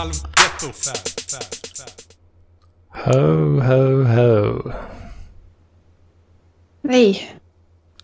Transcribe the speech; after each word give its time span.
Halvgetto. 0.00 0.66
Ho, 2.88 3.60
ho, 3.60 4.04
ho. 4.04 4.72
Nej. 6.80 7.40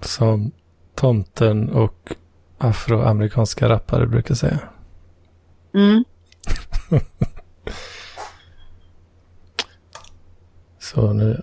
Som 0.00 0.52
tomten 0.94 1.70
och 1.70 2.12
afroamerikanska 2.58 3.68
rappare 3.68 4.06
brukar 4.06 4.34
säga. 4.34 4.58
Mm. 5.74 6.04
Så 10.78 11.12
nu, 11.12 11.42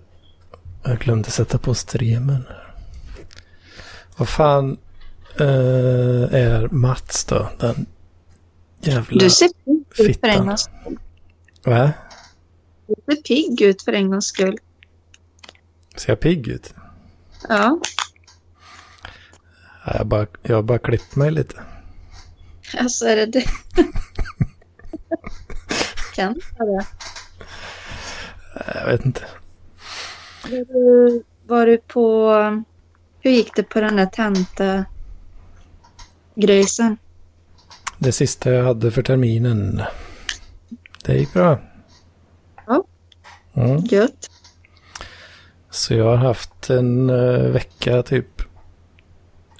jag 0.83 0.99
glömde 0.99 1.31
sätta 1.31 1.57
på 1.57 1.73
streamen. 1.73 2.43
Vad 4.17 4.29
fan 4.29 4.77
eh, 5.39 6.33
är 6.33 6.67
Mats 6.71 7.25
då? 7.25 7.49
Den 7.59 7.85
jävla 8.83 9.19
Du 9.19 9.29
ser 9.29 9.49
pigg 9.65 10.07
ut 10.07 10.19
för 10.19 10.27
en 10.27 10.45
gångs 10.45 10.61
skull. 10.61 10.99
Va? 11.65 11.91
Du 12.87 13.15
ser 13.15 13.21
pigg 13.21 13.61
ut 13.61 13.81
för 13.81 13.93
en 13.93 14.09
gångs 14.09 14.25
skull. 14.25 14.57
Ser 15.95 16.11
jag 16.11 16.19
pigg 16.19 16.47
ut? 16.47 16.73
Ja. 17.49 17.79
Ja, 19.85 19.95
jag, 19.97 20.07
bara, 20.07 20.27
jag 20.41 20.55
har 20.55 20.63
bara 20.63 20.79
klippt 20.79 21.15
mig 21.15 21.31
lite. 21.31 21.63
Alltså 22.77 23.05
är 23.05 23.15
det 23.15 23.25
det? 23.25 23.45
kan 26.15 26.41
vara 26.59 26.71
det. 26.71 26.85
Jag 28.75 28.85
vet 28.85 29.05
inte. 29.05 29.25
Var 30.43 30.49
du, 30.49 31.23
var 31.47 31.65
du 31.65 31.77
på... 31.77 32.33
Hur 33.19 33.31
gick 33.31 33.55
det 33.55 33.63
på 33.63 33.81
den 33.81 33.95
där 33.95 34.05
tenta 34.05 34.85
grejsen? 36.35 36.97
Det 38.03 38.11
sista 38.11 38.51
jag 38.51 38.63
hade 38.63 38.91
för 38.91 39.01
terminen. 39.03 39.81
Det 41.05 41.17
gick 41.17 41.33
bra. 41.33 41.59
Ja. 42.67 42.83
Mm. 43.53 43.77
Gött. 43.77 44.29
Så 45.69 45.93
jag 45.93 46.05
har 46.05 46.15
haft 46.15 46.69
en 46.69 47.09
eh, 47.09 47.47
vecka 47.51 48.03
typ. 48.03 48.41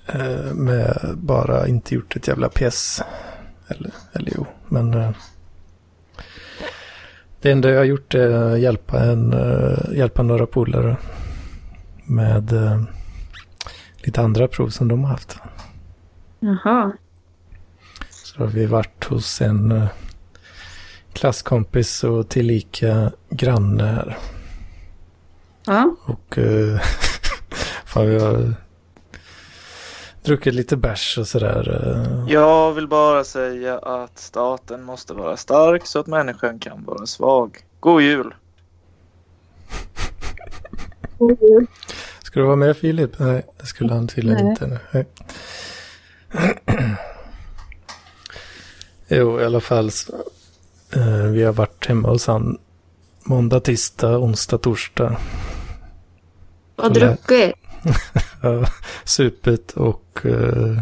eh, 0.07 0.53
med 0.53 1.13
bara 1.17 1.67
inte 1.67 1.95
gjort 1.95 2.15
ett 2.15 2.27
jävla 2.27 2.49
pjäs. 2.49 3.01
Eller, 3.67 3.91
eller 4.13 4.31
jo, 4.35 4.45
men. 4.69 4.93
eh, 4.93 5.11
det 7.41 7.51
enda 7.51 7.69
jag 7.69 7.77
har 7.77 7.85
gjort 7.85 8.13
är 8.15 8.29
att 8.31 8.59
hjälpa, 8.59 8.99
en, 9.03 9.35
hjälpa 9.93 10.23
några 10.23 10.45
polare. 10.45 10.97
Med 12.05 12.51
lite 13.97 14.21
andra 14.21 14.47
prov 14.47 14.69
som 14.69 14.87
de 14.87 15.03
har 15.03 15.09
haft. 15.11 15.37
Jaha. 16.39 16.91
Så 18.35 18.39
har 18.39 18.47
vi 18.47 18.65
varit 18.65 19.03
hos 19.05 19.41
en 19.41 19.71
eh, 19.71 19.87
klasskompis 21.13 22.03
och 22.03 22.29
tillika 22.29 23.11
granne 23.29 23.83
här. 23.83 24.17
Ja. 25.65 25.95
Och 26.05 26.37
eh, 26.37 26.79
fan, 27.85 28.09
vi 28.09 28.19
har 28.19 28.53
druckit 30.23 30.53
lite 30.53 30.77
bärs 30.77 31.17
och 31.17 31.27
sådär. 31.27 31.69
eh. 32.25 32.33
Jag 32.33 32.73
vill 32.73 32.87
bara 32.87 33.23
säga 33.23 33.77
att 33.79 34.19
staten 34.19 34.83
måste 34.83 35.13
vara 35.13 35.37
stark 35.37 35.85
så 35.85 35.99
att 35.99 36.07
människan 36.07 36.59
kan 36.59 36.83
vara 36.83 37.05
svag. 37.05 37.57
God 37.79 38.01
jul! 38.01 38.33
Ska 42.23 42.39
du 42.39 42.45
vara 42.45 42.55
med 42.55 42.77
Filip? 42.77 43.19
Nej, 43.19 43.45
det 43.59 43.65
skulle 43.65 43.93
han 43.93 44.07
tydligen 44.07 44.43
Nej. 44.43 44.49
inte. 44.51 44.79
Nej. 44.91 45.05
jo, 49.15 49.41
i 49.41 49.45
alla 49.45 49.59
fall. 49.59 49.89
Eh, 50.95 51.25
vi 51.31 51.43
har 51.43 51.53
varit 51.53 51.85
hemma 51.85 52.09
hos 52.09 52.27
han 52.27 52.57
måndag, 53.23 53.59
tisdag, 53.59 54.17
onsdag, 54.17 54.57
torsdag. 54.57 55.17
Och 56.75 56.93
druckit? 56.93 57.55
Ja, 58.41 58.65
supit 59.03 59.71
och 59.71 60.25
eh, 60.25 60.79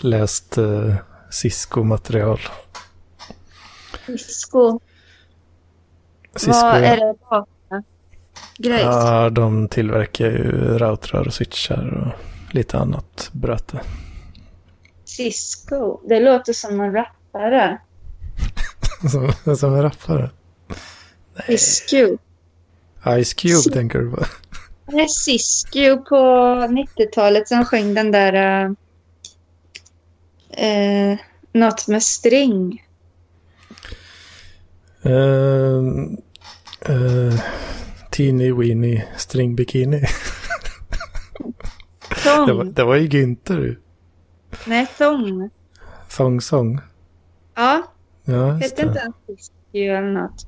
läst 0.00 0.58
uh, 0.58 0.94
Cisco-material. 1.30 2.40
Cisco. 4.06 4.80
Cisco, 6.36 6.52
Vad 6.52 6.82
är 6.84 6.96
det 6.96 7.14
bakom? 7.30 7.82
Grejs? 8.58 8.82
ja, 8.82 9.30
de 9.30 9.68
tillverkar 9.68 10.24
ju 10.24 10.78
routrar 10.78 11.26
och 11.26 11.34
switchar 11.34 12.04
och 12.06 12.54
lite 12.54 12.78
annat 12.78 13.30
bröte. 13.32 13.80
Cisco. 15.04 16.00
Det 16.08 16.20
låter 16.20 16.52
som 16.52 16.80
en 16.80 16.92
rappare. 17.32 17.78
som, 19.10 19.56
som 19.56 19.74
en 19.74 19.82
rappare. 19.82 20.30
Cisco. 21.46 22.18
Ice 23.24 23.34
Cube 23.34 23.54
Ci- 23.54 23.72
tänker 23.72 23.98
du 23.98 24.10
på? 24.10 24.24
Det 24.86 25.00
är 25.00 25.06
Cisco 25.06 26.04
på 26.08 26.16
90-talet 26.66 27.48
som 27.48 27.64
sjöng 27.64 27.94
den 27.94 28.10
där... 28.10 28.64
Uh, 28.64 28.74
eh, 30.50 31.18
något 31.52 31.88
med 31.88 32.02
string. 32.02 32.84
Uh, 35.06 35.82
uh, 36.88 37.40
teeny 38.10 38.52
weeny 38.52 39.02
string 39.16 39.56
bikini. 39.56 40.04
Det, 42.24 42.52
var, 42.52 42.64
det 42.64 42.84
var 42.84 42.96
ju 42.96 43.08
Günther. 43.08 43.78
Nej, 44.66 44.86
thong. 44.98 45.50
Thong 46.16 46.40
song. 46.40 46.80
Ja, 47.58 47.82
Ja, 48.24 48.50
hette 48.52 48.82
inte 48.82 49.00
en 49.00 49.12
Cisco 49.26 49.78
eller 49.78 50.12
något? 50.12 50.46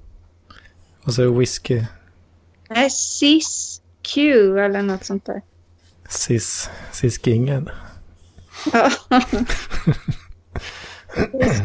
Och 1.04 1.14
så 1.14 1.38
whisky. 1.38 1.84
Nej, 2.68 2.90
Cisco 2.90 4.56
eller 4.58 4.82
något 4.82 5.04
sånt 5.04 5.26
där. 5.26 5.42
Sis, 6.08 6.70
Siskingen. 6.92 7.70
Ja. 8.72 8.90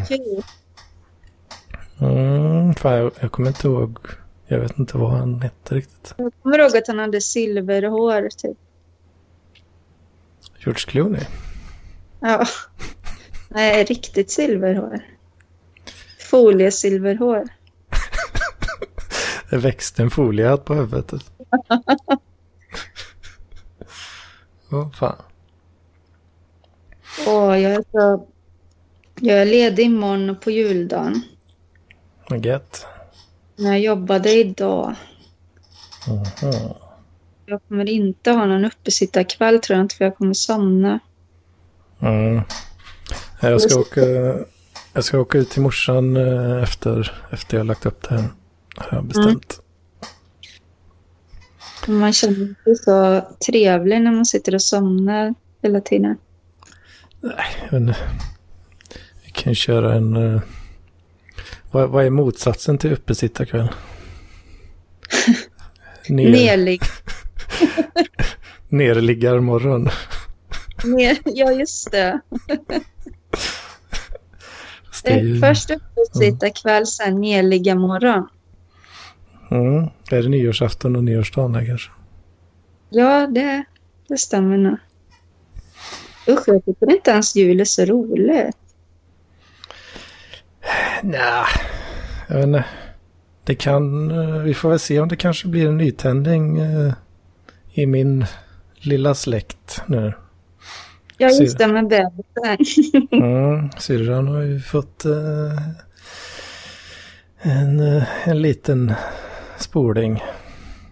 Cisco. 0.08 0.42
Mm, 2.00 2.74
fan, 2.74 2.92
jag, 2.92 3.12
jag 3.20 3.32
kommer 3.32 3.48
inte 3.48 3.66
ihåg. 3.66 3.98
Jag 4.46 4.60
vet 4.60 4.78
inte 4.78 4.96
vad 4.98 5.10
han 5.10 5.42
hette 5.42 5.74
riktigt. 5.74 6.14
Jag 6.16 6.32
kommer 6.42 6.58
ihåg 6.58 6.76
att 6.76 6.88
han 6.88 6.98
hade 6.98 7.20
silverhår, 7.20 8.28
typ. 8.36 8.58
George 10.58 10.84
Clooney. 10.86 11.24
Ja. 12.20 12.46
Nej, 13.48 13.84
riktigt 13.84 14.30
silverhår. 14.30 15.15
Foliesilverhår. 16.36 17.48
Det 19.50 19.56
växte 19.56 20.02
en 20.02 20.10
foliehatt 20.10 20.64
på 20.64 20.74
huvudet. 20.74 21.12
Åh 24.70 24.92
fan. 24.92 25.22
Åh, 27.26 27.60
jag 27.60 27.72
är 27.72 27.84
så... 27.92 28.26
Jag 29.20 29.38
är 29.38 29.44
ledig 29.44 29.84
imorgon 29.84 30.36
på 30.36 30.50
juldagen. 30.50 31.22
Vad 32.28 32.46
gött. 32.46 32.86
Men 33.56 33.66
jag 33.66 33.80
jobbade 33.80 34.32
idag. 34.32 34.94
Mhm. 36.08 36.74
Jag 37.46 37.60
kommer 37.68 37.88
inte 37.88 38.30
ha 38.30 38.46
någon 38.46 38.64
uppesittarkväll 38.64 39.60
tror 39.60 39.76
jag 39.76 39.84
inte, 39.84 39.96
för 39.96 40.04
jag 40.04 40.16
kommer 40.16 40.34
somna. 40.34 41.00
Mm. 42.00 42.42
Jag 43.40 43.60
ska 43.60 43.80
åka, 43.80 44.00
jag 44.96 45.04
ska 45.04 45.18
åka 45.18 45.38
ut 45.38 45.50
till 45.50 45.62
morsan 45.62 46.16
eh, 46.16 46.62
efter, 46.62 47.22
efter 47.30 47.56
jag 47.56 47.66
lagt 47.66 47.86
upp 47.86 48.08
det 48.08 48.14
här. 48.14 48.24
Har 48.76 48.98
jag 48.98 49.04
bestämt. 49.04 49.60
Man 51.86 52.12
känner 52.12 52.54
sig 52.64 52.76
så 52.76 53.20
trevlig 53.46 54.00
när 54.00 54.12
man 54.12 54.26
sitter 54.26 54.54
och 54.54 54.62
somnar 54.62 55.34
hela 55.62 55.80
tiden. 55.80 56.16
Nej, 57.20 57.68
inte. 57.72 57.96
Vi 59.24 59.30
kan 59.30 59.54
köra 59.54 59.94
en... 59.94 60.16
eh, 60.16 60.40
vad, 61.70 61.90
vad 61.90 62.04
är 62.04 62.10
motsatsen 62.10 62.78
till 62.78 62.92
uppesittarkväll? 62.92 63.68
Ner, 66.08 66.30
Nerlig. 66.30 66.82
nerliggarmorgon. 68.68 69.88
Ner, 70.84 71.18
ja, 71.24 71.52
just 71.52 71.90
det. 71.90 72.20
Ju- 75.10 75.40
Först 75.40 75.70
uppesittarkväll, 75.70 76.86
sen 76.86 77.20
nerliggarmorgon. 77.20 78.28
Mm. 79.50 79.84
Är 80.10 80.22
det 80.22 80.28
nyårsafton 80.28 80.96
och 80.96 81.04
nyårsdagen 81.04 81.54
här 81.54 81.66
kanske? 81.66 81.90
Ja, 82.90 83.26
det, 83.26 83.64
det 84.08 84.18
stämmer 84.18 84.56
nog. 84.58 84.76
Usch, 86.28 86.42
jag 86.48 86.64
tycker 86.64 86.90
inte 86.94 87.10
ens 87.10 87.36
jul 87.36 87.60
är 87.60 87.64
så 87.64 87.84
roligt. 87.84 88.56
Nej, 91.02 91.44
jag 92.28 92.36
vet 92.36 92.44
inte. 92.46 92.64
Det 93.44 93.54
kan, 93.54 94.10
eh, 94.10 94.38
vi 94.42 94.54
får 94.54 94.68
väl 94.70 94.78
se 94.78 95.00
om 95.00 95.08
det 95.08 95.16
kanske 95.16 95.48
blir 95.48 95.68
en 95.68 95.78
nytändning 95.78 96.58
eh, 96.58 96.92
i 97.72 97.86
min 97.86 98.24
lilla 98.74 99.14
släkt 99.14 99.82
nu. 99.86 100.12
Ja, 101.18 101.28
Ser- 101.30 101.42
just 101.44 101.58
det 101.58 101.66
med 101.66 101.88
bebisen. 101.88 103.06
Mm, 103.22 103.70
syrran 103.78 104.28
har 104.28 104.40
ju 104.40 104.60
fått 104.60 105.04
eh, 105.04 105.58
En, 107.38 107.80
eh, 107.80 108.28
en 108.28 108.42
liten 108.42 108.92
spoling. 109.58 110.22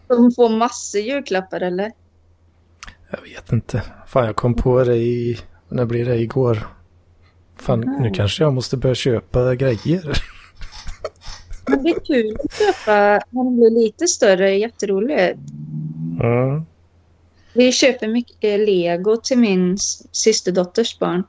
De 0.09 0.33
får 0.33 0.49
massor 0.57 1.01
julklappar 1.01 1.61
eller? 1.61 1.93
Jag 3.11 3.21
vet 3.23 3.53
inte. 3.53 3.83
Fan, 4.07 4.27
jag 4.27 4.37
kom 4.37 4.55
på 4.55 4.85
det 4.85 4.97
i... 4.97 5.39
När 5.69 5.85
blir 5.85 6.05
det? 6.05 6.17
Igår. 6.17 6.67
Fan, 7.57 7.81
Mhm. 7.81 8.03
nu 8.03 8.11
kanske 8.11 8.45
jag 8.45 8.53
måste 8.53 8.77
börja 8.77 8.95
köpa 8.95 9.55
grejer. 9.55 10.23
Men 11.67 11.83
det 11.83 11.91
är 11.91 12.05
kul 12.05 12.37
att 12.45 12.53
köpa 12.59 12.93
när 13.31 13.45
de 13.45 13.57
blir 13.57 13.71
lite 13.85 14.07
större. 14.07 14.55
Jätteroligt. 14.57 15.39
Mm. 16.21 16.65
Vi 17.55 17.73
köper 17.73 18.09
mycket 18.09 18.61
lego 18.61 19.17
till 19.17 19.39
min 19.39 19.79
systerdotters 20.13 20.99
barn. 20.99 21.25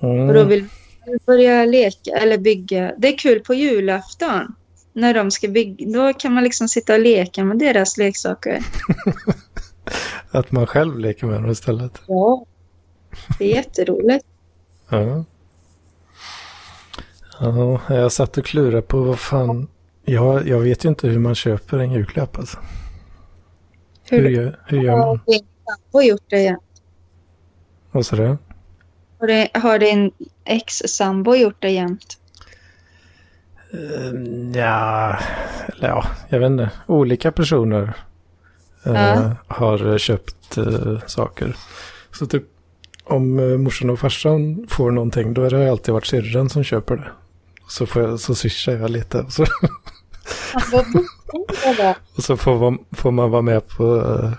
Mm. 0.00 0.28
Och 0.28 0.34
då 0.34 0.44
vill 0.44 0.68
vi 1.06 1.18
börja 1.26 1.64
leka 1.64 2.10
eller 2.10 2.38
bygga. 2.38 2.92
Det 2.98 3.08
är 3.08 3.18
kul 3.18 3.40
på 3.40 3.54
julafton. 3.54 4.54
När 4.92 5.14
de 5.14 5.30
ska 5.30 5.48
bygga. 5.48 5.86
Då 5.92 6.12
kan 6.12 6.32
man 6.32 6.44
liksom 6.44 6.68
sitta 6.68 6.94
och 6.94 7.00
leka 7.00 7.44
med 7.44 7.58
deras 7.58 7.96
leksaker. 7.96 8.62
Att 10.30 10.52
man 10.52 10.66
själv 10.66 10.98
leker 10.98 11.26
med 11.26 11.42
dem 11.42 11.50
istället. 11.50 12.00
Ja. 12.06 12.46
Det 13.38 13.44
är 13.44 13.56
jätteroligt. 13.56 14.26
Ja. 14.88 15.24
Ja, 17.40 17.80
jag 17.88 18.12
satt 18.12 18.38
och 18.38 18.44
klurade 18.44 18.82
på 18.82 19.00
vad 19.00 19.18
fan... 19.18 19.68
Jag, 20.04 20.48
jag 20.48 20.60
vet 20.60 20.84
ju 20.84 20.88
inte 20.88 21.08
hur 21.08 21.18
man 21.18 21.34
köper 21.34 21.78
en 21.78 21.92
julklapp 21.92 22.38
alltså. 22.38 22.58
Hur, 24.10 24.22
Hur 24.22 24.28
gör, 24.30 24.58
hur 24.66 24.82
gör 24.82 24.92
har 24.92 25.06
man? 25.06 25.20
din 25.26 25.46
sambo 25.66 26.02
gjort 26.02 26.22
det 26.30 26.36
igen? 26.38 26.58
Vad 27.92 28.06
sa 28.06 28.16
du? 28.16 28.36
Har, 29.20 29.26
det, 29.26 29.48
har 29.54 29.78
din 29.78 30.10
ex-sambo 30.44 31.34
gjort 31.34 31.56
det 31.58 31.70
jämt? 31.70 32.18
Uh, 33.74 34.50
ja, 34.54 35.18
eller 35.68 35.88
ja, 35.88 36.04
jag 36.28 36.38
vet 36.38 36.46
inte. 36.46 36.70
Olika 36.86 37.32
personer 37.32 37.82
eh, 38.84 38.92
Ja. 38.92 39.36
har 39.48 39.98
köpt 39.98 40.56
eh, 40.56 40.98
saker. 41.06 41.56
Så 42.12 42.26
typ 42.26 42.44
om 43.04 43.38
uh, 43.38 43.58
morsan 43.58 43.90
och 43.90 43.98
farsan 43.98 44.66
får 44.68 44.90
någonting 44.90 45.34
då 45.34 45.42
har 45.42 45.50
det 45.50 45.70
alltid 45.70 45.94
varit 45.94 46.06
syrran 46.06 46.48
som 46.50 46.64
köper 46.64 46.96
det. 46.96 47.10
Så, 47.68 47.86
får 47.86 48.02
jag, 48.02 48.20
så 48.20 48.34
swishar 48.34 48.72
jag 48.72 48.90
lite 48.90 49.24
så, 49.30 49.44
Eller? 51.64 51.96
och 52.16 52.22
så 52.24 52.36
får, 52.36 52.58
man, 52.58 52.78
får 52.92 53.10
man 53.10 53.30
vara 53.30 53.42
med 53.42 53.68
på, 53.68 53.96
eh, 53.96 54.32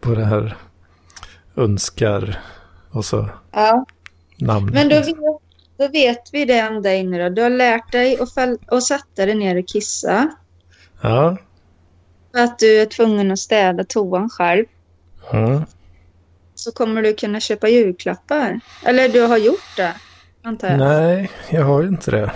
på 0.00 0.14
det 0.14 0.24
här 0.24 0.56
önskar 1.56 2.40
och 2.90 3.04
så 3.04 3.28
Ja. 3.52 3.84
namn. 4.36 4.70
Men 4.74 4.88
då 4.88 4.96
vet, 4.96 5.16
då 5.78 5.88
vet 5.88 6.22
vi 6.32 6.44
det 6.44 6.68
om 6.68 6.82
dig 6.82 7.04
nu 7.04 7.22
då. 7.22 7.28
Du 7.28 7.42
har 7.42 7.50
lärt 7.50 7.92
dig 7.92 8.18
att, 8.20 8.38
att 8.66 8.82
sätta 8.84 9.26
dig 9.26 9.34
ner 9.34 9.58
och 9.58 9.68
kissa. 9.68 10.30
Ja. 11.00 11.36
För 12.32 12.38
att 12.44 12.58
du 12.58 12.80
är 12.80 12.86
tvungen 12.86 13.30
att 13.30 13.38
städa 13.38 13.84
toan 13.84 14.30
själv. 14.30 14.64
Mm. 15.32 15.62
Så 16.54 16.72
kommer 16.72 17.02
du 17.02 17.14
kunna 17.14 17.40
köpa 17.40 17.68
julklappar. 17.68 18.60
Eller 18.84 19.08
du 19.08 19.20
har 19.20 19.36
gjort 19.38 19.76
det, 19.76 19.94
antar 20.42 20.68
jag. 20.68 20.78
Nej, 20.78 21.30
jag 21.50 21.64
har 21.64 21.82
ju 21.82 21.88
inte 21.88 22.10
det. 22.10 22.32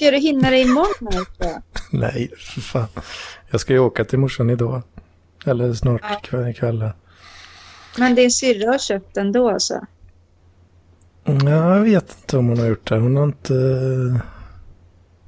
Ska 0.00 0.10
du 0.10 0.16
hinna 0.18 0.50
det 0.50 0.58
imorgon? 0.60 1.08
Alltså? 1.18 1.62
Nej, 1.92 2.30
för 2.38 2.60
fan. 2.60 2.86
Jag 3.50 3.60
ska 3.60 3.72
ju 3.72 3.78
åka 3.78 4.04
till 4.04 4.18
morsan 4.18 4.50
idag. 4.50 4.82
Eller 5.46 5.74
snart 5.74 6.00
Ja. 6.04 6.20
kväll. 6.22 6.54
kväll. 6.54 6.90
Men 7.98 8.14
din 8.14 8.30
syrra 8.30 8.70
har 8.70 8.78
köpt 8.78 9.14
den 9.14 9.32
då 9.32 9.50
alltså? 9.50 9.86
Ja, 11.24 11.74
jag 11.76 11.80
vet 11.80 12.16
inte 12.20 12.38
om 12.38 12.48
hon 12.48 12.58
har 12.58 12.66
gjort 12.66 12.88
det. 12.88 12.98
Hon 12.98 13.16
har 13.16 13.24
inte... 13.24 13.52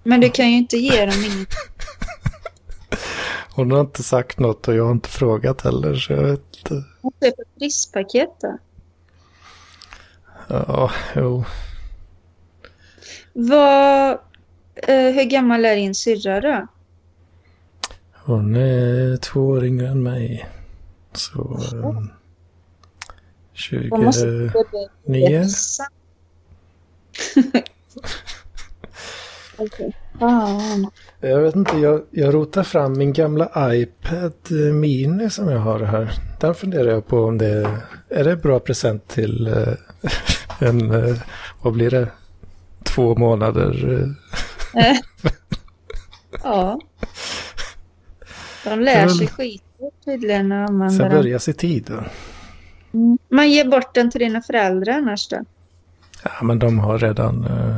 Men 0.03 0.21
du 0.21 0.31
kan 0.31 0.51
ju 0.51 0.57
inte 0.57 0.77
ge 0.77 1.07
dem 1.07 1.25
inget. 1.25 1.49
Hon 3.55 3.71
har 3.71 3.81
inte 3.81 4.03
sagt 4.03 4.39
något 4.39 4.69
och 4.69 4.75
jag 4.75 4.85
har 4.85 4.93
inte 4.93 5.09
frågat 5.09 5.61
heller. 5.61 5.95
Så 5.95 6.13
jag 6.13 6.23
vet 6.23 6.57
inte. 6.59 6.85
Hon 7.03 7.13
köper 7.23 7.45
frisspaket 7.59 8.31
då. 8.41 8.59
Ja, 10.49 10.91
jo. 11.17 11.45
Vad, 13.33 14.19
eh, 14.75 15.15
hur 15.15 15.25
gammal 15.25 15.65
är 15.65 15.77
din 15.77 15.95
syrra 15.95 16.41
då? 16.41 16.67
Hon 18.25 18.57
är 18.57 19.17
två 19.17 19.41
år 19.41 19.65
yngre 19.65 19.89
än 19.89 20.03
mig. 20.03 20.49
Så... 21.13 21.59
eh, 21.75 21.81
Hon 23.91 24.05
måste 24.05 24.53
29. 25.05 25.45
Okej. 29.59 29.97
Fan. 30.19 30.91
Jag 31.21 31.41
vet 31.41 31.57
inte, 31.57 31.77
jag, 31.77 32.03
jag 32.11 32.35
rotar 32.35 32.63
fram 32.63 32.99
min 32.99 33.13
gamla 33.13 33.75
iPad 33.75 34.33
Mini 34.75 35.31
som 35.31 35.49
jag 35.49 35.59
har 35.59 35.81
här. 35.81 36.13
Den 36.41 36.55
funderar 36.55 36.91
jag 36.91 37.07
på 37.07 37.25
om 37.25 37.39
det 37.39 37.47
är, 37.47 37.77
är 38.09 38.25
det 38.25 38.37
bra 38.37 38.61
present 38.61 39.09
till 39.09 39.47
eh, 39.47 39.73
en, 40.69 40.91
eh, 40.91 41.17
vad 41.63 41.73
blir 41.73 41.91
det, 41.91 42.09
två 42.83 43.15
månader. 43.15 44.05
Eh. 44.75 44.97
Ja. 46.43 46.81
De 48.65 48.81
lär 48.81 49.09
sig 49.09 49.27
skit 49.29 49.63
tydligen 50.05 50.53
och 50.53 50.69
Sen 50.69 50.75
använder 50.83 51.09
den. 51.09 51.19
börjar 51.19 51.49
i 51.49 51.53
tid. 51.53 51.85
Då. 51.89 52.05
Mm. 52.99 53.19
Man 53.29 53.51
ger 53.51 53.65
bort 53.65 53.95
den 53.95 54.11
till 54.11 54.21
dina 54.21 54.43
föräldrar 54.43 54.93
annars 54.93 55.29
då? 55.29 55.45
Ja, 56.25 56.31
men 56.43 56.59
de 56.59 56.79
har 56.79 56.99
redan 56.99 57.45
eh, 57.45 57.77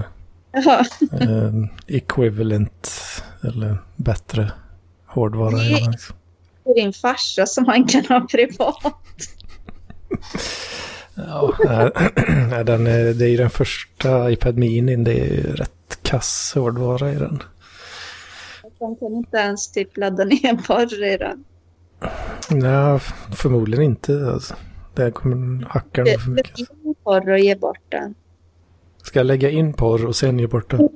Ja. 0.64 0.84
eh, 1.20 1.52
equivalent 1.86 2.90
eller 3.44 3.78
bättre 3.96 4.52
hårdvara. 5.06 5.56
Liksom. 5.56 6.16
Till 6.64 6.74
din 6.74 6.92
farsa 6.92 7.46
som 7.46 7.64
man 7.64 7.84
kan 7.86 8.04
ha 8.06 8.20
privat. 8.20 8.76
Ja, 11.14 11.52
nej, 12.50 12.64
den 12.64 12.86
är, 12.86 13.14
det 13.14 13.24
är 13.24 13.28
ju 13.28 13.36
den 13.36 13.50
första 13.50 14.30
iPad 14.30 14.58
Mini. 14.58 14.96
Det 14.96 15.20
är 15.20 15.34
ju 15.34 15.52
rätt 15.52 15.98
kass 16.02 16.52
hårdvara 16.54 17.12
i 17.12 17.14
den. 17.14 17.42
De 18.78 18.96
kan 18.96 19.12
inte 19.14 19.36
ens 19.36 19.72
typ 19.72 19.96
ladda 19.96 20.24
ner 20.24 20.66
porr 20.66 21.04
i 21.04 21.16
den. 21.16 21.44
Nej, 22.50 22.98
förmodligen 23.34 23.84
inte. 23.84 24.31
Alltså. 24.32 24.54
Där 24.94 25.10
kommer 25.10 25.66
hackaren 25.66 26.06
för 26.20 26.31
Lägg 26.31 26.34
mycket. 26.36 26.58
in 26.58 26.94
porr 27.04 27.31
och 27.31 27.38
ge 27.38 27.54
bort 27.56 27.78
den. 27.88 28.14
Ska 29.02 29.19
jag 29.19 29.26
lägga 29.26 29.50
in 29.50 29.72
porr 29.72 30.06
och 30.06 30.16
sen 30.16 30.38
ge 30.38 30.46
bort 30.46 30.70
den? 30.70 30.88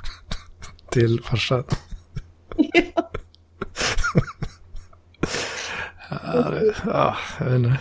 Till 0.90 1.20
farsan. 1.24 1.64
Ja, 6.10 6.50
det, 6.50 6.74
ja, 6.86 7.16
jag 7.38 7.46
vet 7.46 7.54
inte. 7.54 7.78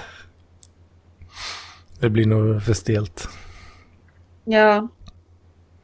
Det 1.99 2.09
blir 2.09 2.25
nog 2.25 2.63
för 2.63 2.73
stelt. 2.73 3.27
Ja. 4.43 4.87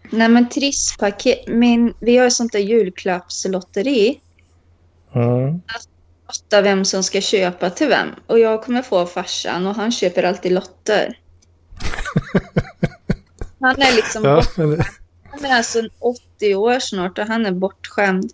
Nej 0.10 0.30
men 0.30 0.50
trisspaket. 0.50 1.48
Min, 1.48 1.94
vi 2.00 2.18
har 2.18 2.24
ju 2.26 2.32
sånt 2.32 2.52
där 2.52 2.60
julklappslotteri. 2.60 4.22
Mm. 5.14 5.62
Lotta 6.28 6.62
vem 6.62 6.86
som 6.86 7.04
ska 7.04 7.22
köpa 7.22 7.70
till 7.70 7.88
vem. 7.88 8.08
Och 8.28 8.40
jag 8.40 8.64
kommer 8.64 8.82
få 8.82 9.06
farsan 9.06 9.68
och 9.68 9.76
han 9.76 9.92
köper 9.92 10.24
alltid 10.24 10.52
lotter. 10.52 11.20
Han 13.60 13.82
är 13.82 13.96
liksom 13.96 14.24
Ja, 14.24 14.36
bort, 14.36 14.58
men 14.58 14.70
det, 14.70 14.86
han 15.24 15.46
är 15.46 15.58
alltså 15.58 15.82
80 16.00 16.56
år 16.56 16.80
snart 16.80 17.18
och 17.18 17.26
han 17.26 17.46
är 17.46 17.52
bortskämd. 17.52 18.32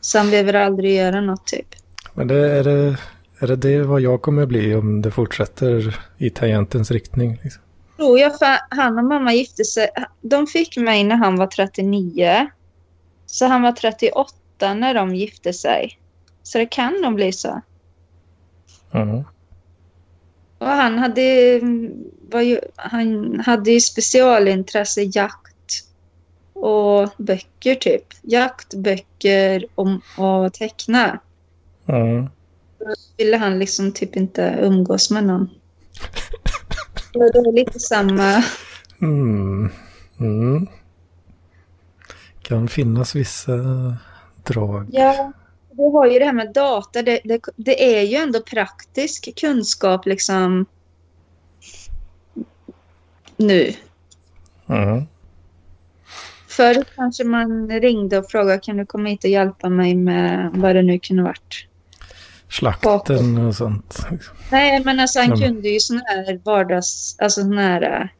Så 0.00 0.18
han 0.18 0.30
behöver 0.30 0.54
aldrig 0.54 0.96
göra 0.96 1.20
något 1.20 1.46
typ. 1.46 1.66
men 2.14 2.28
det, 2.28 2.58
är, 2.58 2.64
det, 2.64 2.96
är 3.38 3.46
det 3.46 3.56
det 3.56 3.82
vad 3.82 4.00
jag 4.00 4.22
kommer 4.22 4.46
bli 4.46 4.74
om 4.74 5.02
det 5.02 5.10
fortsätter 5.10 6.00
i 6.18 6.30
tangentens 6.30 6.90
riktning? 6.90 7.40
Liksom? 7.42 7.62
Tror 7.96 8.18
jag, 8.18 8.38
för 8.38 8.76
han 8.76 8.98
och 8.98 9.04
mamma 9.04 9.32
gifte 9.32 9.64
sig. 9.64 9.88
De 10.20 10.46
fick 10.46 10.76
mig 10.76 11.04
när 11.04 11.16
han 11.16 11.36
var 11.36 11.46
39. 11.46 12.48
Så 13.26 13.46
han 13.46 13.62
var 13.62 13.72
38 13.72 14.74
när 14.74 14.94
de 14.94 15.14
gifte 15.14 15.52
sig. 15.52 15.98
Så 16.42 16.58
det 16.58 16.66
kan 16.66 17.00
nog 17.02 17.14
bli 17.14 17.32
så. 17.32 17.60
Mm. 18.92 19.24
Och 20.58 20.66
han 20.66 20.98
hade, 20.98 21.22
ju, 22.42 22.60
han 22.76 23.40
hade 23.40 23.70
ju 23.70 23.80
specialintresse 23.80 25.02
jakt 25.02 25.84
och 26.52 27.08
böcker 27.16 27.74
typ. 27.74 28.04
Jakt, 28.22 28.74
böcker 28.74 29.66
och, 29.74 29.88
och 30.16 30.52
teckna. 30.52 31.18
Mm. 31.86 32.28
Ville 33.16 33.36
han 33.36 33.58
liksom 33.58 33.92
typ 33.92 34.16
inte 34.16 34.58
umgås 34.60 35.10
med 35.10 35.24
någon. 35.24 35.50
Det 37.12 37.18
var 37.18 37.52
lite 37.52 37.78
samma. 37.78 38.44
Mm. 39.00 39.70
Mm. 40.20 40.66
Kan 42.42 42.68
finnas 42.68 43.14
vissa 43.14 43.52
drag. 44.44 44.86
Ja, 44.92 45.32
du 45.70 45.82
har 45.82 46.06
ju 46.06 46.18
det 46.18 46.24
här 46.24 46.32
med 46.32 46.52
data. 46.52 47.02
Det, 47.02 47.20
det, 47.24 47.40
det 47.56 47.98
är 47.98 48.02
ju 48.02 48.16
ändå 48.16 48.40
praktisk 48.40 49.38
kunskap 49.40 50.06
liksom 50.06 50.66
nu. 53.36 53.72
Mm. 54.66 55.02
Förut 56.48 56.88
kanske 56.96 57.24
man 57.24 57.70
ringde 57.80 58.18
och 58.18 58.30
frågade 58.30 58.58
kan 58.58 58.76
du 58.76 58.86
komma 58.86 59.08
hit 59.08 59.24
och 59.24 59.30
hjälpa 59.30 59.68
mig 59.68 59.94
med 59.94 60.50
vad 60.54 60.74
det 60.74 60.82
nu 60.82 60.98
kunde 60.98 61.22
varit. 61.22 61.67
Slakten 62.50 63.46
och 63.46 63.54
sånt. 63.54 64.06
Nej, 64.50 64.84
men 64.84 65.00
alltså 65.00 65.20
han 65.20 65.30
Ja, 65.30 65.46
kunde 65.46 65.68
ju 65.68 65.80
sån 65.80 66.02
här 66.06 66.40
vardags... 66.44 67.16
Alltså 67.18 67.40
sån 67.40 67.58
här... 67.58 68.12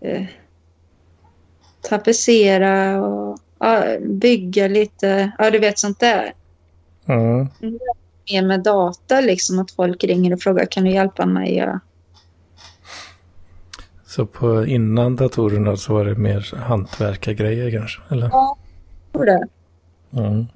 Eh, 0.00 0.24
tapetsera 1.88 3.02
och 3.02 3.38
ja, 3.58 3.84
bygga 4.00 4.68
lite. 4.68 5.32
Ja, 5.38 5.50
du 5.50 5.58
vet 5.58 5.78
sånt 5.78 6.00
där. 6.00 6.32
Mm. 7.06 7.48
Mer 8.30 8.42
med 8.42 8.62
data 8.62 9.20
liksom 9.20 9.58
att 9.58 9.70
folk 9.70 10.04
ringer 10.04 10.32
och 10.32 10.40
frågar 10.40 10.66
kan 10.66 10.84
du 10.84 10.90
hjälpa 10.90 11.26
mig? 11.26 11.56
Ja. 11.56 11.80
Så 14.06 14.26
på 14.26 14.66
innan 14.66 15.16
datorerna 15.16 15.76
så 15.76 15.92
var 15.92 16.04
det 16.04 16.14
mer 16.14 16.54
hantverkargrejer 16.56 17.70
kanske? 17.70 18.02
Eller? 18.10 18.30
tror 19.12 19.26
det. 19.26 19.46
Mm. 20.12 20.46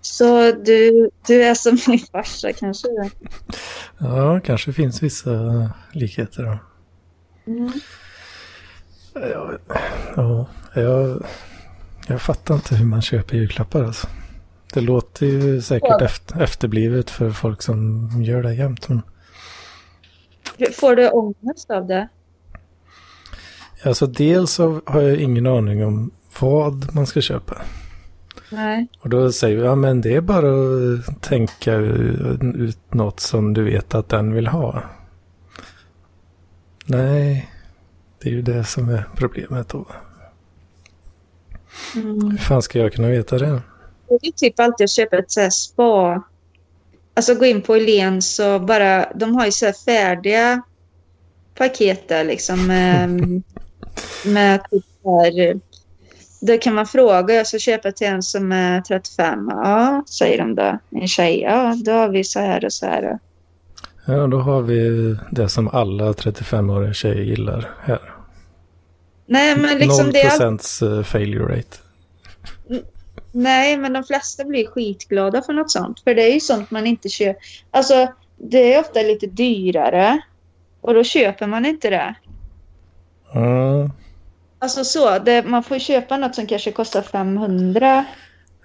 Så 0.00 0.52
du, 0.52 1.10
du 1.26 1.44
är 1.44 1.54
som 1.54 1.78
min 1.86 1.98
farsa 1.98 2.52
kanske? 2.52 2.88
Ja, 3.98 4.40
kanske 4.40 4.72
finns 4.72 5.02
vissa 5.02 5.70
likheter 5.92 6.42
då. 6.42 6.58
Mm. 7.52 7.72
Ja, 9.14 9.58
ja 10.16 10.46
jag, 10.74 11.24
jag 12.06 12.22
fattar 12.22 12.54
inte 12.54 12.74
hur 12.74 12.86
man 12.86 13.02
köper 13.02 13.36
julklappar 13.36 13.84
alltså. 13.84 14.06
Det 14.74 14.80
låter 14.80 15.26
ju 15.26 15.62
säkert 15.62 16.02
efter, 16.02 16.42
efterblivet 16.42 17.10
för 17.10 17.30
folk 17.30 17.62
som 17.62 18.10
gör 18.22 18.42
det 18.42 18.54
jämt. 18.54 18.88
Men 18.88 19.02
Får 20.80 20.96
du 20.96 21.08
ångest 21.08 21.70
av 21.70 21.86
det? 21.86 22.08
alltså 23.82 24.06
dels 24.06 24.58
har 24.58 25.00
jag 25.00 25.16
ingen 25.16 25.46
aning 25.46 25.84
om 25.86 26.10
vad 26.40 26.94
man 26.94 27.06
ska 27.06 27.20
köpa. 27.20 27.62
Nej. 28.50 28.88
Och 29.00 29.08
då 29.08 29.32
säger 29.32 29.56
vi, 29.56 29.62
ja 29.62 29.74
men 29.74 30.00
det 30.00 30.14
är 30.14 30.20
bara 30.20 30.48
att 30.48 31.22
tänka 31.22 31.74
ut 31.74 32.94
något 32.94 33.20
som 33.20 33.54
du 33.54 33.64
vet 33.64 33.94
att 33.94 34.08
den 34.08 34.34
vill 34.34 34.46
ha. 34.46 34.82
Nej, 36.86 37.50
det 38.22 38.28
är 38.28 38.32
ju 38.32 38.42
det 38.42 38.64
som 38.64 38.88
är 38.88 39.08
problemet 39.16 39.68
då. 39.68 39.86
Mm. 41.94 42.30
Hur 42.30 42.38
fan 42.38 42.62
ska 42.62 42.78
jag 42.78 42.92
kunna 42.92 43.08
veta 43.08 43.38
det? 43.38 43.62
Det 44.08 44.28
är 44.28 44.32
typ 44.32 44.60
alltid 44.60 44.84
att 44.84 44.90
köpa 44.90 45.18
ett 45.18 45.30
så 45.30 45.40
här 45.40 45.50
spa. 45.50 46.22
Alltså 47.14 47.34
gå 47.34 47.44
in 47.46 47.62
på 47.62 47.72
Åhléns 47.72 48.38
och 48.38 48.60
bara, 48.62 49.12
de 49.14 49.34
har 49.34 49.46
ju 49.46 49.52
så 49.52 49.66
här 49.66 49.72
färdiga 49.72 50.62
paket 51.54 52.08
där 52.08 52.24
liksom 52.24 52.66
med, 52.66 53.20
med 54.24 54.70
typ 54.70 54.84
här, 55.04 55.60
då 56.40 56.58
kan 56.58 56.74
man 56.74 56.86
fråga, 56.86 57.34
jag 57.34 57.46
ska 57.46 57.58
köpa 57.58 57.92
till 57.92 58.06
en 58.06 58.22
som 58.22 58.52
är 58.52 58.80
35. 58.80 59.48
Ja, 59.50 60.04
säger 60.06 60.38
de 60.38 60.54
då. 60.54 60.78
En 60.90 61.08
tjej, 61.08 61.40
ja, 61.40 61.74
då 61.84 61.92
har 61.92 62.08
vi 62.08 62.24
så 62.24 62.40
här 62.40 62.64
och 62.64 62.72
så 62.72 62.86
här. 62.86 63.18
Ja, 64.06 64.26
då 64.26 64.38
har 64.38 64.62
vi 64.62 65.16
det 65.30 65.48
som 65.48 65.68
alla 65.68 66.12
35-åriga 66.12 66.92
tjejer 66.92 67.22
gillar 67.22 67.70
här. 67.82 68.14
Nej, 69.26 69.56
men 69.56 69.78
liksom 69.78 70.06
0% 70.06 70.12
det 70.12 70.22
är 70.22 70.46
all... 70.46 70.98
eh, 70.98 71.04
failure 71.04 71.56
rate. 71.56 71.76
Nej, 73.32 73.76
men 73.76 73.92
de 73.92 74.04
flesta 74.04 74.44
blir 74.44 74.66
skitglada 74.66 75.42
för 75.42 75.52
något 75.52 75.70
sånt. 75.70 76.00
För 76.00 76.14
det 76.14 76.22
är 76.22 76.34
ju 76.34 76.40
sånt 76.40 76.70
man 76.70 76.86
inte 76.86 77.08
köper. 77.08 77.42
Alltså, 77.70 78.08
det 78.36 78.74
är 78.74 78.80
ofta 78.80 79.02
lite 79.02 79.26
dyrare. 79.26 80.20
Och 80.80 80.94
då 80.94 81.04
köper 81.04 81.46
man 81.46 81.66
inte 81.66 81.90
det. 81.90 82.14
Mm. 83.34 83.90
Alltså 84.58 84.84
så, 84.84 85.18
det, 85.18 85.42
man 85.42 85.62
får 85.62 85.78
köpa 85.78 86.16
något 86.16 86.34
som 86.34 86.46
kanske 86.46 86.72
kostar 86.72 87.02
500. 87.02 88.04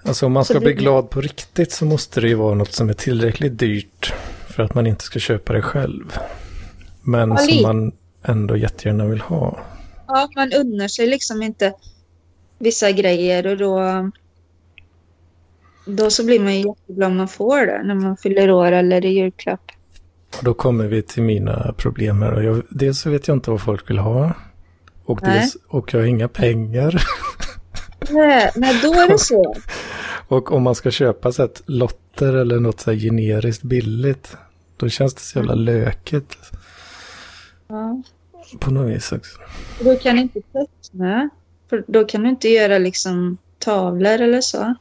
Alltså 0.04 0.26
om 0.26 0.32
man 0.32 0.46
ska 0.46 0.54
det- 0.54 0.60
bli 0.60 0.74
glad 0.74 1.10
på 1.10 1.22
riktigt 1.22 1.72
så 1.72 1.86
måste 1.86 2.22
det 2.22 2.28
ju 2.28 2.36
vara 2.36 2.56
något 2.56 2.74
som 2.74 2.90
är 2.90 2.94
tillräckligt 2.94 3.60
dyrt 3.60 4.14
för 4.48 4.64
att 4.64 4.74
man 4.76 4.88
inte 4.88 5.04
ska 5.04 5.20
köpa 5.20 5.54
det 5.54 5.62
själv. 5.62 6.18
Men 7.02 7.30
Ja, 7.30 7.38
som 7.38 7.62
man 7.62 7.92
ändå 8.24 8.58
jättegärna 8.58 9.06
vill 9.06 9.22
ha. 9.22 9.60
Ja, 10.08 10.30
man 10.36 10.54
unnar 10.54 10.88
sig 10.88 11.08
liksom 11.08 11.42
inte 11.44 11.74
vissa 12.60 12.92
grejer 12.92 13.48
och 13.48 13.58
då... 13.58 14.10
Då 15.86 16.10
så 16.10 16.26
blir 16.26 16.40
man 16.40 16.56
ju 16.56 16.68
jätteglad 16.68 17.12
om 17.12 17.18
man 17.18 17.28
får 17.28 17.66
det 17.66 17.84
när 17.84 17.96
man 17.96 18.18
fyller 18.18 18.52
år 18.52 18.72
eller 18.72 19.06
i 19.06 19.10
julklapp. 19.10 19.72
Och 20.38 20.44
då 20.44 20.54
kommer 20.54 20.88
vi 20.88 21.02
till 21.02 21.24
mina 21.24 21.74
problem 21.78 22.22
här. 22.22 22.34
Och 22.34 22.44
jag, 22.44 22.64
dels 22.70 23.00
så 23.00 23.10
vet 23.10 23.28
jag 23.28 23.38
inte 23.38 23.52
vad 23.52 23.62
folk 23.62 23.90
vill 23.90 23.98
ha. 24.00 24.34
Och, 25.06 25.20
dels, 25.24 25.58
och 25.68 25.94
jag 25.94 26.00
har 26.00 26.08
inga 26.08 26.28
pengar. 26.28 27.04
Nej, 28.10 28.52
nej, 28.56 28.80
då 28.82 28.94
är 28.94 29.10
det 29.10 29.20
så. 29.20 29.56
Och 30.28 30.52
om 30.52 30.64
man 30.64 30.76
ska 30.76 30.92
köpa 30.92 31.32
så 31.32 31.44
ett 31.44 31.62
lotter 31.66 32.34
eller 32.34 32.60
något 32.60 32.80
så 32.80 32.92
här 32.92 32.98
generiskt 32.98 33.64
billigt. 33.64 34.38
Då 34.78 34.90
känns 34.90 35.14
det 35.14 35.22
så 35.22 35.40
jävla 35.40 35.56
lökigt. 35.56 36.38
Ja. 37.68 38.02
På 38.60 38.72
något 38.72 38.96
vis 38.96 39.12
också. 39.12 39.40
Då 39.80 39.96
kan 39.96 40.16
du 40.16 40.22
inte 40.22 40.40
teckna. 40.42 41.30
För 41.70 41.84
då 41.88 42.06
kan 42.06 42.24
du 42.24 42.30
inte 42.30 42.50
göra 42.50 42.78
liksom 42.78 43.38
tavlor 43.60 44.22
eller 44.22 44.42
så. 44.42 44.76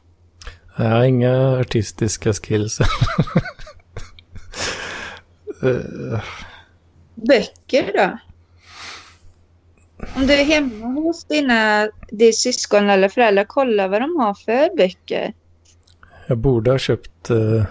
Jag 0.77 0.85
har 0.85 1.03
inga 1.03 1.57
artistiska 1.59 2.33
skills. 2.33 2.79
Eh, 5.63 6.21
Böcker 7.15 7.91
då? 7.93 8.17
Om 10.15 10.27
du 10.27 10.33
är 10.33 10.43
hemma 10.43 10.85
hos 10.85 11.23
dina, 11.23 11.89
dina 12.11 12.31
syskon 12.31 12.89
eller 12.89 13.09
föräldrar, 13.09 13.45
kolla 13.47 13.87
vad 13.87 14.01
de 14.01 14.19
har 14.19 14.33
för 14.33 14.77
böcker. 14.77 15.33
jag 16.27 16.37
borde 16.37 16.71
ha 16.71 16.77
köpt 16.77 17.29
eh, 17.29 17.65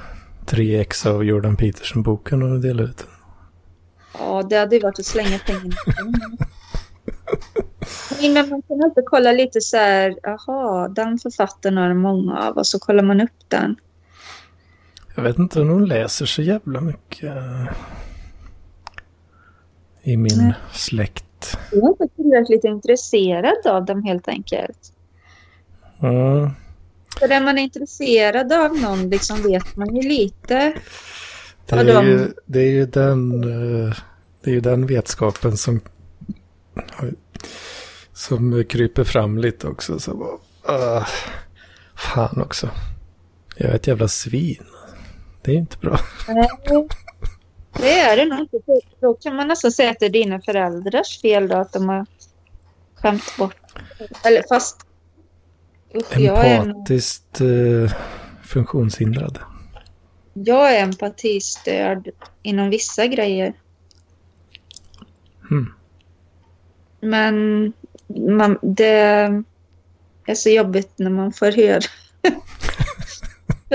tre 0.46 0.80
ex 0.80 1.06
av 1.06 1.24
Jordan 1.24 1.56
Peterson-boken 1.56 2.42
och 2.42 2.60
delat 2.60 2.90
ut 2.90 2.96
den. 2.96 3.06
Ja, 4.18 4.42
det 4.42 4.56
hade 4.56 4.76
ju 4.76 4.82
varit 4.82 4.98
att 4.98 5.06
slänga 5.06 5.38
pengarna. 5.38 5.76
Men 8.20 8.48
man 8.48 8.62
kan 8.62 8.82
alltid 8.84 9.04
kolla 9.06 9.32
lite 9.32 9.60
så 9.60 9.76
här, 9.76 10.18
jaha, 10.22 10.88
den 10.88 11.18
författaren 11.18 11.76
har 11.76 11.94
många 11.94 12.38
av 12.38 12.56
och 12.56 12.66
så 12.66 12.78
kollar 12.78 13.02
man 13.02 13.20
upp 13.20 13.48
den. 13.48 13.76
Jag 15.14 15.22
vet 15.22 15.38
inte 15.38 15.60
om 15.60 15.68
hon 15.68 15.84
läser 15.84 16.26
så 16.26 16.42
jävla 16.42 16.80
mycket 16.80 17.36
eh, 17.36 17.66
i 20.02 20.16
min 20.16 20.38
Nej. 20.38 20.54
släkt. 20.72 21.24
Jag 21.72 21.84
är 21.84 21.88
inte 21.88 22.08
tillräckligt 22.16 22.64
intresserad 22.64 23.66
av 23.66 23.84
dem 23.84 24.02
helt 24.02 24.28
enkelt. 24.28 24.92
Mm. 26.02 26.50
För 27.18 27.28
är 27.32 27.40
man 27.40 27.58
intresserad 27.58 28.52
av 28.52 28.76
någon 28.76 29.10
liksom 29.10 29.42
vet 29.42 29.76
man 29.76 29.96
ju 29.96 30.08
lite. 30.08 30.74
Det, 31.66 31.76
är 31.76 31.84
de- 31.84 32.06
ju, 32.06 32.32
det 32.46 32.58
är 32.60 32.70
ju 32.70 32.86
den, 32.86 33.44
eh, 33.44 33.94
det 34.42 34.50
är 34.50 34.54
ju 34.54 34.60
den 34.60 34.86
vetskapen 34.86 35.56
som, 35.56 35.80
som 38.12 38.64
kryper 38.64 39.04
fram 39.04 39.38
lite 39.38 39.66
också. 39.68 39.98
Så 39.98 40.14
bara, 40.14 40.76
ah, 40.76 41.06
fan 41.94 42.42
också. 42.42 42.70
Jag 43.56 43.70
är 43.70 43.74
ett 43.74 43.86
jävla 43.86 44.08
svin. 44.08 44.64
Det 45.42 45.52
är 45.52 45.56
inte 45.56 45.78
bra. 45.78 45.98
Nej, 46.28 46.48
det 47.72 47.98
är 48.00 48.16
det 48.16 48.24
nog 48.24 48.40
inte. 48.40 48.80
Då 49.00 49.14
kan 49.14 49.36
man 49.36 49.48
nästan 49.48 49.72
säga 49.72 49.90
att 49.90 50.00
det 50.00 50.06
är 50.06 50.10
dina 50.10 50.40
föräldrars 50.40 51.20
fel 51.20 51.48
då 51.48 51.56
att 51.56 51.72
de 51.72 51.88
har 51.88 52.06
skämt 52.94 53.36
bort. 53.38 53.56
Eller 54.24 54.42
fast... 54.48 54.86
Usch, 55.94 56.18
jag, 56.18 56.46
är, 56.46 56.58
nog- 56.58 56.76
Empatiskt 56.76 57.40
eh, 57.40 57.92
funktionshindrad. 58.44 59.38
jag 60.34 60.76
är 60.76 60.82
empatistörd 60.82 62.08
inom 62.42 62.70
vissa 62.70 63.06
grejer. 63.06 63.52
Mm. 65.50 65.72
Men 67.00 67.72
man, 68.36 68.58
det 68.62 68.86
är 70.26 70.34
så 70.34 70.50
jobbigt 70.50 70.92
när 70.96 71.10
man 71.10 71.32
får 71.32 71.52
höra. 71.52 71.80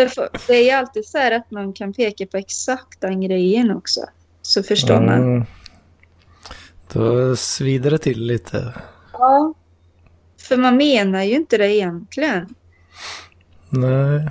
För- 0.05 0.29
det 0.47 0.53
är 0.53 0.63
ju 0.63 0.71
alltid 0.71 1.05
så 1.05 1.17
här 1.17 1.31
att 1.31 1.51
man 1.51 1.73
kan 1.73 1.93
peka 1.93 2.25
på 2.25 2.37
exakt 2.37 3.01
den 3.01 3.21
grejen 3.21 3.71
också. 3.71 4.01
Så 4.41 4.63
förstår 4.63 5.01
man. 5.01 5.23
Mm. 5.23 5.45
Då 6.93 7.35
svider 7.35 7.91
det 7.91 7.97
till 7.97 8.25
lite. 8.25 8.73
Ja. 9.13 9.53
För 10.37 10.57
man 10.57 10.77
menar 10.77 11.23
ju 11.23 11.35
inte 11.35 11.57
det 11.57 11.75
egentligen. 11.75 12.55
Nej. 13.69 14.29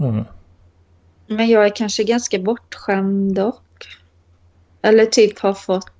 Mm. 0.00 0.24
Men 1.26 1.48
jag 1.48 1.66
är 1.66 1.76
kanske 1.76 2.04
ganska 2.04 2.38
bortskämd 2.38 3.34
dock. 3.34 3.62
Eller 4.82 5.06
typ 5.06 5.38
har 5.38 5.54
fått... 5.54 5.90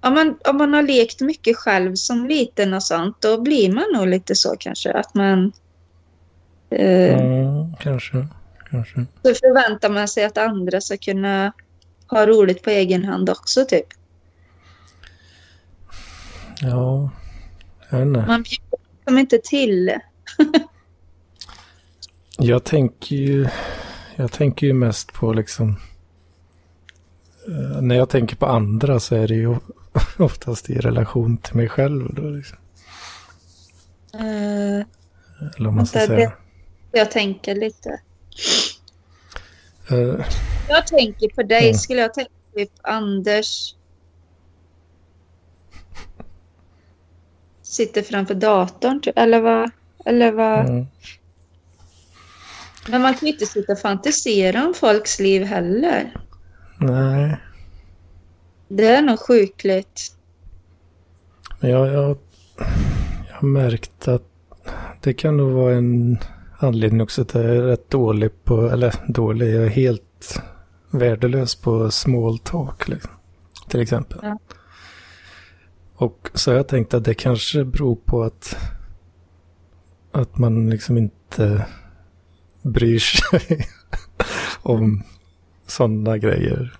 Om 0.00 0.14
man, 0.14 0.38
om 0.48 0.56
man 0.56 0.74
har 0.74 0.82
lekt 0.82 1.20
mycket 1.20 1.56
själv 1.56 1.94
som 1.94 2.26
liten 2.26 2.74
och 2.74 2.82
sånt, 2.82 3.20
då 3.20 3.40
blir 3.40 3.72
man 3.72 3.84
nog 3.94 4.06
lite 4.08 4.34
så 4.34 4.56
kanske. 4.58 4.92
Att 4.92 5.14
man... 5.14 5.52
Eh, 6.70 7.66
kanske. 7.80 8.26
Kanske. 8.70 9.06
Så 9.22 9.34
förväntar 9.34 9.90
man 9.90 10.08
sig 10.08 10.24
att 10.24 10.38
andra 10.38 10.80
ska 10.80 10.96
kunna 10.96 11.52
ha 12.06 12.26
roligt 12.26 12.62
på 12.62 12.70
egen 12.70 13.04
hand 13.04 13.30
också 13.30 13.64
typ. 13.64 13.86
Ja, 16.60 17.10
Jag 17.90 17.98
vet 17.98 18.06
inte. 18.06 18.20
Man 18.26 18.42
bjuder 18.42 18.78
liksom 18.92 19.18
inte 19.18 19.38
till. 19.38 19.92
Jag 22.38 22.64
tänker 22.64 23.16
ju, 23.16 23.48
jag 24.16 24.32
tänker 24.32 24.66
ju 24.66 24.72
mest 24.72 25.12
på 25.12 25.32
liksom, 25.32 25.76
eh, 27.48 27.82
när 27.82 27.94
jag 27.94 28.08
tänker 28.08 28.36
på 28.36 28.46
andra 28.46 29.00
så 29.00 29.14
är 29.14 29.28
det 29.28 29.34
ju 29.34 29.56
oftast 30.18 30.70
i 30.70 30.74
relation 30.78 31.36
till 31.36 31.56
mig 31.56 31.68
själv 31.68 32.14
då 32.14 32.22
liksom. 32.22 32.58
Eh, 34.14 34.86
Eller 35.56 35.68
om 35.68 35.76
man 35.76 35.86
ska 35.86 35.98
säga. 35.98 36.32
Jag 36.92 37.10
tänker 37.10 37.54
lite. 37.54 38.00
Eh, 39.90 40.26
Jag 40.68 40.86
tänker 40.86 41.28
på 41.28 41.42
dig. 41.42 41.62
Mm. 41.64 41.74
Skulle 41.74 42.00
jag 42.00 42.14
tänka 42.14 42.30
typ 42.54 42.70
Anders 42.82 43.74
sitter 47.62 48.02
framför 48.02 48.34
datorn? 48.34 49.00
typ, 49.00 49.18
Eller 49.18 49.40
vad? 49.40 49.70
Eller 50.04 50.32
vad? 50.32 50.68
mm. 50.68 50.86
Men 52.88 53.02
man 53.02 53.14
kan 53.14 53.28
inte 53.28 53.46
sitta 53.46 53.72
och 53.72 53.78
fantisera 53.78 54.66
om 54.66 54.74
folks 54.74 55.20
liv 55.20 55.42
heller. 55.44 56.14
Nej, 56.78 57.36
Det 58.68 58.86
är 58.86 59.02
nog 59.02 59.18
sjukligt. 59.20 60.16
men 61.60 61.70
jag, 61.70 61.86
jag, 61.92 62.18
jag 63.28 63.34
har 63.34 63.48
märkt 63.48 64.08
att 64.08 64.22
det 65.00 65.12
kan 65.14 65.36
nog 65.36 65.52
vara 65.52 65.74
en 65.74 66.18
anledning 66.60 67.00
också 67.00 67.22
att 67.22 67.34
jag 67.34 67.44
är 67.44 67.62
rätt 67.62 67.90
dålig 67.90 68.44
på, 68.44 68.70
eller 68.70 68.94
dålig, 69.08 69.54
jag 69.54 69.64
är 69.64 69.68
helt 69.68 70.42
värdelös 70.90 71.54
på 71.54 71.90
small 71.90 72.38
talk 72.38 72.88
liksom, 72.88 73.10
till 73.68 73.80
exempel. 73.80 74.18
Ja. 74.22 74.38
Och 75.94 76.30
så 76.34 76.50
har 76.50 76.56
jag 76.56 76.68
tänkt 76.68 76.94
att 76.94 77.04
det 77.04 77.14
kanske 77.14 77.64
beror 77.64 77.96
på 77.96 78.22
att, 78.22 78.56
att 80.12 80.38
man 80.38 80.70
liksom 80.70 80.98
inte 80.98 81.66
bryr 82.62 82.98
sig 82.98 83.66
om 84.62 85.02
sådana 85.66 86.18
grejer. 86.18 86.76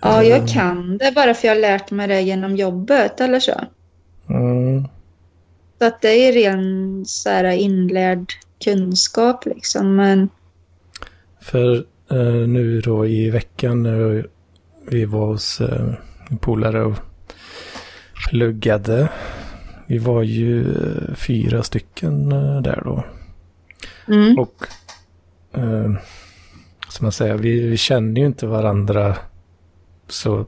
Ja, 0.00 0.22
jag 0.22 0.48
kan 0.48 0.98
det 0.98 1.12
bara 1.14 1.34
för 1.34 1.48
jag 1.48 1.54
har 1.54 1.60
lärt 1.60 1.90
mig 1.90 2.08
det 2.08 2.20
genom 2.20 2.56
jobbet 2.56 3.20
eller 3.20 3.40
så. 3.40 3.60
Mm. 4.28 4.88
Så 5.78 5.84
att 5.86 6.02
det 6.02 6.08
är 6.08 6.32
ren 6.32 7.04
så 7.06 7.30
här, 7.30 7.44
inlärd 7.44 8.32
kunskap 8.64 9.46
liksom. 9.46 9.96
Men 9.96 10.28
För 11.40 11.74
eh, 12.10 12.48
nu 12.48 12.80
då 12.80 13.06
i 13.06 13.30
veckan 13.30 13.82
när 13.82 14.26
vi 14.90 15.04
var 15.04 15.26
hos 15.26 15.60
eh, 15.60 15.92
polare 16.40 16.84
och 16.84 16.96
pluggade. 18.30 19.08
Vi 19.86 19.98
var 19.98 20.22
ju 20.22 20.74
eh, 20.74 21.14
fyra 21.14 21.62
stycken 21.62 22.32
eh, 22.32 22.62
där 22.62 22.82
då. 22.84 23.04
mm, 24.08 24.38
Och 24.38 24.66
eh, 25.52 25.92
som 26.88 27.04
man 27.04 27.12
säger, 27.12 27.34
vi, 27.34 27.60
vi 27.60 27.76
känner 27.76 28.20
ju 28.20 28.26
inte 28.26 28.46
varandra 28.46 29.16
så 30.08 30.46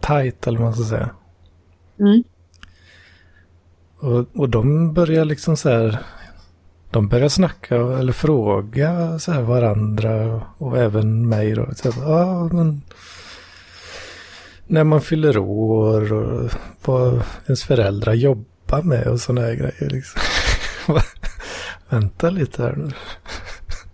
tajt 0.00 0.46
eller 0.46 0.58
vad 0.58 0.66
man 0.66 0.74
ska 0.74 0.84
säga. 0.84 1.10
mm, 2.00 2.22
Och, 4.02 4.26
och 4.34 4.48
de 4.48 4.92
börjar 4.92 5.24
liksom 5.24 5.56
så 5.56 5.68
här, 5.68 5.98
de 6.90 7.08
börjar 7.08 7.28
snacka 7.28 7.76
eller 7.76 8.12
fråga 8.12 9.18
så 9.18 9.32
här 9.32 9.42
varandra 9.42 10.42
och 10.58 10.78
även 10.78 11.28
mig 11.28 11.52
då. 11.52 11.68
Så 11.76 11.90
här, 11.90 12.10
ja, 12.10 12.48
men 12.52 12.82
när 14.66 14.84
man 14.84 15.00
fyller 15.00 15.38
år 15.38 16.12
och 16.12 16.50
vad 16.84 17.22
ens 17.46 17.64
föräldrar 17.64 18.14
jobbar 18.14 18.82
med 18.82 19.06
och 19.06 19.20
sådana 19.20 19.46
här 19.46 19.54
grejer. 19.54 19.90
Liksom. 19.90 20.20
Vänta 21.88 22.30
lite 22.30 22.62
här 22.62 22.74
nu. 22.76 22.90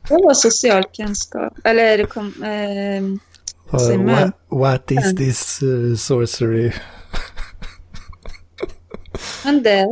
det 0.08 0.24
var 0.24 0.34
social 0.34 0.84
kunskap. 0.96 1.52
Eller 1.64 1.98
det 1.98 2.06
kom... 2.06 2.42
Eh? 2.42 3.02
What, 3.70 4.34
what 4.48 4.90
is 4.90 5.16
this 5.16 5.62
uh, 5.62 5.96
sorcery? 5.96 6.72
Men 9.44 9.62
det... 9.62 9.86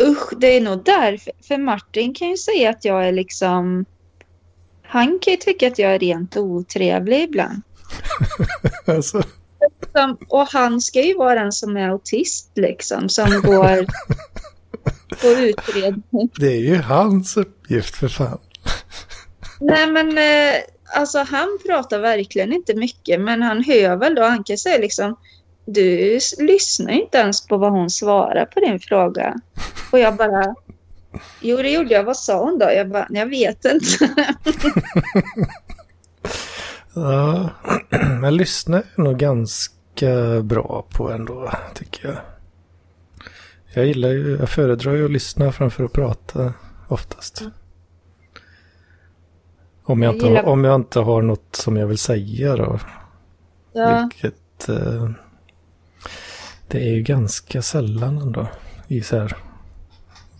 Usch, 0.00 0.32
det 0.36 0.46
är 0.46 0.60
nog 0.60 0.84
därför. 0.84 1.32
För 1.48 1.58
Martin 1.58 2.14
kan 2.14 2.28
ju 2.28 2.36
säga 2.36 2.70
att 2.70 2.84
jag 2.84 3.08
är 3.08 3.12
liksom... 3.12 3.84
Han 4.82 5.18
kan 5.18 5.30
ju 5.30 5.36
tycka 5.36 5.66
att 5.66 5.78
jag 5.78 5.94
är 5.94 5.98
rent 5.98 6.36
otrevlig 6.36 7.22
ibland. 7.22 7.62
alltså, 8.86 9.22
och 10.28 10.48
han 10.48 10.80
ska 10.80 11.02
ju 11.02 11.14
vara 11.14 11.34
den 11.34 11.52
som 11.52 11.76
är 11.76 11.88
autist 11.88 12.50
liksom, 12.54 13.08
som 13.08 13.30
går 13.30 13.86
på 15.20 15.26
utredning. 15.26 16.30
det 16.38 16.46
är 16.46 16.60
ju 16.60 16.76
hans 16.76 17.36
uppgift 17.36 17.96
för 17.96 18.08
fan. 18.08 18.38
Nej 19.60 19.86
men 19.86 20.18
eh, 20.18 20.60
alltså 20.96 21.18
han 21.18 21.58
pratar 21.66 21.98
verkligen 21.98 22.52
inte 22.52 22.74
mycket 22.74 23.20
men 23.20 23.42
han 23.42 23.64
hör 23.64 23.96
väl 23.96 24.14
då, 24.14 24.22
han 24.22 24.44
kan 24.44 24.58
säga 24.58 24.78
liksom 24.78 25.16
du 25.66 26.18
lyssnar 26.38 26.92
inte 26.92 27.18
ens 27.18 27.46
på 27.46 27.56
vad 27.56 27.72
hon 27.72 27.90
svarar 27.90 28.46
på 28.46 28.60
din 28.60 28.80
fråga. 28.80 29.34
Och 29.92 29.98
jag 29.98 30.16
bara 30.16 30.54
Jo 31.40 31.56
det 31.56 31.70
gjorde 31.70 31.94
jag, 31.94 32.04
vad 32.04 32.16
sa 32.16 32.44
hon 32.44 32.58
då? 32.58 32.64
Jag 32.72 32.88
bara, 32.90 33.06
jag 33.10 33.26
vet 33.26 33.64
inte. 33.64 34.14
Ja, 36.94 37.50
men 38.20 38.36
lyssna 38.36 38.76
är 38.96 39.00
nog 39.02 39.16
ganska 39.18 40.40
bra 40.42 40.86
på 40.92 41.10
ändå, 41.10 41.50
tycker 41.74 42.08
jag. 42.08 42.16
Jag 43.74 43.86
gillar 43.86 44.08
ju, 44.08 44.36
jag 44.40 44.48
föredrar 44.48 44.92
ju 44.94 45.04
att 45.04 45.10
lyssna 45.10 45.52
framför 45.52 45.84
att 45.84 45.92
prata 45.92 46.52
oftast. 46.88 47.42
Om 49.84 50.02
jag, 50.02 50.14
inte, 50.14 50.26
gillar- 50.26 50.44
om 50.46 50.64
jag 50.64 50.74
inte 50.74 51.00
har 51.00 51.22
något 51.22 51.56
som 51.56 51.76
jag 51.76 51.86
vill 51.86 51.98
säga 51.98 52.56
då. 52.56 52.78
Ja, 53.72 54.08
Vilket 54.12 54.68
eh, 54.68 55.10
det 56.68 56.78
är 56.78 56.94
ju 56.94 57.02
ganska 57.02 57.62
sällan 57.62 58.18
ändå 58.18 58.48
i 58.88 59.00
så 59.02 59.18
här 59.18 59.36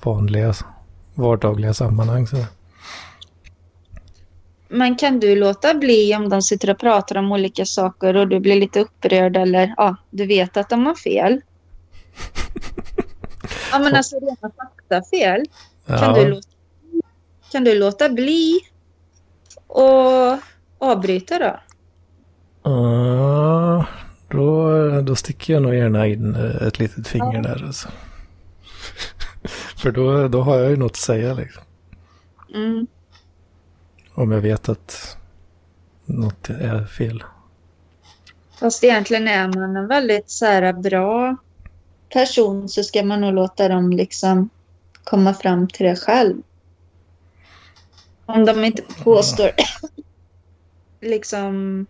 vanliga 0.02 0.54
vardagliga 1.14 1.74
sammanhang. 1.74 2.26
Så. 2.26 2.36
men 4.68 4.96
kan 4.96 5.20
du 5.20 5.36
låta 5.36 5.74
bli 5.74 6.14
om 6.16 6.28
de 6.28 6.42
sitter 6.42 6.70
och 6.70 6.78
pratar 6.78 7.16
om 7.16 7.32
olika 7.32 7.64
saker 7.64 8.16
och 8.16 8.28
du 8.28 8.40
blir 8.40 8.60
lite 8.60 8.80
upprörd 8.80 9.36
eller 9.36 9.74
ja, 9.76 9.96
du 10.10 10.26
vet 10.26 10.56
att 10.56 10.68
de 10.68 10.86
har 10.86 10.94
fel? 10.94 11.40
Ja 13.72 13.78
men 13.78 13.96
alltså 13.96 14.16
rena 14.16 14.50
faktafel. 14.56 15.44
Kan, 15.86 15.98
Ja, 15.98 16.14
du 16.14 16.28
låta, 16.28 16.48
kan 17.52 17.64
du 17.64 17.78
låta 17.78 18.08
bli 18.08 18.60
och 19.66 20.38
avbryta 20.78 21.38
då? 21.38 21.60
Ja, 22.62 23.86
då, 24.36 25.00
då 25.00 25.16
sticker 25.16 25.52
jag 25.52 25.62
nog 25.62 25.74
gärna 25.74 26.06
in 26.06 26.34
eh, 26.34 26.66
ett 26.66 26.78
litet 26.78 27.08
finger 27.08 27.42
där. 27.42 27.64
Alltså. 27.66 27.88
För 29.76 29.90
då, 29.90 30.28
då 30.28 30.42
har 30.42 30.58
jag 30.58 30.70
ju 30.70 30.76
något 30.76 30.92
att 30.92 30.96
säga 30.96 31.34
liksom. 31.34 31.62
Mm. 32.54 32.86
Om 34.14 34.32
jag 34.32 34.40
vet 34.40 34.68
att 34.68 35.16
något 36.04 36.50
är 36.50 36.84
fel. 36.84 37.24
Fast 38.60 38.84
egentligen 38.84 39.28
är 39.28 39.48
man 39.48 39.76
en 39.76 39.88
väldigt 39.88 40.30
så 40.30 40.46
här, 40.46 40.72
bra 40.72 41.36
person 42.12 42.68
så 42.68 42.84
ska 42.84 43.04
man 43.04 43.20
nog 43.20 43.34
låta 43.34 43.68
dem 43.68 43.90
liksom 43.90 44.48
komma 45.04 45.34
fram 45.34 45.68
till 45.68 45.86
det 45.86 45.96
själv. 45.96 46.36
Om 48.26 48.44
de 48.44 48.64
inte 48.64 48.82
påstår 48.82 49.50
liksom 51.00 51.86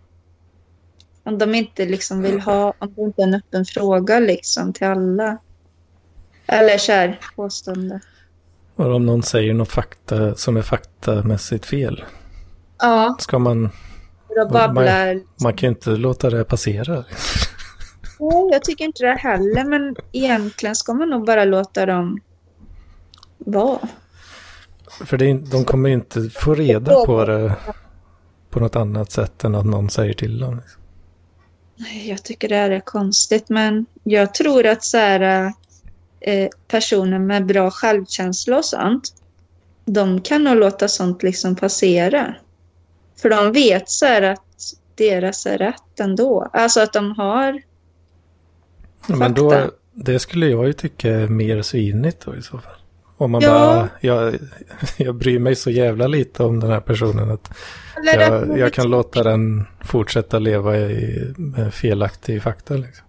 om 1.27 1.37
de 1.37 1.55
inte 1.55 1.85
liksom 1.85 2.21
vill 2.21 2.39
ha, 2.39 2.73
om 2.79 2.93
det 2.95 3.01
inte 3.01 3.21
är 3.21 3.27
en 3.27 3.33
öppen 3.33 3.65
fråga 3.65 4.19
liksom 4.19 4.73
till 4.73 4.87
alla. 4.87 5.37
Eller 6.45 6.77
så 6.77 6.91
här, 6.91 7.19
påstående. 7.35 7.99
Och 8.75 8.95
om 8.95 9.05
någon 9.05 9.23
säger 9.23 9.53
något 9.53 9.71
fakta 9.71 10.35
som 10.35 10.57
är 10.57 10.61
faktamässigt 10.61 11.65
fel. 11.65 12.03
Ja, 12.79 13.15
Ska 13.19 13.39
man, 13.39 13.69
babblar 14.51 15.21
man 15.43 15.53
kan 15.53 15.67
ju 15.67 15.75
inte 15.75 15.89
låta 15.89 16.29
det 16.29 16.43
passera. 16.43 17.03
Nej, 18.19 18.49
jag 18.51 18.63
tycker 18.63 18.85
inte 18.85 19.03
det 19.03 19.15
heller, 19.15 19.65
men 19.65 19.95
egentligen 20.11 20.75
ska 20.75 20.93
man 20.93 21.09
nog 21.09 21.25
bara 21.25 21.45
låta 21.45 21.85
dem 21.85 22.19
vara. 23.37 23.87
För 25.05 25.17
det, 25.17 25.33
de 25.33 25.65
kommer 25.65 25.89
ju 25.89 25.95
inte 25.95 26.29
få 26.29 26.53
reda 26.55 27.05
på 27.05 27.25
det 27.25 27.55
på 28.49 28.59
något 28.59 28.75
annat 28.75 29.11
sätt 29.11 29.43
än 29.43 29.55
att 29.55 29.65
någon 29.65 29.89
säger 29.89 30.13
till 30.13 30.39
dem. 30.39 30.55
liksom. 30.55 30.81
Jag 32.07 32.23
tycker 32.23 32.49
det 32.49 32.55
här 32.55 32.69
är 32.71 32.79
konstigt, 32.79 33.49
men 33.49 33.85
jag 34.03 34.33
tror 34.33 34.65
att 34.65 34.83
så 34.83 34.97
här, 34.97 35.51
eh, 36.19 36.49
personer 36.67 37.19
med 37.19 37.45
bra 37.45 37.71
självkänsla 37.71 38.57
och 38.57 38.65
sånt, 38.65 39.13
de 39.85 40.21
kan 40.21 40.43
nog 40.43 40.55
låta 40.55 40.87
sånt 40.87 41.23
liksom 41.23 41.55
passera. 41.55 42.35
För 43.21 43.29
de 43.29 43.51
vet 43.51 43.89
så 43.89 44.05
här 44.05 44.21
att 44.21 44.41
deras 44.95 45.45
är 45.45 45.57
rätt 45.57 45.99
ändå. 45.99 46.49
Alltså 46.53 46.79
att 46.81 46.93
de 46.93 47.11
har 47.11 47.61
Men 49.07 49.33
då, 49.33 49.51
Fakta. 49.51 49.71
det 49.93 50.19
skulle 50.19 50.47
jag 50.47 50.67
ju 50.67 50.73
tycka 50.73 51.09
är 51.11 51.27
mer 51.27 51.61
svinigt 51.61 52.25
då 52.25 52.35
i 52.35 52.41
så 52.41 52.57
fall. 52.57 52.73
Om 53.17 53.31
man 53.31 53.41
Ja. 53.41 53.49
bara, 53.49 53.89
jag, 54.01 54.35
jag 54.97 55.15
bryr 55.15 55.39
mig 55.39 55.55
så 55.55 55.69
jävla 55.71 56.07
lite 56.07 56.43
om 56.43 56.59
den 56.59 56.69
här 56.71 56.79
personen 56.79 57.31
att- 57.31 57.49
jag, 58.03 58.57
jag 58.57 58.73
kan 58.73 58.89
låta 58.89 59.23
den 59.23 59.65
fortsätta 59.81 60.39
leva 60.39 60.77
i, 60.77 61.33
felaktig 61.71 62.43
fakta. 62.43 62.73
Liksom. 62.73 63.05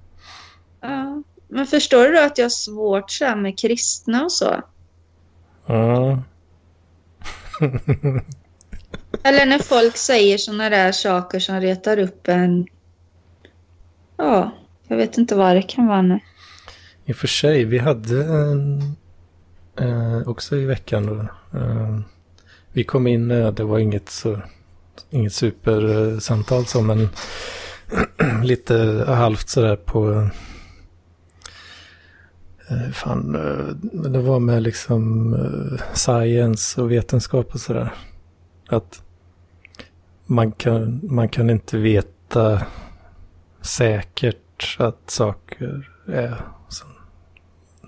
Ja. 0.81 1.23
Men 1.49 1.67
förstår 1.67 2.09
du 2.09 2.21
att 2.21 2.39
jag 2.39 2.45
har 2.45 2.51
svårt 2.51 3.11
så 3.11 3.37
med 3.37 3.59
kristna 3.59 4.25
och 4.25 4.33
så? 4.33 4.63
Ja. 5.67 6.23
Eller 9.23 9.47
när 9.47 9.59
folk 9.59 9.97
säger 9.97 10.39
sådana 10.39 10.71
där 10.71 10.93
saker 10.93 11.39
som 11.39 11.61
retar 11.61 11.99
upp 11.99 12.29
en. 12.29 12.67
Ja, 14.17 14.51
jag 14.89 14.97
vet 14.97 15.19
inte 15.19 15.35
vad 15.35 15.57
det 15.57 15.63
kan 15.63 15.87
vara 15.87 16.03
nu. 16.03 16.21
I 17.05 17.13
och 17.13 17.17
för 17.17 17.27
sig, 17.27 17.65
vi 17.65 17.79
hade 17.79 18.25
en, 18.25 18.83
eh, 19.81 20.29
också 20.29 20.57
i 20.57 20.65
veckan 20.65 21.07
då. 21.07 21.21
Eh, 21.59 22.01
vi 22.73 22.85
kom 22.85 23.07
in, 23.07 23.29
det 23.29 23.65
var 23.65 23.79
inget, 23.79 24.09
så, 24.09 24.41
inget 25.11 25.33
supersamtal 25.33 26.67
så, 26.67 26.83
men 26.83 27.09
lite 28.43 29.05
halvt 29.09 29.49
sådär 29.49 29.77
på... 29.77 30.29
Eh, 32.71 32.91
fan, 32.93 33.35
eh, 33.35 33.75
det 34.11 34.19
var 34.19 34.41
med 34.41 34.63
liksom 34.63 35.35
eh, 35.35 35.95
science 35.95 36.83
och 36.83 36.91
vetenskap 36.91 37.55
och 37.55 37.61
sådär. 37.61 37.95
Att 38.69 39.03
man 40.27 40.53
kan, 40.53 41.01
man 41.03 41.29
kan 41.29 41.51
inte 41.51 41.79
veta 41.79 42.63
säkert 43.61 44.77
att 44.79 45.11
saker 45.11 45.91
är 46.07 46.41
så, 46.69 46.85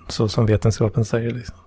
så 0.07 0.27
som 0.27 0.45
vetenskapen 0.45 1.05
säger. 1.05 1.31
Liksom. 1.31 1.57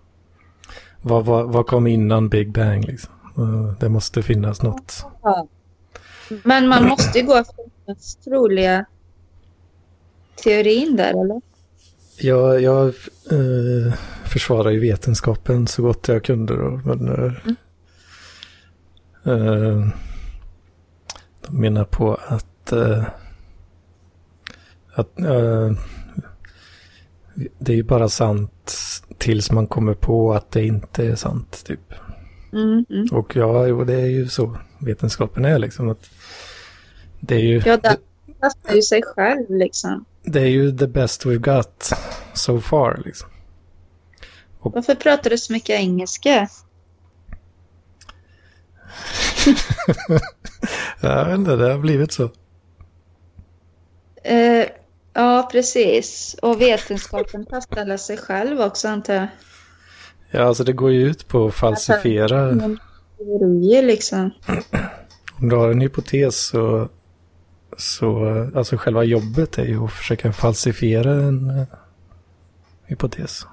Vad, 1.02 1.24
vad, 1.24 1.52
vad 1.52 1.66
kom 1.66 1.86
innan 1.86 2.28
Big 2.28 2.52
Bang? 2.52 2.84
Liksom? 2.84 3.13
Eh, 3.38 3.72
Det 3.80 3.88
måste 3.88 4.22
finnas 4.22 4.62
något. 4.62 5.04
Men 6.44 6.68
man 6.68 6.84
måste 6.88 7.18
ju 7.18 7.26
gå 7.26 7.34
efter 7.36 7.64
den 7.86 7.96
troliga 8.24 8.86
teorin 10.44 10.96
där, 10.96 11.10
eller? 11.10 11.40
Jag, 12.18 12.62
jag 12.62 12.86
eh, 13.30 13.94
försvarar 14.24 14.70
ju 14.70 14.80
vetenskapen 14.80 15.66
så 15.66 15.82
gott 15.82 16.08
jag 16.08 16.24
kunde 16.24 16.56
då. 16.56 16.80
Men, 16.84 17.08
eh, 17.08 17.32
eh, 19.32 19.88
de 21.46 21.60
menar 21.60 21.84
på 21.84 22.14
att, 22.28 22.72
eh, 22.72 23.04
att 24.94 25.18
eh, 25.18 25.72
det 27.58 27.72
är 27.72 27.76
ju 27.76 27.82
bara 27.82 28.08
sant 28.08 28.74
tills 29.18 29.52
man 29.52 29.66
kommer 29.66 29.94
på 29.94 30.34
att 30.34 30.50
det 30.50 30.66
inte 30.66 31.06
är 31.06 31.14
sant. 31.14 31.64
Typ. 31.66 31.94
Mm, 32.54 32.84
mm. 32.90 33.06
Och 33.12 33.36
ja, 33.36 33.66
jo, 33.66 33.84
det 33.84 33.94
är 33.94 34.06
ju 34.06 34.28
så 34.28 34.58
vetenskapen 34.78 35.44
är 35.44 35.58
liksom. 35.58 35.88
Att 35.88 36.10
det 37.20 37.34
är 37.34 37.40
ju... 37.40 37.62
Ja, 37.66 37.76
den 37.76 37.96
kastar 38.40 38.74
ju 38.74 38.82
sig 38.82 39.02
själv 39.02 39.50
liksom. 39.50 40.04
Det 40.22 40.40
är 40.40 40.46
ju 40.46 40.78
the 40.78 40.86
best 40.86 41.26
we've 41.26 41.56
got 41.56 41.90
so 42.34 42.60
far 42.60 43.02
liksom. 43.04 43.28
Varför 44.62 44.94
pratar 44.94 45.30
du 45.30 45.38
så 45.38 45.52
mycket 45.52 45.80
engelska? 45.80 46.48
Jag 51.00 51.24
vet 51.24 51.38
inte, 51.38 51.56
det 51.56 51.72
har 51.72 51.78
blivit 51.78 52.12
så. 52.12 52.30
Eh, 54.22 54.66
ja, 55.12 55.48
precis. 55.52 56.36
Och 56.42 56.60
vetenskapen 56.60 57.46
fastställer 57.50 57.96
sig 57.96 58.16
själv 58.16 58.60
också, 58.60 58.88
antar 58.88 59.14
jag. 59.14 59.26
Ja, 60.34 60.42
alltså 60.42 60.64
det 60.64 60.72
går 60.72 60.92
ju 60.92 61.06
ut 61.06 61.28
på 61.28 61.46
att 61.46 61.54
falsifiera. 61.54 62.50
Teorier 63.18 63.82
liksom. 63.82 64.30
Om 65.40 65.48
du 65.48 65.56
har 65.56 65.70
en 65.70 65.80
hypotes 65.80 66.46
så, 66.46 66.88
så, 67.76 68.26
alltså 68.54 68.76
själva 68.76 69.04
jobbet 69.04 69.58
är 69.58 69.64
ju 69.64 69.84
att 69.84 69.92
försöka 69.92 70.32
falsifiera 70.32 71.12
en 71.12 71.50
eh, 71.50 71.66
hypotes. 72.84 73.46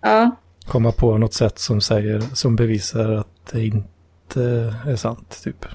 Ja, 0.00 0.36
Komma 0.66 0.92
på 0.92 1.18
något 1.18 1.34
sätt 1.34 1.58
som 1.58 1.80
säger, 1.80 2.20
som 2.20 2.56
bevisar 2.56 3.12
att 3.12 3.46
det 3.52 3.66
inte 3.66 4.74
är 4.86 4.96
sant, 4.96 5.40
typ. 5.44 5.66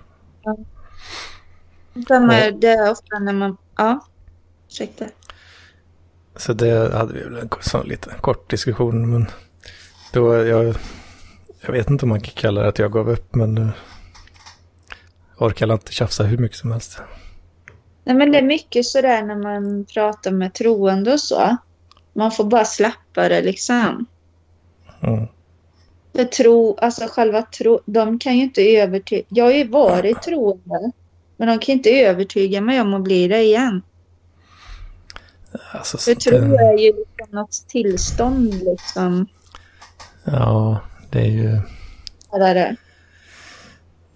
de 1.93 2.30
är, 2.30 2.52
det 2.52 2.67
är 2.67 2.91
ofta 2.91 3.19
när 3.19 3.34
man... 3.34 3.58
Ja, 3.78 4.06
ursäkta. 4.67 5.06
Så 6.36 6.54
det 6.54 6.93
hade 6.93 7.13
vi 7.13 7.23
väl 7.23 7.36
en 7.38 7.50
sån 7.62 7.88
liten 7.88 8.13
kort 8.21 8.50
diskussion, 8.50 9.12
men 9.12 9.28
då, 10.17 10.36
jag, 10.36 10.75
jag 11.62 11.71
vet 11.71 11.89
inte 11.89 12.06
om 12.06 12.10
man 12.10 12.21
kan 12.21 12.34
kalla 12.34 12.62
det 12.62 12.67
att 12.67 12.80
jag 12.80 12.91
gav 12.91 13.10
upp, 13.10 13.36
men 13.36 13.58
uh, 13.58 13.69
orkar 15.38 15.73
inte 15.73 15.91
tjafsa 15.91 16.23
hur 16.23 16.38
mycket 16.38 16.58
som 16.58 16.71
helst. 16.71 16.99
Nej, 18.03 18.15
men 18.15 18.32
det 18.32 18.38
är 18.38 18.43
mycket 18.43 18.86
sådär 18.86 19.21
när 19.21 19.36
man 19.36 19.86
pratar 19.86 20.32
med 20.32 20.53
troende 20.53 21.13
och 21.13 21.19
så. 21.19 21.58
Man 22.13 22.32
får 22.32 22.43
bara 22.43 22.65
släppa 22.65 23.30
det 23.30 23.41
liksom. 23.41 24.06
Mm. 25.01 25.27
För 26.15 26.23
tro, 26.23 26.77
alltså 26.82 27.08
själva 27.08 27.41
tro, 27.41 27.80
de 27.86 28.19
kan 28.19 28.38
ju 28.38 28.43
inte 28.43 28.62
övertyga. 28.62 29.25
Jag 29.30 29.45
har 29.45 29.51
ju 29.51 29.67
varit 29.67 30.21
troende. 30.21 30.91
Men 31.38 31.47
de 31.47 31.60
kan 31.60 31.73
inte 31.73 31.89
övertyga 31.89 32.62
mig 32.62 32.82
om 32.82 32.93
att 32.93 33.01
bli 33.01 33.27
det 33.27 33.41
igen. 33.41 33.82
Alltså, 35.71 35.97
För 35.97 36.15
tro 36.15 36.38
är 36.38 36.77
ju 36.77 36.93
liksom 36.93 37.27
något 37.30 37.67
tillstånd 37.67 38.53
liksom. 38.53 39.27
Ja, 40.28 40.80
det 41.10 41.20
är 41.20 41.26
ju 41.26 41.62
Vad 42.30 42.42
är 42.42 42.56
det? 42.56 42.76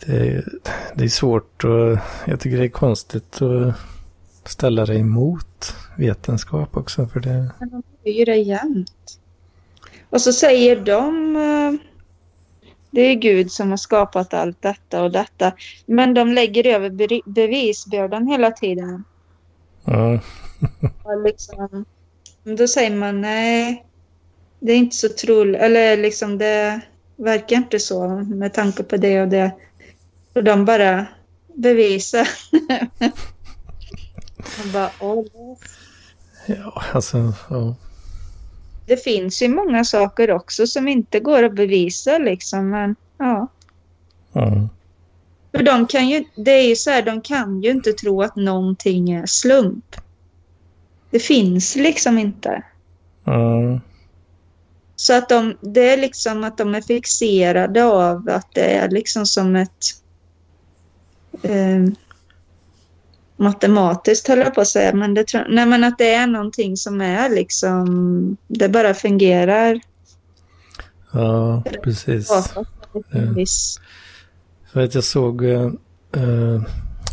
det 0.06 0.16
är, 0.28 0.44
det 0.96 1.04
är 1.04 1.08
svårt 1.10 1.64
och 1.64 1.98
jag 2.26 2.40
tycker 2.40 2.58
det 2.58 2.66
är 2.66 2.70
konstigt 2.70 3.42
att 3.42 3.76
ställa 4.52 4.86
det 4.86 4.96
emot 4.96 5.76
vetenskap 5.98 6.78
också, 6.78 7.08
för 7.08 7.20
det... 7.20 7.52
Men 7.60 7.70
de 7.70 7.84
gör 8.04 8.14
ju 8.20 8.26
det 8.26 8.36
jämt. 8.38 9.20
Och 10.10 10.22
så 10.22 10.34
säger 10.34 10.80
de... 10.82 11.36
eh, 11.36 11.74
Det 12.92 13.02
är 13.02 13.16
Gud 13.16 13.52
som 13.52 13.70
har 13.70 13.78
skapat 13.78 14.34
allt 14.34 14.62
detta 14.62 15.04
och 15.04 15.12
detta. 15.12 15.54
Men 15.86 16.14
de 16.14 16.34
lägger 16.34 16.68
över 16.68 16.90
be- 16.90 17.22
bevisbördan 17.26 18.28
hela 18.28 18.52
tiden. 18.52 19.04
Ja, 19.86 20.20
Och 21.04 21.22
liksom, 21.24 21.86
då 22.44 22.68
säger 22.68 22.96
man 22.96 23.22
nej, 23.22 23.86
det 24.62 24.72
är 24.72 24.78
inte 24.78 24.96
så 24.96 25.10
troligt. 25.10 25.62
Eller 25.62 25.98
liksom 25.98 26.38
det 26.38 26.82
verkar 27.16 27.56
inte 27.56 27.80
så 27.80 28.08
med 28.10 28.54
tanke 28.54 28.84
på 28.84 28.98
det 28.98 29.22
och 29.22 29.28
det. 29.28 29.52
Och 30.34 30.44
de 30.44 30.66
bara 30.66 31.08
bevisar. 31.56 32.28
Man 34.58 34.72
bara, 34.74 34.92
åh, 35.00 35.26
ja 36.46 36.84
alltså, 36.94 37.34
ja. 37.50 37.76
det 38.86 38.98
finns 38.98 39.42
ju 39.42 39.48
många 39.48 39.84
saker 39.84 40.32
också 40.32 40.68
som 40.68 40.88
inte 40.88 41.20
går 41.20 41.44
att 41.44 41.56
bevisa 41.56 42.18
liksom. 42.18 42.70
Men 42.70 42.96
ja. 43.18 43.48
ja. 44.34 44.70
För 45.52 45.64
de 45.64 45.88
kan 45.88 46.10
ju, 46.10 46.24
det 46.36 46.52
är 46.52 46.68
ju 46.68 46.76
så 46.76 46.90
här, 46.90 47.02
de 47.02 47.22
kan 47.22 47.62
ju 47.64 47.70
inte 47.70 47.94
tro 47.94 48.22
att 48.22 48.36
någonting 48.36 49.12
är 49.12 49.26
slump. 49.26 49.96
Det 51.10 51.20
finns 51.20 51.76
liksom 51.76 52.18
inte. 52.18 52.64
ja. 53.24 53.80
Så 55.02 55.14
att 55.14 55.30
de, 55.30 55.58
det 55.62 55.90
är 55.90 55.98
liksom 55.98 56.44
att 56.44 56.58
de 56.58 56.76
är 56.76 56.82
fixerade 56.82 57.84
av 57.84 58.30
att 58.30 58.48
det 58.54 58.76
är 58.76 58.90
liksom 58.90 59.26
som 59.26 59.56
ett 59.56 59.86
eh, 61.42 61.94
matematiskt 63.38 64.28
höll 64.28 64.40
jag 64.40 64.56
på 64.56 64.62
att 64.62 64.68
säga, 64.68 64.94
men 64.94 65.14
det 65.14 65.46
nej 65.50 65.66
men 65.66 65.84
att 65.84 65.98
det 65.98 66.14
är 66.14 66.28
någonting 66.28 66.78
som 66.78 67.02
är 67.02 67.30
liksom, 67.30 68.38
det 68.48 68.70
bara 68.70 68.94
fungerar. 68.94 69.82
ja 71.14 71.64
precis. 71.84 72.32
Viss, 73.36 73.80
Jag 74.74 74.82
vet, 74.82 74.96
jag 74.96 75.04
såg 75.04 75.46
eh, 75.46 75.72
eh, 76.16 76.62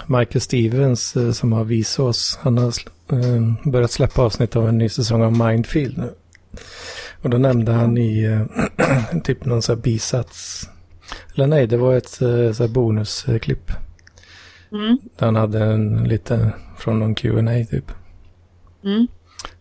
Michael 0.06 0.40
Stevens 0.40 1.16
eh, 1.16 1.32
som 1.32 1.52
har 1.52 1.64
visat 1.64 2.00
oss. 2.00 2.38
Han 2.42 2.58
har 2.58 2.74
eh, 3.12 3.70
börjat 3.72 3.92
släppa 3.92 4.22
avsnitt 4.22 4.56
av 4.56 4.68
en 4.68 4.78
ny 4.78 4.88
säsong 4.88 5.22
av 5.22 5.32
Mindfield 5.32 5.98
nu. 5.98 6.14
Och 7.22 7.30
då 7.30 7.38
nämnde 7.38 7.72
han 7.72 7.98
i 7.98 8.24
eh, 8.24 9.20
typ 9.24 9.44
någon 9.44 9.62
sån 9.62 9.74
här 9.76 9.82
bisats. 9.82 10.68
Eller 11.34 11.46
nej, 11.46 11.66
det 11.66 11.76
var 11.76 11.94
ett 11.96 12.22
eh, 12.22 12.52
så 12.52 12.68
bonusklipp. 12.68 13.72
mm, 14.72 14.98
Där 15.18 15.26
han 15.26 15.36
hade 15.36 15.64
en 15.64 16.04
lite 16.04 16.52
från 16.78 16.98
någon 16.98 17.14
Q&A 17.14 17.64
typ. 17.70 17.92
mm. 18.84 19.06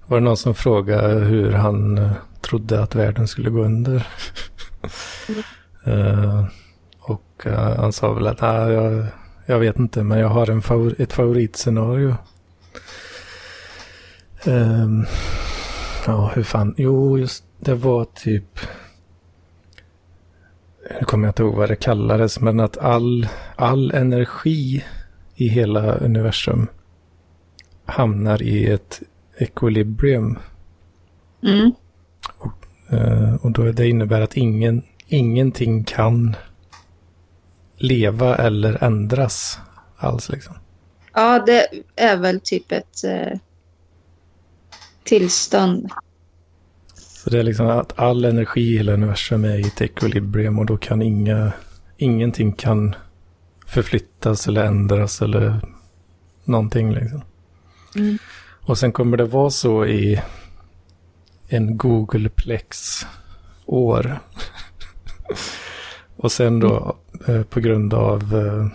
Var 0.05 0.17
det 0.17 0.23
någon 0.23 0.37
som 0.37 0.55
frågade 0.55 1.13
hur 1.13 1.51
han 1.51 1.97
eh, 1.97 2.11
trodde 2.41 2.83
att 2.83 2.95
världen 2.95 3.27
skulle 3.27 3.49
gå 3.49 3.63
under? 3.63 4.07
Eh, 5.85 6.45
och 6.99 7.43
eh, 7.45 7.75
han 7.79 7.93
sa 7.93 8.13
väl 8.13 8.27
att 8.27 8.43
"Ah, 8.43 8.71
jag, 8.71 9.05
jag 9.45 9.59
vet 9.59 9.79
inte, 9.79 10.03
men 10.03 10.19
jag 10.19 10.27
har 10.27 10.49
en 10.49 10.61
favor- 10.61 10.95
ett 11.01 11.13
favoritscenario. 11.13 12.15
Ehm, 14.45 15.05
Ja, 16.07 16.31
hur 16.35 16.43
fan. 16.43 16.75
Jo, 16.77 17.17
just 17.17 17.43
det 17.59 17.75
var 17.75 18.05
typ... 18.05 18.59
Nu 20.99 21.05
kommer 21.05 21.27
jag 21.27 21.31
inte 21.31 21.43
ihåg 21.43 21.55
vad 21.55 21.69
det 21.69 21.75
kallades, 21.75 22.39
men 22.39 22.59
att 22.59 22.77
all, 22.77 23.27
all 23.55 23.91
energi 23.91 24.85
i 25.35 25.47
hela 25.47 25.95
universum 25.95 26.67
hamnar 27.85 28.41
i 28.41 28.65
ett 28.65 29.01
equilibrium. 29.37 30.39
Mm. 31.43 31.71
Eh, 32.89 33.35
och 33.35 33.51
då 33.51 33.71
det 33.71 33.87
innebär 33.87 34.21
att 34.21 34.37
ingen, 34.37 34.83
ingenting 35.07 35.83
kan 35.83 36.35
leva 37.75 38.35
eller 38.35 38.83
ändras 38.83 39.59
alls. 39.97 40.29
Liksom. 40.29 40.55
Ja, 41.13 41.43
det 41.45 41.67
är 41.95 42.17
väl 42.17 42.39
typ 42.39 42.71
ett 42.71 43.03
eh, 43.03 43.39
tillstånd. 45.07 45.89
Så 46.93 47.29
det 47.29 47.39
är 47.39 47.43
liksom 47.43 47.67
att 47.67 47.99
all 47.99 48.25
energi 48.25 48.61
i 48.61 48.77
hela 48.77 48.93
universum 48.93 49.45
är 49.45 49.57
i 49.57 49.67
ett 49.67 49.81
equilibrium 49.81 50.59
och 50.59 50.65
då 50.65 50.77
kan 50.77 51.01
inga, 51.01 51.51
ingenting 51.97 52.53
kan 52.53 52.95
förflyttas 53.65 54.47
eller 54.47 54.63
ändras 54.63 55.21
eller 55.21 55.61
någonting. 56.43 56.93
Liksom. 56.93 57.21
Mm. 57.95 58.17
Och 58.61 58.77
sen 58.77 58.91
kommer 58.91 59.17
det 59.17 59.25
vara 59.25 59.49
så 59.49 59.85
i 59.85 60.21
en 61.47 61.77
Googleplex 61.77 63.05
år. 63.65 64.19
och 66.17 66.31
sen 66.31 66.59
då 66.59 66.97
eh, 67.27 67.43
på 67.43 67.59
grund 67.59 67.93
av 67.93 68.35
eh, 68.35 68.67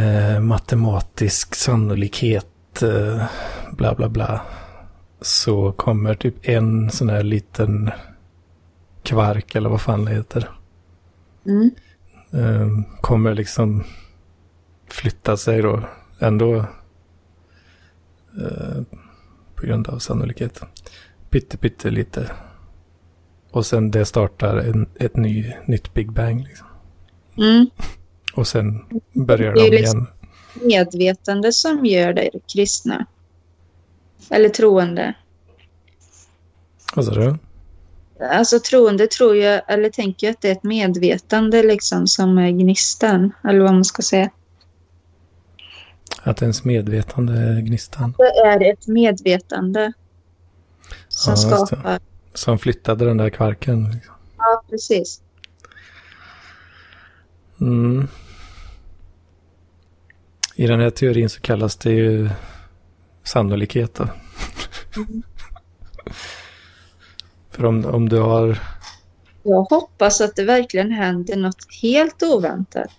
eh, 0.00 0.40
matematisk 0.40 1.54
sannolikhet, 1.54 2.82
eh, 2.82 3.24
bla 3.78 3.94
bla 3.94 4.08
bla, 4.08 4.40
så 5.20 5.72
kommer 5.72 6.14
typ 6.14 6.34
en 6.48 6.90
sån 6.90 7.08
här 7.08 7.22
liten 7.22 7.90
kvark 9.02 9.54
eller 9.54 9.70
vad 9.70 9.80
fan 9.80 10.04
det 10.04 10.10
heter. 10.14 10.50
Mm. 11.46 11.70
eh, 12.32 12.68
kommer 13.00 13.34
liksom 13.34 13.84
flytta 14.90 15.36
sig 15.36 15.62
då 15.62 15.80
ändå 16.18 16.56
eh, 18.40 18.82
på 19.54 19.66
grund 19.66 19.88
av 19.88 19.98
sannolikhet. 19.98 20.62
Pytte, 21.30 21.56
pytte 21.56 21.90
lite. 21.90 22.30
Och 23.50 23.66
sen 23.66 23.90
det 23.90 24.04
startar 24.04 24.56
en, 24.56 24.88
ett 25.00 25.16
ny, 25.16 25.52
nytt 25.66 25.94
Big 25.94 26.12
Bang. 26.12 26.44
Liksom. 26.44 26.66
Mm. 27.38 27.66
Och 28.34 28.46
sen 28.46 28.84
börjar 29.12 29.54
Det 29.54 29.60
är 29.60 29.70
de 29.70 29.76
liksom- 29.76 29.98
igen. 29.98 30.12
Medvetande 30.68 31.52
som 31.52 31.86
gör 31.86 32.12
dig 32.12 32.30
kristna. 32.54 33.06
Eller 34.30 34.48
troende. 34.48 35.14
Vad 36.94 37.04
sa 37.04 37.14
du? 37.14 37.38
Alltså 38.30 38.60
troende 38.60 39.06
tror 39.06 39.36
jag, 39.36 39.62
eller 39.68 39.90
tänker 39.90 40.26
jag 40.26 40.34
att 40.34 40.40
det 40.40 40.48
är 40.48 40.52
ett 40.52 40.62
medvetande 40.62 41.62
liksom 41.62 42.06
som 42.06 42.38
är 42.38 42.50
gnistan. 42.50 43.32
Eller 43.44 43.60
vad 43.60 43.74
man 43.74 43.84
ska 43.84 44.02
säga. 44.02 44.30
Att 46.22 46.42
ens 46.42 46.64
medvetande 46.64 47.32
är 47.32 47.60
gnistan. 47.60 48.14
Det 48.18 48.24
är 48.24 48.72
ett 48.72 48.86
medvetande. 48.86 49.92
Som 51.08 51.34
Ja, 51.50 51.56
skapar. 51.66 52.00
Som 52.34 52.58
flyttade 52.58 53.04
den 53.04 53.16
där 53.16 53.30
kvarken. 53.30 53.90
Liksom. 53.90 54.14
Ja, 54.38 54.62
precis. 54.70 55.20
Mm. 57.60 58.08
I 60.54 60.66
den 60.66 60.80
här 60.80 60.90
teorin 60.90 61.28
så 61.28 61.40
kallas 61.40 61.76
det 61.76 61.90
ju 61.90 62.30
sannolikhet 63.28 63.94
då. 63.94 64.08
För 67.50 67.64
om, 67.64 67.84
om 67.84 68.08
du 68.08 68.20
har... 68.20 68.58
Jag 69.42 69.62
hoppas 69.62 70.20
att 70.20 70.36
det 70.36 70.44
verkligen 70.44 70.90
händer 70.90 71.36
något 71.36 71.74
helt 71.82 72.22
oväntat. 72.22 72.90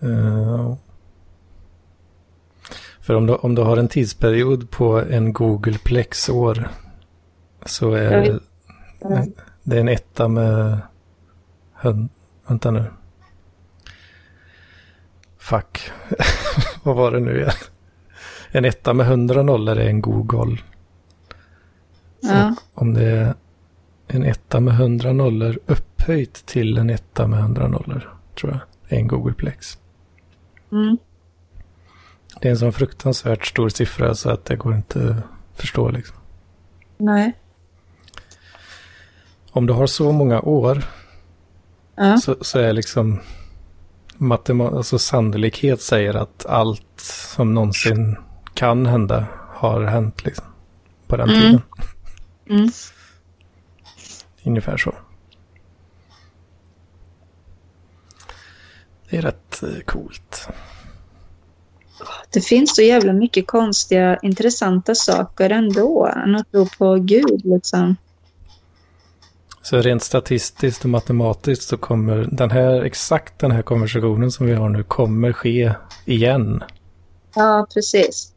eh, 0.00 0.74
för 3.00 3.14
om 3.14 3.26
du, 3.26 3.34
om 3.34 3.54
du 3.54 3.62
har 3.62 3.76
en 3.76 3.88
tidsperiod 3.88 4.70
på 4.70 5.00
en 5.00 5.32
Googleplex-år 5.32 6.68
så 7.66 7.92
är 7.92 8.12
Jag 8.12 8.40
det, 9.62 9.76
är 9.76 9.80
en 9.80 9.88
etta 9.88 10.28
med... 10.28 10.78
Hund, 11.74 12.08
vänta 12.46 12.70
nu. 12.70 12.84
Fuck. 15.38 15.90
Vad 16.82 16.96
var 16.96 17.10
det 17.10 17.20
nu 17.20 17.36
igen? 17.36 17.50
En 18.54 18.64
etta 18.64 18.94
med 18.94 19.06
hundra 19.06 19.42
nollor 19.42 19.78
är 19.78 19.86
en 19.88 20.00
Google. 20.00 20.58
Ja. 22.20 22.54
Om 22.74 22.94
det 22.94 23.04
är 23.04 23.34
en 24.06 24.24
etta 24.24 24.60
med 24.60 24.74
hundra 24.76 25.12
nollor 25.12 25.58
upphöjt 25.66 26.46
till 26.46 26.78
en 26.78 26.90
etta 26.90 27.26
med 27.26 27.42
hundra 27.42 27.68
nollor, 27.68 28.14
tror 28.40 28.52
jag, 28.52 28.60
är 28.88 29.00
en 29.00 29.08
Googleplex. 29.08 29.78
Mm. 30.72 30.98
Det 32.40 32.48
är 32.48 32.50
en 32.52 32.58
sån 32.58 32.72
fruktansvärt 32.72 33.46
stor 33.46 33.68
siffra 33.68 34.14
så 34.14 34.30
att 34.30 34.44
det 34.44 34.56
går 34.56 34.74
inte 34.74 35.16
att 35.54 35.60
förstå 35.60 35.90
liksom. 35.90 36.16
Nej. 36.98 37.32
Om 39.50 39.66
du 39.66 39.72
har 39.72 39.86
så 39.86 40.12
många 40.12 40.40
år 40.40 40.84
Ja. 41.96 42.16
så, 42.16 42.36
så 42.40 42.58
är 42.58 42.72
liksom 42.72 43.20
matema- 44.16 44.76
alltså 44.76 44.98
sannolikhet 44.98 45.80
säger 45.80 46.14
att 46.14 46.46
allt 46.46 47.00
som 47.36 47.54
någonsin 47.54 48.16
kan 48.62 48.86
hända 48.86 49.26
har 49.54 49.82
hänt 49.84 50.24
liksom. 50.24 50.44
På 51.06 51.16
den 51.16 51.30
Mm. 51.30 51.40
tiden. 51.40 51.62
Mm. 52.50 52.70
Ungefär 54.44 54.76
så. 54.76 54.94
Det 59.10 59.16
är 59.16 59.22
rätt 59.22 59.62
eh, 59.62 59.80
coolt. 59.86 60.48
Det 62.32 62.40
finns 62.40 62.74
så 62.76 62.82
jävla 62.82 63.12
mycket 63.12 63.46
konstiga, 63.46 64.16
intressanta 64.16 64.94
saker 64.94 65.50
ändå. 65.50 66.12
Än 66.16 66.34
att 66.36 66.50
tro 66.50 66.66
på 66.78 66.94
Gud 66.94 67.40
liksom. 67.44 67.96
Så 69.62 69.80
rent 69.82 70.02
statistiskt 70.02 70.84
och 70.84 70.90
matematiskt 70.90 71.62
så 71.68 71.76
kommer 71.76 72.28
den 72.32 72.50
här, 72.50 72.82
exakt 72.82 73.38
den 73.38 73.50
här 73.50 73.62
konversationen 73.62 74.30
som 74.30 74.46
vi 74.46 74.54
har 74.54 74.68
nu 74.68 74.82
kommer 74.82 75.32
ske 75.32 75.72
igen. 76.04 76.64
Ja, 77.34 77.66
precis. 77.74 78.32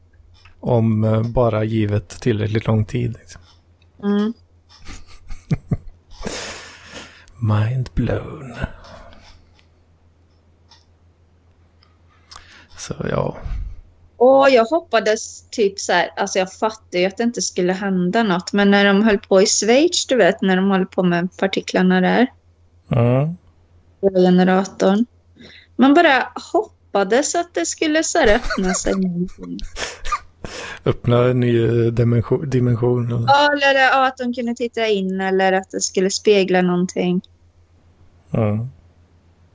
Om 0.65 1.03
eh, 1.03 1.23
bara 1.23 1.63
givet 1.63 2.09
tillräckligt 2.09 2.67
lång 2.67 2.85
tid. 2.85 3.15
Liksom. 3.19 3.41
Mm. 4.03 4.33
Mind 7.63 7.89
blown. 7.93 8.55
Så 12.77 12.93
ja, 13.09 13.37
Och 14.17 14.49
jag 14.49 14.65
hoppades 14.65 15.49
typ 15.49 15.79
så 15.79 15.93
här, 15.93 16.09
alltså 16.17 16.39
jag 16.39 16.53
fattade 16.53 16.99
ju 16.99 17.05
att 17.05 17.17
det 17.17 17.23
inte 17.23 17.41
skulle 17.41 17.73
hända 17.73 18.23
något. 18.23 18.53
Men 18.53 18.71
när 18.71 18.85
de 18.85 19.03
höll 19.03 19.17
på 19.17 19.41
i 19.41 19.45
Schweiz, 19.45 20.05
du 20.05 20.15
vet, 20.15 20.41
när 20.41 20.55
de 20.55 20.69
håller 20.69 20.85
på 20.85 21.03
med 21.03 21.37
partiklarna 21.37 22.01
där. 22.01 22.27
mm. 22.91 23.37
hela 24.01 24.19
generatorn. 24.19 25.05
Man 25.75 25.93
bara 25.93 26.27
hoppades 26.53 27.35
att 27.35 27.53
det 27.53 27.65
skulle 27.65 28.03
så 28.03 28.17
här 28.17 28.35
öppna 28.35 28.73
sig. 28.73 28.93
någonting. 28.93 29.57
öppna 30.85 31.23
en 31.23 31.39
ny 31.39 31.63
eh, 31.63 31.91
dimension. 31.91 32.49
dimension 32.49 33.07
eller? 33.07 33.27
Ja, 33.27 33.49
eller 33.53 33.79
ja, 33.79 34.07
att 34.07 34.17
de 34.17 34.33
kunde 34.33 34.55
titta 34.55 34.87
in 34.87 35.21
eller 35.21 35.53
att 35.53 35.71
det 35.71 35.81
skulle 35.81 36.09
spegla 36.09 36.61
någonting. 36.61 37.21
Mm. 38.33 38.67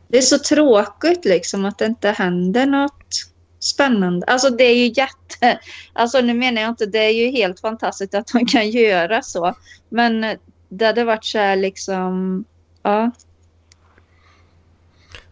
Det 0.09 0.19
är 0.19 0.23
så 0.23 0.39
tråkigt 0.39 1.25
liksom 1.25 1.65
att 1.65 1.79
det 1.79 1.87
inte 1.87 2.11
händer 2.11 2.67
något 2.67 3.31
spännande. 3.61 4.27
Alltså 4.27 4.51
det 4.51 4.65
är 4.65 4.75
ju 4.75 4.87
jätte... 4.87 5.61
Alltså 5.93 6.21
nu 6.21 6.35
menar 6.35 6.63
jag 6.63 6.69
inte, 6.69 6.87
det 6.87 6.99
är 6.99 7.11
ju 7.11 7.31
helt 7.31 7.61
fantastiskt 7.61 8.15
att 8.15 8.27
de 8.33 8.47
kan 8.47 8.71
göra 8.71 9.23
så. 9.23 9.55
Men 9.89 10.37
det 10.69 10.87
hade 10.87 11.05
varit 11.05 11.25
så 11.25 11.39
här 11.39 11.57
liksom... 11.57 12.45
Ja, 12.83 13.11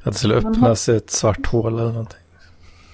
Att 0.02 0.12
det 0.12 0.18
skulle 0.18 0.34
öppnas 0.34 0.88
ett 0.88 1.10
svart 1.10 1.46
hål 1.46 1.78
eller 1.78 1.92
någonting. 1.92 2.18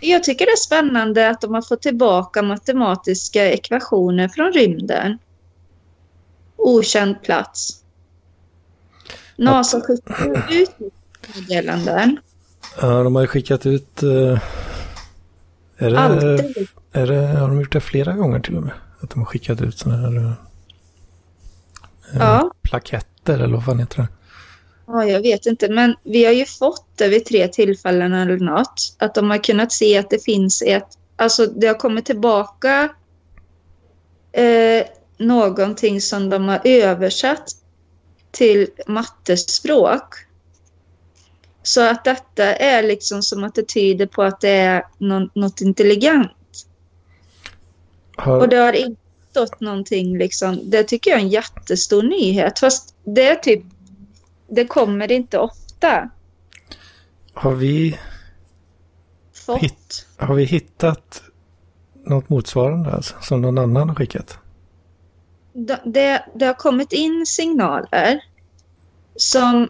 Jag 0.06 0.24
tycker 0.24 0.46
det 0.46 0.52
är 0.52 0.56
spännande 0.56 1.30
att 1.30 1.40
de 1.40 1.54
har 1.54 1.62
fått 1.62 1.82
tillbaka 1.82 2.42
matematiska 2.42 3.52
ekvationer 3.52 4.28
från 4.28 4.52
rymden. 4.52 5.18
Okänd 6.56 7.22
plats. 7.22 7.80
NASA 9.36 9.80
skickar 9.80 10.52
ut 10.52 10.70
meddelanden. 11.34 12.16
Ja, 12.80 13.02
de 13.02 13.14
har 13.14 13.22
ju 13.22 13.28
skickat 13.28 13.66
ut... 13.66 14.02
eh, 14.02 14.38
är 15.76 15.90
det, 15.90 15.98
Alltid. 16.00 16.68
är 16.92 17.06
det, 17.06 17.26
har 17.26 17.48
de 17.48 17.60
gjort 17.60 17.72
det 17.72 17.80
flera 17.80 18.12
gånger 18.12 18.40
till 18.40 18.56
och 18.56 18.62
med? 18.62 18.72
Att 19.00 19.10
de 19.10 19.18
har 19.18 19.26
skickat 19.26 19.60
ut 19.60 19.78
sådana 19.78 20.00
här 20.02 20.16
eh, 20.26 20.32
Ja. 22.18 22.50
plaketter 22.62 23.34
eller 23.38 23.54
vad 23.54 23.64
fan 23.64 23.78
heter 23.78 24.02
det? 24.02 24.08
Ja, 24.86 25.04
jag 25.04 25.20
vet 25.20 25.46
inte. 25.46 25.68
Men 25.68 25.96
vi 26.02 26.24
har 26.24 26.32
ju 26.32 26.44
fått 26.44 26.86
det 26.94 27.08
vid 27.08 27.24
tre 27.24 27.48
tillfällen 27.48 28.12
eller 28.12 28.36
något. 28.36 28.96
Att 28.98 29.14
de 29.14 29.30
har 29.30 29.38
kunnat 29.38 29.72
se 29.72 29.98
att 29.98 30.10
det 30.10 30.24
finns 30.24 30.62
ett... 30.62 30.88
Alltså 31.16 31.46
det 31.46 31.66
har 31.66 31.74
kommit 31.74 32.06
tillbaka 32.06 32.88
eh, 34.32 34.86
någonting 35.18 36.00
som 36.00 36.30
de 36.30 36.48
har 36.48 36.60
översatt 36.64 37.50
till 38.30 38.68
mattespråk. 38.86 40.14
Så 41.62 41.80
att 41.80 42.04
detta 42.04 42.54
är 42.54 42.82
liksom 42.82 43.22
som 43.22 43.44
att 43.44 43.54
det 43.54 43.68
tyder 43.68 44.06
på 44.06 44.22
att 44.22 44.40
det 44.40 44.50
är 44.50 44.86
något, 44.98 45.34
något 45.34 45.60
intelligent. 45.60 46.32
Har, 48.16 48.40
Och 48.40 48.48
det 48.48 48.56
har 48.56 48.72
inte 48.72 49.00
stått 49.30 49.60
någonting 49.60 50.18
liksom. 50.18 50.70
Det 50.70 50.82
tycker 50.82 51.10
jag 51.10 51.20
är 51.20 51.24
en 51.24 51.28
jättestor 51.28 52.02
nyhet. 52.02 52.58
Fast 52.58 52.94
det 53.04 53.28
är 53.28 53.34
typ, 53.34 53.62
det 54.48 54.66
kommer 54.66 55.12
inte 55.12 55.38
ofta. 55.38 56.10
har, 57.34 57.54
vi, 57.54 57.98
Fått. 59.46 60.06
Har 60.16 60.34
vi 60.34 60.44
hittat 60.44 61.22
något 62.06 62.28
motsvarande 62.28 62.92
alltså, 62.92 63.14
som 63.20 63.42
någon 63.42 63.58
annan 63.58 63.88
har 63.88 63.96
skickat? 63.96 64.38
det, 65.84 66.24
det, 66.34 66.46
har 66.46 66.54
kommit 66.54 66.92
in 66.92 67.26
signaler 67.26 68.20
som... 69.16 69.68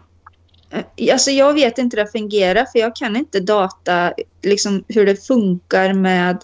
eh, 0.69 1.11
Alltså 1.11 1.31
jag 1.31 1.53
vet 1.53 1.77
inte 1.77 1.97
hur 1.97 2.03
det 2.03 2.11
fungerar 2.11 2.65
för 2.65 2.79
jag 2.79 2.95
kan 2.95 3.15
inte 3.15 3.39
data 3.39 4.13
liksom 4.41 4.83
hur 4.87 5.05
det 5.05 5.27
funkar 5.27 5.93
med 5.93 6.43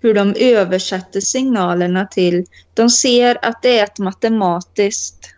hur 0.00 0.14
de 0.14 0.34
översätter 0.38 1.20
signalerna 1.20 2.06
till... 2.06 2.46
De 2.74 2.90
ser 2.90 3.38
att 3.42 3.62
det 3.62 3.78
är 3.78 3.84
ett 3.84 3.98
matematiskt... 3.98 5.34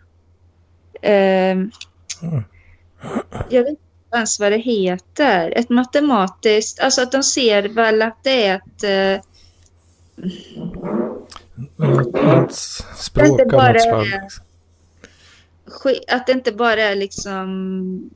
Eh. 1.02 1.56
Jag 3.48 3.62
vet 3.62 3.70
inte 3.70 3.82
ens 4.14 4.40
vad 4.40 4.52
det 4.52 4.58
heter. 4.58 5.52
Ett 5.56 5.70
matematiskt... 5.70 6.80
Alltså 6.80 7.02
att 7.02 7.12
de 7.12 7.22
ser 7.22 7.62
väl 7.62 8.02
att 8.02 8.18
det 8.22 8.46
är 8.46 8.56
ett... 8.56 8.84
Eh, 8.84 9.20
något 11.76 12.52
språk 12.96 13.40
av 13.40 13.46
bara 13.48 13.72
något 13.72 13.82
slag. 13.82 14.06
är- 14.06 14.28
att 16.16 16.26
det 16.26 16.32
inte 16.32 16.52
bara 16.52 16.82
är 16.82 16.94
liksom 16.96 18.10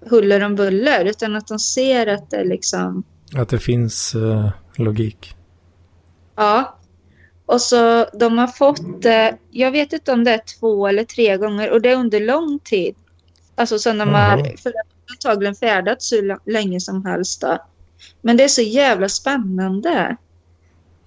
huller 0.00 0.44
om 0.44 0.54
buller 0.56 1.04
utan 1.04 1.36
att 1.36 1.46
de 1.46 1.58
ser 1.58 2.06
att 2.06 2.30
det 2.30 2.36
är 2.36 2.44
liksom 2.44 3.02
Att 3.36 3.48
det 3.48 3.58
finns 3.58 4.14
eh, 4.14 4.50
logik. 4.76 5.34
ja. 6.36 6.76
Och 7.50 7.60
så 7.60 8.06
de 8.12 8.38
har 8.38 8.46
fått 8.46 9.02
det, 9.02 9.36
jag 9.50 9.70
vet 9.70 9.92
inte 9.92 10.12
om 10.12 10.24
det 10.24 10.30
är 10.30 10.42
två 10.58 10.86
eller 10.86 11.04
tre 11.04 11.36
gånger 11.36 11.70
och 11.70 11.80
det 11.82 11.90
är 11.90 11.96
under 11.96 12.20
lång 12.20 12.58
tid. 12.58 12.94
Alltså 13.54 13.78
som 13.78 13.98
de 13.98 14.08
har, 14.08 14.36
har 14.36 14.72
antagligen 15.10 15.54
färdats 15.54 16.12
hur 16.12 16.50
länge 16.50 16.80
som 16.80 17.04
helst 17.04 17.40
då. 17.40 17.58
Men 18.20 18.36
det 18.36 18.44
är 18.44 18.48
så 18.48 18.62
jävla 18.62 19.08
spännande. 19.08 20.16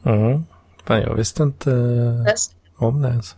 Mm. 0.06 0.44
Fan, 0.86 1.02
jag 1.02 1.16
visste 1.16 1.44
inte 1.44 1.72
eh, 1.72 2.86
om 2.88 3.02
det 3.02 3.08
ens. 3.08 3.36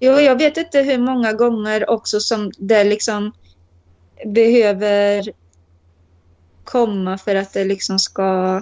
Jo, 0.00 0.12
jag 0.12 0.38
vet 0.38 0.56
inte 0.56 0.78
hur 0.80 0.98
många 0.98 1.32
gånger 1.32 1.90
också 1.90 2.20
som 2.20 2.52
det 2.58 2.84
liksom 2.84 3.32
behöver 4.24 5.32
komma 6.64 7.18
för 7.18 7.34
att 7.34 7.52
det 7.52 7.64
liksom 7.64 7.98
ska... 7.98 8.60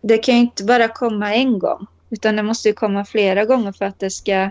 Det 0.00 0.18
kan 0.18 0.34
ju 0.34 0.40
inte 0.40 0.64
bara 0.64 0.88
komma 0.88 1.34
en 1.34 1.58
gång, 1.58 1.86
utan 2.10 2.36
det 2.36 2.42
måste 2.42 2.68
ju 2.68 2.74
komma 2.74 3.04
flera 3.04 3.44
gånger 3.44 3.72
för 3.72 3.84
att 3.84 3.98
det 3.98 4.10
ska 4.10 4.50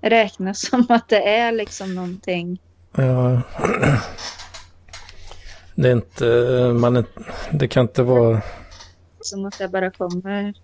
räknas 0.00 0.60
som 0.70 0.86
att 0.88 1.08
det 1.08 1.28
är 1.28 1.52
liksom 1.52 1.94
någonting. 1.94 2.60
Ja. 2.96 3.42
Det 5.74 5.88
är 5.88 5.92
inte, 5.92 6.24
man 6.74 6.96
är, 6.96 7.04
det 7.50 7.68
kan 7.68 7.82
inte 7.82 8.02
vara, 8.02 8.42
Som 9.20 9.44
att 9.44 9.58
det 9.58 9.68
bara 9.68 9.90
kommer. 9.90 10.54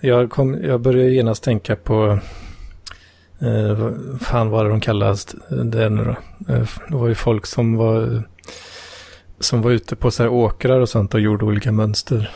jag, 0.00 0.30
kom, 0.30 0.64
jag 0.64 0.80
började 0.80 1.10
genast 1.10 1.44
tänka 1.44 1.76
på, 1.76 2.18
eh, 3.40 3.72
vad 3.74 4.20
fan 4.20 4.50
var 4.50 4.64
det 4.64 4.70
de 4.70 4.80
kallas 4.80 5.26
det 5.48 5.88
nu 5.88 6.04
då? 6.04 6.16
Eh, 6.54 6.68
det 6.88 6.96
var 6.96 7.08
ju 7.08 7.14
folk 7.14 7.46
som 7.46 7.76
var, 7.76 8.22
som 9.40 9.62
var 9.62 9.70
ute 9.70 9.96
på 9.96 10.10
så 10.10 10.22
här 10.22 10.30
åkrar 10.30 10.80
och 10.80 10.88
sånt 10.88 11.14
och 11.14 11.20
gjorde 11.20 11.44
olika 11.44 11.72
mönster. 11.72 12.30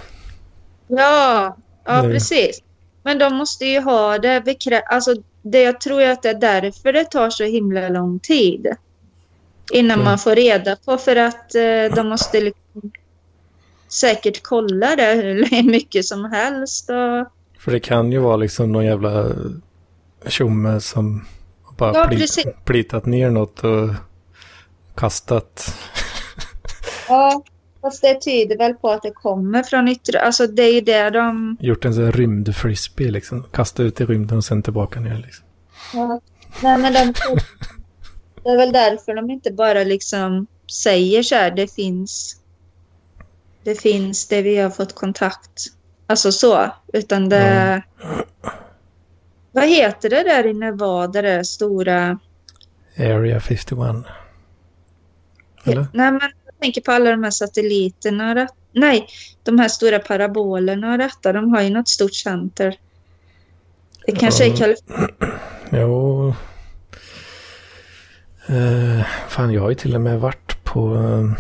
Ja, 0.88 1.57
ja 1.85 2.03
Nej. 2.03 2.12
precis. 2.12 2.62
Men 3.03 3.18
de 3.18 3.35
måste 3.35 3.64
ju 3.66 3.81
ha 3.81 4.18
det 4.18 4.40
bekrä- 4.40 4.83
Alltså, 4.90 5.14
det 5.42 5.62
jag 5.62 5.81
tror 5.81 6.03
att 6.03 6.22
det 6.22 6.29
är 6.29 6.35
därför 6.35 6.92
det 6.92 7.05
tar 7.05 7.31
så 7.31 7.44
himla 7.44 7.88
lång 7.88 8.18
tid. 8.20 8.66
Innan 9.72 9.94
Mm. 9.94 10.05
man 10.05 10.18
får 10.18 10.35
reda 10.37 10.77
på 10.77 10.96
för 10.98 11.16
att 11.16 11.55
eh, 11.55 11.94
de 11.96 12.09
måste 12.09 12.40
liksom 12.40 12.90
säkert 13.88 14.42
kolla 14.42 14.96
det 14.96 15.12
hur 15.14 15.62
mycket 15.70 16.05
som 16.05 16.24
helst. 16.24 16.90
Och, 16.90 17.33
För 17.61 17.72
det 17.72 17.81
kan 17.81 18.12
ju 18.12 18.18
vara 18.18 18.37
liksom 18.37 18.72
någon 18.72 18.85
jävla 18.85 19.27
tjomme 20.27 20.81
som 20.81 21.27
bara 21.77 21.94
Ja, 21.94 22.05
pli- 22.05 22.18
precis. 22.18 22.46
plitat 22.64 23.07
ner 23.07 23.31
något 23.31 23.64
och 23.64 23.88
kastat. 24.94 25.74
ja, 27.09 27.42
fast 27.81 28.03
det 28.03 28.21
tyder 28.21 28.59
väl 28.59 28.75
på 28.75 28.91
att 28.91 29.03
det 29.03 29.11
kommer 29.11 29.62
från 29.62 29.88
yttre... 29.88 30.21
Alltså 30.21 30.47
det 30.47 30.62
är 30.62 30.73
ju 30.73 30.81
det 30.81 31.11
de... 31.11 31.57
Gjort 31.61 31.85
en 31.85 31.95
sån 31.95 32.05
här 32.05 32.12
rymdfrisbee 32.12 33.11
liksom. 33.11 33.43
Kastat 33.53 33.81
ut 33.81 34.01
i 34.01 34.05
rymden 34.05 34.38
och 34.38 34.45
sen 34.45 34.62
tillbaka 34.62 35.01
ner 35.01 35.17
liksom. 35.27 35.47
Ja. 35.95 36.21
Nej, 36.62 36.79
men 36.79 36.93
de... 36.93 37.14
Det 38.43 38.51
är 38.51 38.57
väl 38.57 38.73
därför 38.73 39.14
de 39.14 39.31
inte 39.31 39.53
bara 39.53 39.85
liksom 39.85 40.47
säger 40.71 41.23
så 41.23 41.35
här, 41.35 41.51
det 41.51 41.75
finns... 41.75 42.41
Det 43.64 43.75
finns 43.75 44.29
det 44.29 44.43
vi 44.43 44.57
har 44.57 44.71
fått 44.71 44.95
kontakt. 44.95 45.67
Alltså 46.07 46.33
så. 46.33 46.71
Utan 46.93 47.29
det... 47.29 47.83
Vad 49.53 49.69
heter 49.69 50.11
det 50.11 50.23
där 50.23 50.47
i 50.47 50.55
Nevada, 50.55 51.23
det 51.23 51.45
stora... 51.45 52.19
Area 52.99 53.41
51. 53.41 53.79
Eller? 55.64 55.87
Nej, 55.93 56.12
men 56.12 56.21
tänker 56.61 56.81
på 56.81 56.92
alla 56.92 57.11
de 57.11 57.25
här 57.25 57.31
satelliterna. 57.31 58.35
det- 58.35 58.49
Nej, 58.73 59.07
de 59.42 59.59
här 59.59 59.68
stora 59.68 59.99
parabolerna 59.99 60.92
och 60.92 60.99
detta. 60.99 61.33
De 61.33 61.53
har 61.55 61.62
ju 61.62 61.71
något 61.71 61.88
stort 61.88 62.14
center. 62.14 62.75
Det 64.07 64.12
kanske 64.12 64.47
är. 64.47 64.57
Kalifornien. 64.57 65.11
Jo. 65.73 66.35
Eh, 68.47 69.05
fan, 69.29 69.53
jag 69.53 69.62
har 69.62 69.68
ju 69.68 69.75
till 69.75 69.94
och 69.94 70.01
med 70.01 70.21
varit 70.21 70.64
på 70.64 70.94
uh, 70.94 71.33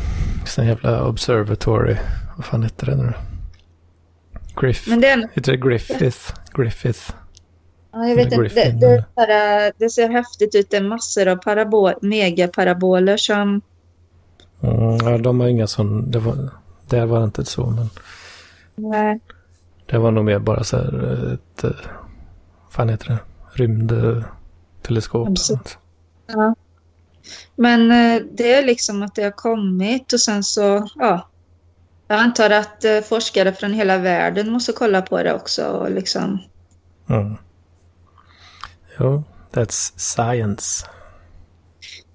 sån 0.46 0.66
jävla 0.66 1.04
observatory. 1.06 1.96
Vad 2.36 2.46
fan 2.46 2.62
heter 2.62 2.86
det 2.86 2.96
nu 2.96 3.04
då? 3.12 3.18
Griff. 4.60 4.86
Men 4.86 5.00
det 5.00 5.08
är 5.08 5.28
Heter 5.32 5.52
det 5.52 5.58
Griffith? 5.68 6.34
Griffith. 6.54 7.00
Ja, 7.92 8.08
jag 8.08 8.16
vet 8.16 8.32
inte. 8.32 8.70
Det, 8.70 9.04
det, 9.16 9.72
det 9.78 9.90
ser 9.90 10.08
häftigt 10.08 10.54
ut. 10.54 10.70
Det 10.70 10.76
är 10.76 10.82
massor 10.82 11.28
av 11.28 11.36
parabol, 11.36 11.92
megaparaboler 12.02 13.16
som... 13.16 13.60
Mm, 14.60 15.22
de 15.22 15.40
har 15.40 15.48
inga 15.48 15.66
sån. 15.66 16.10
Det 16.10 16.18
var, 16.18 16.50
där 16.88 17.06
var 17.06 17.18
det 17.18 17.24
inte 17.24 17.44
så, 17.44 17.66
men 17.66 17.90
Nej. 18.74 19.20
det 19.86 19.98
var 19.98 20.10
nog 20.10 20.24
mer 20.24 20.38
bara 20.38 20.64
så 20.64 20.76
här 20.76 21.32
ett, 21.34 21.64
eh, 21.64 21.70
vad 22.64 22.72
fan 22.72 22.88
heter 22.88 23.08
det? 23.08 23.18
Rymdteleskop. 23.52 25.28
Ja. 26.26 26.54
Men 27.56 27.90
eh, 27.90 28.22
det 28.32 28.54
är 28.54 28.66
liksom 28.66 29.02
att 29.02 29.14
det 29.14 29.22
har 29.22 29.30
kommit 29.30 30.12
och 30.12 30.20
sen 30.20 30.44
så, 30.44 30.88
ja. 30.94 31.28
Jag 32.08 32.20
antar 32.20 32.50
att 32.50 32.84
eh, 32.84 33.00
forskare 33.00 33.52
från 33.52 33.72
hela 33.72 33.98
världen 33.98 34.50
måste 34.50 34.72
kolla 34.72 35.02
på 35.02 35.22
det 35.22 35.34
också 35.34 35.66
och 35.66 35.90
liksom. 35.90 36.38
Mm. 37.08 37.36
Jo, 38.98 39.22
that's 39.52 39.92
science. 39.96 40.86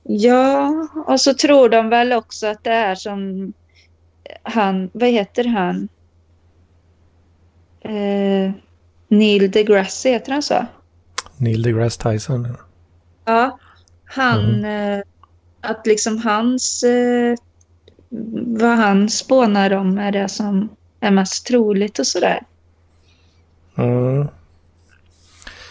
Ja, 0.04 0.88
och 1.08 1.22
så 1.22 1.34
tror 1.34 1.70
de 1.70 1.90
väl 1.90 2.14
också 2.14 2.48
att 2.48 2.64
det 2.64 2.74
är 2.74 2.96
som 2.96 3.54
han, 4.44 4.90
vad 4.94 5.10
heter 5.10 5.44
han? 5.44 5.88
Eh, 7.82 8.52
Neil 9.08 9.52
deGrasse, 9.52 10.10
heter 10.10 10.32
han 10.32 10.42
så? 10.42 10.66
Neil 11.38 11.62
deGrasse 11.62 12.02
Tyson. 12.02 12.58
Ja, 13.26 13.60
han, 14.06 14.66
eh, 14.66 15.02
att 15.62 15.88
liksom 15.88 16.18
hans, 16.18 16.84
eh, 16.84 17.36
vad 18.58 18.78
han 18.78 19.10
spånar 19.10 19.74
om 19.74 19.98
är 19.98 20.12
det 20.12 20.30
som 20.30 20.70
är 21.00 21.12
mest 21.12 21.46
troligt 21.46 22.00
och 22.00 22.08
sådär. 22.08 22.44
Mm. 23.78 24.28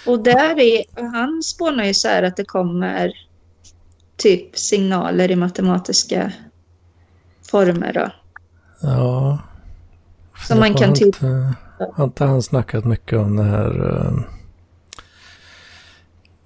Och 0.06 0.22
där 0.22 0.60
är, 0.60 0.84
han 1.12 1.42
spånar 1.42 1.84
ju 1.84 1.94
så 1.94 2.08
här 2.08 2.22
att 2.22 2.36
det 2.36 2.44
kommer 2.44 3.12
typ 4.22 4.58
signaler 4.58 5.30
i 5.30 5.36
matematiska 5.36 6.32
former 7.50 7.92
då. 7.92 8.10
Ja. 8.80 9.38
Som 10.48 10.58
man 10.60 10.74
kan 10.74 10.94
typ- 10.94 11.16
Har 11.94 12.04
inte 12.04 12.24
han 12.24 12.42
snackat 12.42 12.84
mycket 12.84 13.18
om 13.18 13.36
det 13.36 13.42
här... 13.44 13.96
eh, 14.06 14.12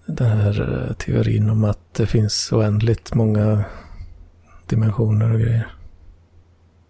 Den 0.07 0.27
här 0.39 0.85
eh, 0.89 0.95
teorin 0.97 1.51
om 1.51 1.65
att 1.65 1.95
det 1.95 2.07
finns 2.07 2.53
oändligt 2.53 3.15
många 3.15 3.65
dimensioner 4.67 5.33
och 5.33 5.41
grejer. 5.41 5.67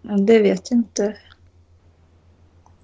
Ja, 0.01 0.17
det 0.17 0.39
vet 0.39 0.71
jag 0.71 0.77
inte. 0.77 1.15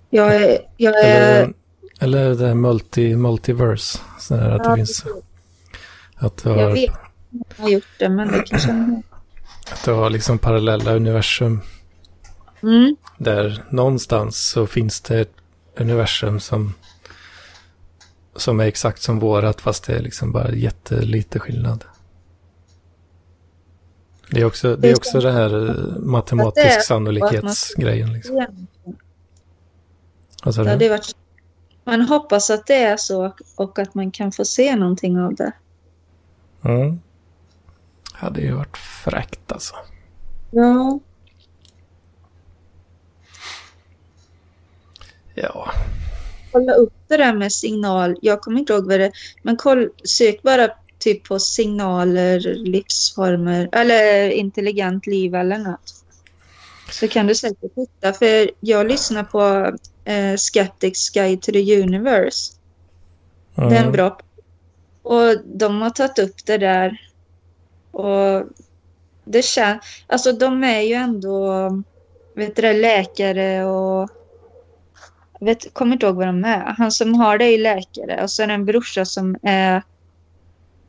Jag 0.09 0.35
är... 0.35 0.57
Jag 0.77 0.99
är 1.05 1.41
Eller, 1.43 1.53
eller 1.99 2.35
det 2.35 2.47
här 2.47 2.53
multi, 2.55 3.15
multiverse. 3.15 3.99
Så 4.19 4.35
att 4.35 4.41
Ja, 4.41 4.69
det 4.69 4.75
finns... 4.75 5.05
Att 6.15 6.41
jag 6.45 6.53
har, 6.55 6.71
vet 6.71 6.83
jag 6.83 6.97
har 7.57 7.69
gjort 7.69 7.99
det, 7.99 8.09
men 8.09 8.27
det 8.31 8.43
kanske... 8.45 9.01
att 9.71 9.85
du 9.85 9.91
har 9.91 10.09
liksom 10.09 10.37
parallella 10.37 10.93
universum. 10.93 11.61
Mm. 12.63 12.95
Där 13.17 13.63
någonstans 13.69 14.49
så 14.49 14.67
finns 14.67 15.01
det 15.01 15.19
ett 15.19 15.33
universum 15.77 16.39
som, 16.39 16.73
som 18.35 18.59
är 18.59 18.65
exakt 18.65 19.01
som 19.01 19.19
vårat 19.19 19.61
fast 19.61 19.85
det 19.85 19.95
är 19.95 20.01
liksom 20.01 20.31
bara 20.31 20.51
jättelite 20.51 21.39
skillnad. 21.39 21.85
Det 24.29 24.41
är 24.41 24.45
också 24.45 24.75
det, 24.75 24.89
är 24.89 24.95
också 24.95 25.19
det 25.19 25.31
här 25.31 25.69
eh, 25.69 25.99
matematisk 25.99 26.83
sannolikhetsgrejen. 26.85 28.13
Liksom. 28.13 28.45
Vad 30.43 30.55
sa 30.55 30.63
du? 30.63 30.99
Man 31.85 32.01
hoppas 32.01 32.49
att 32.49 32.67
det 32.67 32.83
är 32.83 32.97
så 32.97 33.33
och 33.55 33.79
att 33.79 33.95
man 33.95 34.11
kan 34.11 34.31
få 34.31 34.45
se 34.45 34.75
någonting 34.75 35.19
av 35.19 35.35
det. 35.35 35.51
Mm. 36.61 36.99
Hade 38.23 38.41
ju 38.41 38.51
varit 38.51 38.77
fräckt 38.77 39.51
alltså. 39.51 39.75
Ja. 40.51 40.99
Ja, 45.35 45.71
Kolla 46.51 46.73
upp 46.73 46.93
det 47.07 47.17
där 47.17 47.33
med 47.33 47.53
signal. 47.53 48.15
Jag 48.21 48.41
kommer 48.41 48.59
inte 48.59 48.73
ihåg 48.73 48.87
vad 48.87 48.99
det 48.99 49.11
Men 49.41 49.57
koll, 49.57 49.89
sök 50.03 50.41
bara 50.41 50.69
typ 50.99 51.23
på 51.23 51.39
signaler, 51.39 52.39
livsformer 52.55 53.69
eller 53.71 54.29
intelligent 54.29 55.07
liv 55.07 55.35
eller 55.35 55.57
något. 55.57 55.93
Så 56.91 57.07
kan 57.07 57.27
du 57.27 57.35
säkert 57.35 57.71
hitta. 57.75 58.13
För 58.13 58.51
jag 58.59 58.87
lyssnar 58.87 59.23
på 59.23 59.71
eh, 60.05 60.35
Skeptics 60.37 61.09
Guide 61.09 61.41
to 61.41 61.51
the 61.51 61.81
Universe. 61.81 62.53
Det 63.55 63.61
är 63.61 63.65
en 63.71 63.77
Mm. 63.77 63.91
bra. 63.91 64.19
Och 65.01 65.37
de 65.45 65.81
har 65.81 65.89
tagit 65.89 66.19
upp 66.19 66.45
det 66.45 66.57
där. 66.57 66.97
Och 67.93 68.43
det 69.23 69.45
känns, 69.45 69.83
alltså 70.07 70.31
de 70.31 70.63
är 70.63 70.81
ju 70.81 70.93
ändå, 70.93 71.69
vet 72.35 72.55
du 72.55 72.73
läkare 72.73 73.65
och 73.65 74.09
jag 75.39 75.45
vet, 75.45 75.73
kommer 75.73 75.93
inte 75.93 76.05
ihåg 76.05 76.15
vad 76.15 76.27
de 76.27 76.45
är. 76.45 76.75
Han 76.77 76.91
som 76.91 77.13
har 77.13 77.37
det 77.37 77.45
är 77.45 77.57
läkare 77.57 78.23
och 78.23 78.31
så 78.31 78.43
är 78.43 78.47
det 78.47 78.53
en 78.53 78.65
brorsa 78.65 79.05
som 79.05 79.37
är 79.41 79.83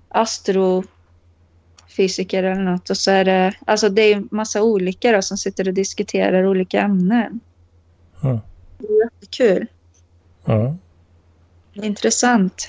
astrofysiker 0.09 2.43
eller 2.43 2.63
något. 2.63 2.91
Och 2.91 2.97
så 2.97 3.11
är 3.11 3.25
det, 3.25 3.55
alltså 3.67 3.89
det 3.89 4.03
är 4.03 4.17
en 4.17 4.29
massa 4.31 4.63
olika 4.63 5.13
då, 5.13 5.23
som 5.23 5.39
sitter 5.39 5.69
och 5.69 5.75
diskuterar 5.75 6.47
olika 6.47 6.81
ämnen. 6.81 7.41
Mm. 8.23 8.39
Det 8.79 8.87
är 8.87 9.05
jättekul. 9.05 9.67
Mm. 10.47 10.79
Det 11.75 11.81
är 11.81 11.85
intressant. 11.85 12.69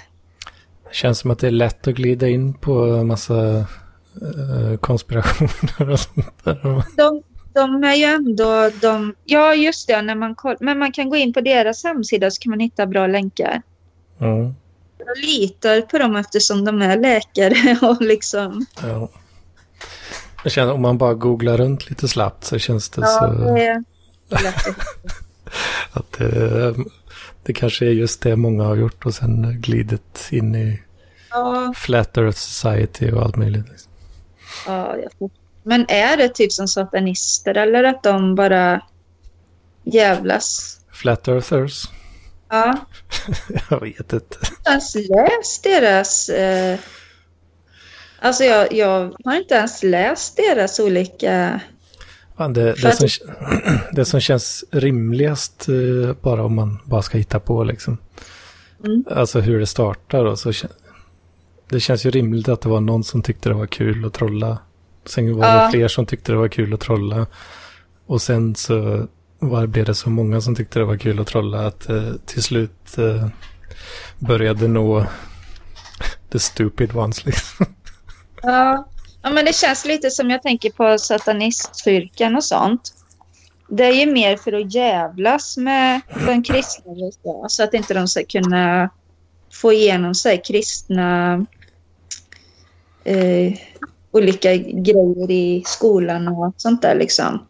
Det 0.84 0.96
känns 0.96 1.20
som 1.20 1.32
att 1.32 1.40
det 1.40 1.48
är 1.48 1.52
lätt 1.52 1.88
att 1.88 1.96
glida 1.96 2.28
in 2.28 2.54
på 2.54 3.04
massa 3.04 3.66
konspirationer 4.80 5.90
och 5.90 6.00
sånt 6.00 6.44
där. 6.44 6.84
de, 6.98 7.22
de 7.54 7.84
är 7.84 7.96
ju 7.96 8.04
ändå 8.04 8.70
de... 8.82 9.16
Ja, 9.26 9.56
just 9.56 9.88
det. 9.88 10.02
När 10.02 10.16
man 10.16 10.36
koll, 10.36 10.56
men 10.60 10.80
man 10.80 10.92
kan 10.92 11.10
gå 11.10 11.16
in 11.16 11.34
på 11.34 11.42
deras 11.42 11.84
hemsida 11.84 12.32
så 12.32 12.42
kan 12.42 12.50
man 12.50 12.60
hitta 12.60 12.86
bra 12.86 13.08
länkar. 13.08 13.62
Mm. 14.20 14.56
Jag 14.98 15.18
litar 15.18 15.82
på 15.82 15.98
dem 15.98 16.16
eftersom 16.16 16.66
de 16.66 16.82
är 16.82 16.98
läkare 16.98 17.78
och 17.88 18.02
liksom... 18.02 18.66
Ja. 18.82 19.10
Jag 20.44 20.52
känner 20.52 20.74
om 20.74 20.82
man 20.82 20.98
bara 20.98 21.14
googlar 21.14 21.58
runt 21.58 21.90
lite 21.90 22.08
slappt 22.08 22.44
så 22.44 22.60
känns 22.60 22.90
det 22.90 23.02
Ja, 23.02 23.08
så 23.08 23.54
det 23.56 23.84
att 25.92 26.12
det, 26.12 26.76
det 27.44 27.54
kanske 27.54 27.86
är 27.86 27.90
just 27.90 28.22
det 28.22 28.36
många 28.36 28.64
har 28.64 28.76
gjort 28.76 29.06
och 29.06 29.14
sen 29.14 29.62
glidit 29.62 30.28
in 30.32 30.56
i 30.56 30.82
Ja, 31.30 31.74
Flat 31.76 32.18
Earth 32.18 32.38
Society 32.38 33.12
och 33.12 33.24
allt 33.24 33.36
möjligt. 33.36 33.70
Liksom. 33.70 33.92
Ja. 34.68 34.96
Men 35.64 35.86
är 35.90 36.18
det 36.18 36.30
typ 36.30 36.52
som 36.52 36.68
satanister 36.68 37.58
eller 37.58 37.84
att 37.84 38.04
de 38.04 38.36
bara 38.36 38.82
jävlas? 39.84 40.80
Flat 40.92 41.28
Earthers? 41.28 41.90
Ja, 42.50 42.78
Jag 43.70 43.82
vet 43.82 44.14
inte. 44.14 44.38
ens 44.66 44.96
läst 44.96 45.64
deras... 45.64 46.30
Eh... 46.30 46.80
Alltså 48.20 48.44
jag, 48.44 48.74
jag 48.74 49.16
har 49.26 49.36
inte 49.36 49.56
ens 49.56 49.84
läst 49.84 50.38
deras 50.38 50.80
olika... 50.80 51.60
Fan, 52.38 52.54
det, 52.54 52.74
det, 52.74 52.92
som, 52.92 53.08
det 53.92 54.06
som 54.06 54.20
känns 54.20 54.64
rimligast 54.72 55.68
eh, 55.70 56.16
bara 56.22 56.44
om 56.44 56.56
man 56.56 56.80
bara 56.86 57.02
ska 57.02 57.18
hitta 57.18 57.40
på 57.40 57.64
liksom. 57.64 57.98
Mm. 58.86 59.04
Alltså 59.12 59.40
hur 59.40 59.60
det 59.60 59.66
startar 59.66 60.26
och 60.26 60.40
så. 60.40 60.52
Det 61.70 61.80
känns 61.80 62.06
ju 62.06 62.12
rimligt 62.12 62.50
att 62.50 62.62
det 62.62 62.70
var 62.70 62.82
någon 62.82 63.04
som 63.04 63.22
tyckte 63.22 63.50
det 63.50 63.56
var 63.56 63.66
kul 63.68 64.06
att 64.06 64.14
trolla. 64.14 64.58
Sen 65.06 65.38
var 65.38 65.46
det 65.48 65.54
Ja. 65.64 65.70
fler 65.72 65.88
som 65.88 66.06
tyckte 66.06 66.32
det 66.32 66.38
var 66.38 66.48
kul 66.48 66.74
att 66.74 66.80
trolla. 66.80 67.26
Och 68.06 68.22
sen 68.22 68.56
så 68.56 69.08
var, 69.40 69.68
blev 69.68 69.86
det 69.86 69.96
så 69.96 70.10
många 70.10 70.42
som 70.42 70.56
tyckte 70.56 70.80
det 70.80 70.86
var 70.86 70.98
kul 70.98 71.20
att 71.20 71.28
trolla 71.28 71.68
att 71.68 71.90
eh, 71.90 72.12
till 72.26 72.44
slut 72.44 72.98
eh, 72.98 73.28
började 74.20 74.68
nå 74.68 75.06
the 76.32 76.40
stupid 76.40 76.96
ones 76.96 77.26
liksom. 77.26 77.66
Ja. 78.42 78.88
ja, 79.22 79.30
men 79.30 79.46
det 79.46 79.56
känns 79.56 79.86
lite 79.86 80.10
som 80.12 80.30
jag 80.30 80.42
tänker 80.42 80.70
på 80.70 80.98
sataniststyrkan 80.98 82.36
och 82.36 82.44
sånt. 82.44 82.94
Det 83.70 83.84
är 83.86 83.92
ju 84.06 84.12
mer 84.12 84.38
för 84.38 84.54
att 84.54 84.74
jävlas 84.74 85.58
med 85.58 86.02
den 86.26 86.44
kristna 86.44 86.92
så 87.48 87.64
att 87.64 87.74
inte 87.74 87.94
de 87.94 88.08
ska 88.08 88.24
kunna 88.24 88.90
få 89.54 89.74
igenom 89.74 90.16
sig 90.16 90.42
kristna 90.46 91.46
eh, 93.06 93.54
olika 94.12 94.56
grejer 94.56 95.32
i 95.32 95.64
skolan 95.66 96.28
och 96.28 96.54
sånt 96.58 96.82
där 96.82 96.96
liksom. 96.96 97.48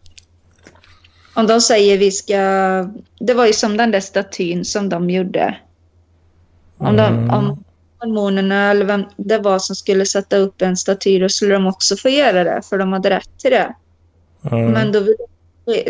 Om 1.34 1.46
de 1.46 1.60
säger 1.60 1.98
vi 1.98 2.10
ska... 2.10 2.38
Det 3.18 3.34
var 3.34 3.46
ju 3.46 3.52
som 3.52 3.76
den 3.76 3.90
där 3.90 4.00
statyn 4.00 4.64
som 4.64 4.88
de 4.88 5.10
gjorde. 5.10 5.56
Om, 6.78 6.96
de, 6.96 7.02
Mm. 7.02 7.30
om 7.30 7.64
hormonerna 7.98 8.70
eller 8.70 8.84
vem 8.84 9.04
det 9.16 9.38
var 9.38 9.58
som 9.58 9.76
skulle 9.76 10.06
sätta 10.06 10.36
upp 10.36 10.62
en 10.62 10.76
staty, 10.76 11.18
då 11.18 11.28
skulle 11.28 11.54
de 11.54 11.66
också 11.66 11.96
få 11.96 12.08
göra 12.08 12.44
det, 12.44 12.62
för 12.64 12.78
de 12.78 12.92
hade 12.92 13.10
rätt 13.10 13.38
till 13.38 13.50
det. 13.50 13.74
Mm. 14.50 14.70
Men 14.70 14.92
då 14.92 15.00
vill 15.00 15.16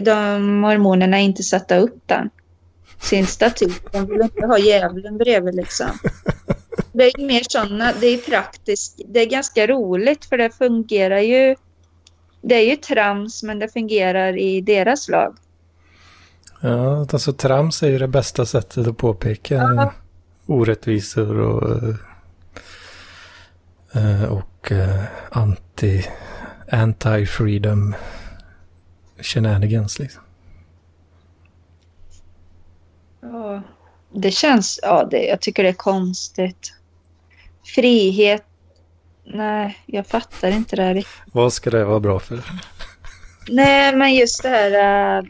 de 0.04 0.62
hormonerna 0.64 1.18
inte 1.18 1.42
sätta 1.42 1.76
upp 1.76 1.98
den. 2.06 2.30
Sin 3.00 3.26
staty. 3.26 3.68
De 3.92 4.06
vill 4.06 4.20
inte 4.20 4.46
ha 4.46 4.58
djävulen 4.58 5.16
bredvid 5.18 5.54
liksom. 5.54 5.86
Det 6.96 7.04
är 7.04 7.26
mer 7.26 7.42
sådana, 7.48 7.92
det 8.00 8.06
är 8.06 8.18
praktiskt. 8.18 9.00
Det 9.08 9.20
är 9.20 9.26
ganska 9.26 9.66
roligt 9.66 10.24
för 10.24 10.38
det 10.38 10.50
fungerar 10.50 11.18
ju. 11.18 11.56
Det 12.42 12.54
är 12.54 12.70
ju 12.70 12.76
trams 12.76 13.42
men 13.42 13.58
det 13.58 13.68
fungerar 13.68 14.38
i 14.38 14.60
deras 14.60 15.08
lag. 15.08 15.36
Ja, 16.60 17.06
alltså 17.12 17.32
trams 17.32 17.82
är 17.82 17.88
ju 17.88 17.98
det 17.98 18.08
bästa 18.08 18.46
sättet 18.46 18.86
att 18.86 18.96
påpeka 18.96 19.54
Ja. 19.54 19.92
orättvisor 20.46 21.40
och, 21.40 21.88
eh, 23.92 24.24
och 24.24 24.72
eh, 24.72 25.04
anti, 25.30 26.04
anti-freedom 26.72 27.94
shenanigans 29.18 29.98
liksom. 29.98 30.22
Ja, 33.20 33.62
det 34.14 34.30
känns, 34.30 34.80
ja 34.82 35.04
det, 35.10 35.24
jag 35.24 35.40
tycker 35.40 35.62
det 35.62 35.68
är 35.68 35.72
konstigt. 35.72 36.72
Frihet, 37.74 38.44
nej 39.24 39.78
jag 39.86 40.06
fattar 40.06 40.50
inte 40.50 40.76
det 40.76 40.82
här 40.82 40.94
riktigt. 40.94 41.22
Vad 41.32 41.52
ska 41.52 41.70
det 41.70 41.84
vara 41.84 42.00
bra 42.00 42.20
för? 42.20 42.42
Nej, 43.48 43.96
men 43.96 44.14
just 44.14 44.42
det 44.42 44.48
här... 44.48 45.18
äh, 45.18 45.24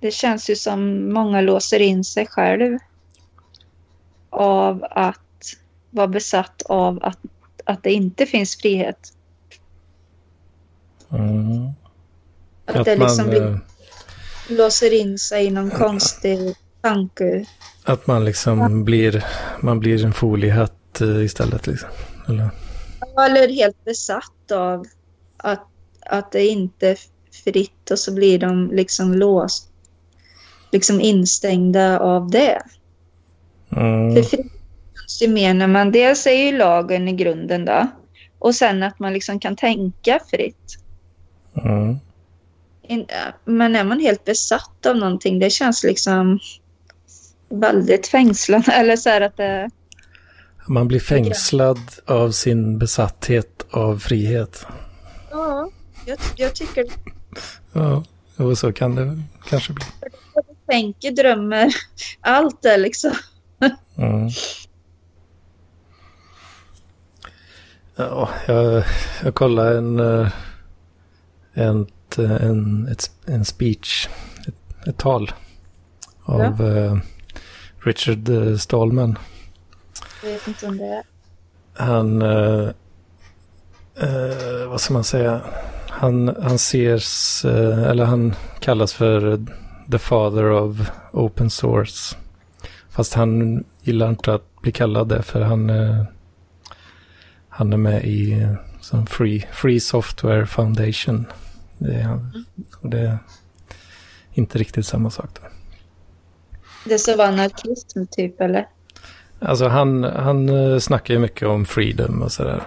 det 0.00 0.10
känns 0.10 0.50
ju 0.50 0.56
som 0.56 1.12
många 1.12 1.40
låser 1.40 1.80
in 1.80 2.04
sig 2.04 2.26
själv 2.26 2.78
av 4.30 4.84
att 4.90 5.18
vara 5.90 6.08
besatt 6.08 6.62
av 6.62 6.98
att, 7.02 7.18
att 7.64 7.82
det 7.82 7.92
inte 7.92 8.26
finns 8.26 8.56
frihet. 8.56 9.12
Mm. 11.10 11.68
Att, 12.64 12.76
Att 12.76 12.84
det 12.84 12.96
man, 12.96 13.08
liksom 13.08 13.26
blir, 13.26 13.50
eh, 13.50 13.56
låser 14.48 15.00
in 15.00 15.18
sig 15.18 15.46
i 15.46 15.50
någon 15.50 15.70
konstig 15.70 16.56
tanke. 16.84 17.44
att 17.84 18.06
man 18.06 18.24
liksom 18.24 18.84
blir, 18.84 19.24
man 19.60 19.80
blir 19.80 20.04
en 20.04 20.12
foliehatt 20.12 21.00
eh, 21.00 21.24
istället 21.24 21.66
liksom. 21.66 21.88
Eller? 22.28 22.50
Eller 23.26 23.48
helt 23.48 23.84
besatt 23.84 24.52
av 24.52 24.86
att, 25.36 25.66
att 26.06 26.32
det 26.32 26.46
inte 26.46 26.88
är 26.88 26.98
fritt 27.44 27.90
och 27.90 27.98
så 27.98 28.14
blir 28.14 28.38
de 28.38 28.70
liksom 28.72 29.14
låst. 29.14 29.70
Liksom 30.72 31.00
instängda 31.00 32.00
av 32.00 32.30
det. 32.30 32.62
Mm. 33.76 34.14
För 34.14 34.22
frihet 34.22 35.56
när 35.56 35.66
man 35.66 35.92
dels 35.92 36.26
är 36.26 36.46
ju 36.46 36.58
lagen 36.58 37.08
i 37.08 37.12
grunden 37.12 37.64
då. 37.64 37.86
Och 38.38 38.54
sen 38.54 38.82
att 38.82 38.98
man 38.98 39.12
liksom 39.12 39.40
kan 39.40 39.56
tänka 39.56 40.20
fritt. 40.30 40.78
Mm. 41.64 41.98
In, 42.82 43.06
men 43.44 43.76
är 43.76 43.84
man 43.84 44.00
helt 44.00 44.24
besatt 44.24 44.86
av 44.86 44.96
någonting, 44.96 45.38
det 45.38 45.50
känns 45.50 45.84
liksom 45.84 46.38
väldigt 47.48 48.06
fängslande. 48.06 48.72
Eller 48.72 48.96
så 48.96 49.08
här 49.08 49.20
att 49.20 49.36
det... 49.36 49.70
Man 50.66 50.88
blir 50.88 51.00
fängslad 51.00 51.78
av 52.06 52.30
sin 52.30 52.78
besatthet 52.78 53.66
av 53.70 53.98
frihet. 53.98 54.66
Ja, 55.30 55.70
jag, 56.06 56.18
jag 56.36 56.54
tycker... 56.54 56.84
Ja, 57.72 58.04
och 58.36 58.58
så 58.58 58.72
kan 58.72 58.94
det 58.94 59.22
kanske 59.48 59.72
bli. 59.72 59.84
Tänker, 60.66 61.10
drömmer, 61.10 61.74
allt 62.20 62.64
är 62.64 62.78
liksom... 62.78 63.12
Mm. 63.96 64.28
Ja, 67.96 68.30
jag, 68.46 68.84
jag 69.22 69.34
kollade 69.34 69.78
en, 69.78 70.00
eh, 70.00 70.28
en, 71.52 71.86
en, 72.18 72.88
ett, 72.88 73.10
en 73.26 73.44
speech, 73.44 74.08
ett, 74.48 74.86
ett 74.88 74.98
tal 74.98 75.32
av 76.22 76.40
ja. 76.62 77.00
Richard 77.84 78.28
eh, 78.28 78.56
Stallman. 78.56 79.18
Jag 80.22 80.30
vet 80.30 80.48
inte 80.48 80.66
om 80.66 80.76
det 80.76 80.84
är. 80.84 81.02
Han, 81.76 82.22
uh, 82.22 82.70
uh, 84.02 84.68
vad 84.68 84.80
ska 84.80 84.94
man 84.94 85.04
säga, 85.04 85.40
han, 85.88 86.36
han 86.42 86.54
ses, 86.54 87.44
eller 87.44 88.04
han 88.04 88.34
kallas 88.60 88.94
för 88.94 89.46
the 89.90 89.98
father 89.98 90.50
of 90.50 90.90
open 91.12 91.50
source. 91.50 92.16
Fast 92.90 93.14
han 93.14 93.64
gillar 93.82 94.08
inte 94.08 94.34
att 94.34 94.60
bli 94.62 94.72
kallad 94.72 95.08
det 95.08 95.22
för 95.22 95.40
han 95.40 95.70
han 97.56 97.72
är 97.72 97.76
med 97.76 98.04
i 98.04 98.48
som 98.80 99.06
Free, 99.06 99.46
Free 99.52 99.80
Software 99.80 100.46
Foundation. 100.46 101.26
Det 101.78 101.94
är, 101.94 102.18
och 102.80 102.90
det 102.90 102.98
är 102.98 103.18
inte 104.32 104.58
riktigt 104.58 104.86
samma 104.86 105.10
sak. 105.10 105.28
Då. 105.34 105.48
Det 106.84 106.98
ska 106.98 107.16
vara 107.16 107.28
anarkism 107.28 108.06
typ 108.10 108.40
eller? 108.40 108.68
Alltså 109.38 109.68
han, 109.68 110.04
han 110.04 110.48
eh, 110.48 110.78
snackar 110.78 111.14
ju 111.14 111.20
mycket 111.20 111.48
om 111.48 111.66
freedom 111.66 112.22
och 112.22 112.32
sådär. 112.32 112.62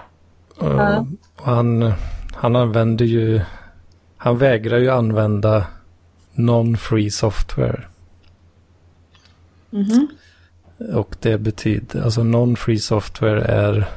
Ja. 0.60 1.06
Och 1.36 1.44
han, 1.44 1.92
han 2.34 2.56
använder 2.56 3.04
ju, 3.04 3.40
han 4.16 4.38
vägrar 4.38 4.78
ju 4.78 4.90
använda 4.90 5.66
non-free 6.34 7.10
software. 7.10 7.84
Mm 9.72 9.84
-hmm. 9.84 10.06
Och 10.94 11.16
det 11.20 11.38
betyder, 11.38 12.02
alltså 12.02 12.20
non-free 12.20 12.78
software 12.78 13.42
är 13.42 13.88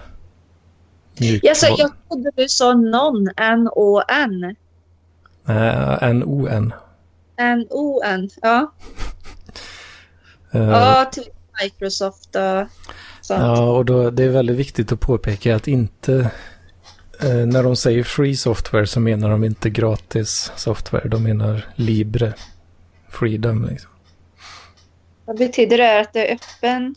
Ja, 1.41 1.55
så 1.55 1.75
jag 1.77 1.91
trodde 2.07 2.31
du 2.35 2.49
sa 2.49 2.73
någon, 2.73 3.27
N-O-N. 3.37 4.55
Nej, 5.43 5.97
N-O-N. 6.01 6.73
N-O-N, 7.37 8.29
ja. 8.41 8.71
Uh, 10.55 10.61
ja, 10.61 11.09
till 11.11 11.23
Microsoft 11.63 12.35
och 12.35 12.67
sånt. 13.21 13.41
Ja, 13.41 13.69
och 13.69 13.85
då, 13.85 14.09
det 14.09 14.23
är 14.23 14.29
väldigt 14.29 14.57
viktigt 14.57 14.91
att 14.91 14.99
påpeka 14.99 15.55
att 15.55 15.67
inte 15.67 16.31
uh, 17.23 17.45
när 17.45 17.63
de 17.63 17.75
säger 17.75 18.03
free 18.03 18.35
software 18.35 18.87
så 18.87 18.99
menar 18.99 19.29
de 19.29 19.43
inte 19.43 19.69
gratis 19.69 20.51
software. 20.55 21.09
De 21.09 21.23
menar 21.23 21.65
libre, 21.75 22.33
freedom 23.09 23.65
liksom. 23.65 23.91
Vad 25.25 25.37
betyder 25.37 25.77
det? 25.77 25.99
Att 25.99 26.13
det 26.13 26.31
är 26.31 26.35
öppen 26.35 26.95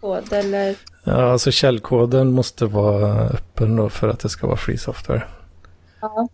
kod 0.00 0.32
eller? 0.32 0.76
Ja, 1.04 1.32
alltså 1.32 1.50
källkoden 1.50 2.32
måste 2.32 2.66
vara 2.66 3.28
öppen 3.28 3.76
då 3.76 3.88
för 3.88 4.08
att 4.08 4.20
det 4.20 4.28
ska 4.28 4.46
vara 4.46 4.56
free 4.56 4.78
software. 4.78 5.24
Ja. 6.00 6.28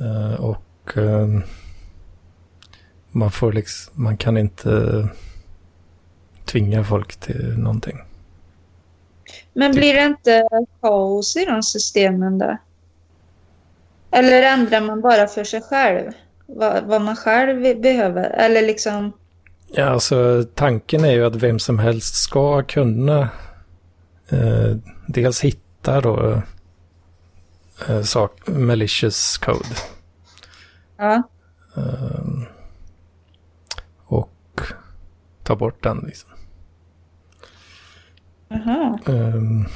Uh, 0.00 0.34
och 0.34 0.96
uh, 0.96 1.40
man 3.10 3.30
får 3.30 3.52
liksom, 3.52 4.02
man 4.04 4.16
kan 4.16 4.36
inte 4.36 5.08
tvinga 6.50 6.84
folk 6.84 7.16
till 7.16 7.58
någonting. 7.58 7.98
Men 9.52 9.72
blir 9.72 9.94
det 9.94 10.04
inte 10.04 10.48
kaos 10.80 11.36
i 11.36 11.44
de 11.44 11.62
systemen 11.62 12.38
då? 12.38 12.56
Eller 14.10 14.42
ändrar 14.42 14.80
man 14.80 15.00
bara 15.00 15.26
för 15.26 15.44
sig 15.44 15.62
själv? 15.62 16.12
Vad, 16.46 16.84
vad 16.84 17.02
man 17.02 17.16
själv 17.16 17.80
behöver? 17.80 18.30
Eller 18.30 18.62
liksom... 18.62 19.12
Ja, 19.66 19.84
alltså 19.84 20.44
tanken 20.54 21.04
är 21.04 21.12
ju 21.12 21.24
att 21.24 21.36
vem 21.36 21.58
som 21.58 21.78
helst 21.78 22.14
ska 22.14 22.62
kunna 22.62 23.28
eh, 24.28 24.76
dels 25.06 25.40
hitta 25.40 26.00
då 26.00 26.42
eh, 27.88 28.02
sak, 28.02 28.48
malicious 28.48 29.38
code. 29.38 29.76
Ja. 30.96 31.22
Eh, 31.76 32.42
och 34.04 34.60
ta 35.42 35.56
bort 35.56 35.82
den 35.82 36.04
liksom. 36.06 36.29
Jaha. 38.50 38.98
Um, 39.06 39.66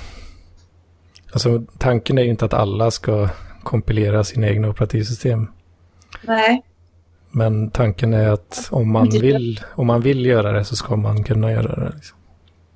alltså 1.32 1.62
tanken 1.78 2.18
är 2.18 2.22
ju 2.22 2.30
inte 2.30 2.44
att 2.44 2.54
alla 2.54 2.90
ska 2.90 3.28
kompilera 3.62 4.24
sina 4.24 4.48
egna 4.48 4.68
operativsystem. 4.68 5.48
Nej. 6.22 6.62
Men 7.30 7.70
tanken 7.70 8.14
är 8.14 8.28
att 8.28 8.68
om 8.70 8.92
man 8.92 9.08
vill, 9.10 9.60
om 9.74 9.86
man 9.86 10.00
vill 10.00 10.26
göra 10.26 10.52
det 10.52 10.64
så 10.64 10.76
ska 10.76 10.96
man 10.96 11.24
kunna 11.24 11.52
göra 11.52 11.84
det. 11.84 11.92
Liksom. 11.94 12.18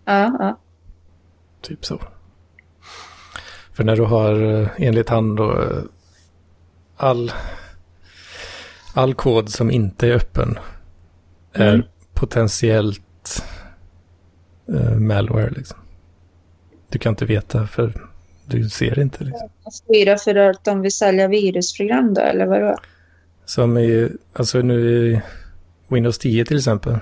Ja, 0.05 0.37
ja. 0.39 0.59
Typ 1.61 1.85
så. 1.85 2.01
För 3.73 3.85
när 3.85 3.97
du 3.97 4.03
har, 4.03 4.61
eh, 4.61 4.69
enligt 4.77 5.09
han 5.09 5.35
då, 5.35 5.63
eh, 5.63 5.83
all, 6.97 7.33
all 8.95 9.15
kod 9.15 9.49
som 9.49 9.71
inte 9.71 10.09
är 10.09 10.13
öppen 10.13 10.59
är 11.53 11.75
mm. 11.75 11.87
potentiellt 12.15 13.45
uh, 14.69 14.99
malware. 14.99 15.51
Liksom. 15.51 15.79
Du 16.89 16.99
kan 16.99 17.11
inte 17.11 17.25
veta 17.25 17.67
för 17.67 17.93
du 18.47 18.69
ser 18.69 18.99
inte. 18.99 19.25
Liksom. 19.25 19.49
Styra 19.73 20.17
för 20.17 20.35
att 20.35 20.65
de 20.65 20.81
vill 20.81 20.93
sälja 20.93 21.29
virusprogram 21.29 22.15
då, 22.15 22.21
eller 22.21 22.47
vadå? 22.47 22.77
Som 23.45 23.79
i, 23.79 24.09
alltså 24.33 24.59
nu 24.59 24.91
i 24.91 25.21
Windows 25.89 26.19
10 26.19 26.45
till 26.45 26.57
exempel. 26.57 26.99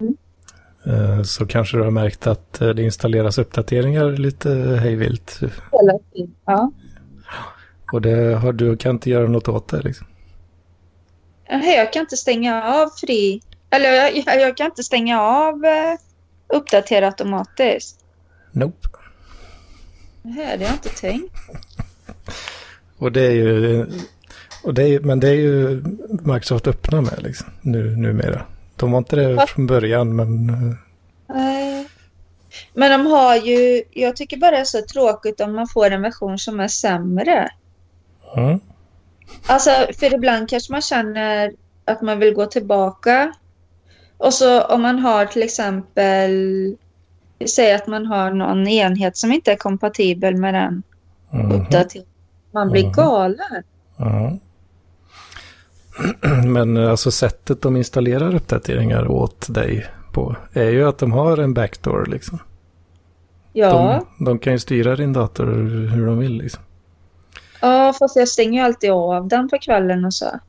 Mm. 0.00 1.24
Så 1.24 1.46
kanske 1.46 1.76
du 1.76 1.82
har 1.82 1.90
märkt 1.90 2.26
att 2.26 2.60
eh, 2.60 2.68
det 2.68 2.82
installeras 2.82 3.38
uppdateringar 3.38 4.10
lite 4.10 4.50
hejvilt. 4.82 5.40
Hela 5.72 5.98
tiden, 6.12 6.34
ja. 6.44 6.72
Och 7.92 8.02
det 8.02 8.34
har, 8.34 8.52
du 8.52 8.76
kan 8.76 8.90
inte 8.90 9.10
göra 9.10 9.28
något 9.28 9.48
åt 9.48 9.68
det 9.68 9.82
liksom. 9.82 10.06
Jag 11.48 11.92
kan 11.92 12.00
inte 12.00 12.16
stänga 12.16 12.64
av 12.64 12.88
fri... 12.88 13.42
Eller 13.70 13.92
jag, 13.92 14.40
jag 14.40 14.56
kan 14.56 14.66
inte 14.66 14.82
stänga 14.82 15.20
av 15.20 15.54
uh, 15.54 15.98
uppdatera 16.56 17.06
automatiskt. 17.06 18.04
Nope. 18.52 18.88
Det 20.22 20.44
hade 20.44 20.64
jag 20.64 20.72
inte 20.72 20.88
tänkt. 20.88 21.34
Och 22.98 23.12
det 23.12 23.26
är 23.26 23.30
ju 23.30 23.86
och 24.62 24.74
det 24.74 24.82
är, 24.82 25.00
men 25.00 25.20
det 25.20 25.28
är 25.28 25.34
ju 25.34 25.82
Microsoft 26.08 26.66
öppna 26.66 27.00
med 27.00 27.22
liksom, 27.22 27.46
nu, 27.60 27.96
numera. 27.96 28.42
De 28.76 28.92
var 28.92 28.98
inte 28.98 29.16
det 29.16 29.46
från 29.46 29.66
början 29.66 30.16
men... 30.16 30.46
Nej. 31.26 31.88
Men 32.74 32.90
de 32.90 33.10
har 33.10 33.36
ju, 33.36 33.82
jag 33.90 34.16
tycker 34.16 34.36
bara 34.36 34.50
det 34.50 34.56
är 34.56 34.64
så 34.64 34.82
tråkigt 34.82 35.40
om 35.40 35.52
man 35.52 35.68
får 35.68 35.90
en 35.90 36.02
version 36.02 36.38
som 36.38 36.60
är 36.60 36.68
sämre. 36.68 37.48
Mm. 38.36 38.60
Alltså, 39.46 39.70
för 39.98 40.14
ibland 40.14 40.48
kanske 40.48 40.72
man 40.72 40.82
känner 40.82 41.52
att 41.84 42.02
man 42.02 42.18
vill 42.18 42.34
gå 42.34 42.46
tillbaka. 42.46 43.32
Och 44.16 44.34
så 44.34 44.62
om 44.62 44.82
man 44.82 44.98
har 44.98 45.26
till 45.26 45.42
exempel, 45.42 46.76
säg 47.48 47.74
att 47.74 47.86
man 47.86 48.06
har 48.06 48.30
någon 48.30 48.68
enhet 48.68 49.16
som 49.16 49.32
inte 49.32 49.52
är 49.52 49.56
kompatibel 49.56 50.36
med 50.36 50.54
den 50.54 50.82
mm. 51.32 51.52
uppdateringen. 51.52 52.10
Man 52.52 52.70
blir 52.70 52.82
mm. 52.82 52.92
galen. 52.92 53.62
Mm. 53.98 54.40
Men 56.52 56.76
eh, 56.76 56.90
alltså 56.90 57.10
sättet 57.10 57.62
de 57.62 57.76
installerar 57.76 58.34
uppdateringar 58.34 59.10
åt 59.10 59.54
dig 59.54 59.86
på 60.12 60.36
är 60.52 60.70
ju 60.70 60.88
att 60.88 60.98
de 60.98 61.12
har 61.12 61.38
en 61.38 61.54
backdoor 61.54 62.06
liksom. 62.06 62.38
Ja. 63.52 64.04
De, 64.18 64.24
de 64.24 64.38
kan 64.38 64.52
ju 64.52 64.58
styra 64.58 64.96
din 64.96 65.12
dator 65.12 65.46
hur 65.90 66.06
de 66.06 66.18
vill 66.18 66.38
liksom. 66.38 66.62
Ja, 67.60 67.94
fast 67.98 68.16
jag 68.16 68.28
stänger 68.28 68.60
ju 68.60 68.66
alltid 68.66 68.90
av 68.90 69.28
den 69.28 69.48
på 69.48 69.58
kvällen 69.58 70.04
och 70.04 70.14
så. 70.14 70.40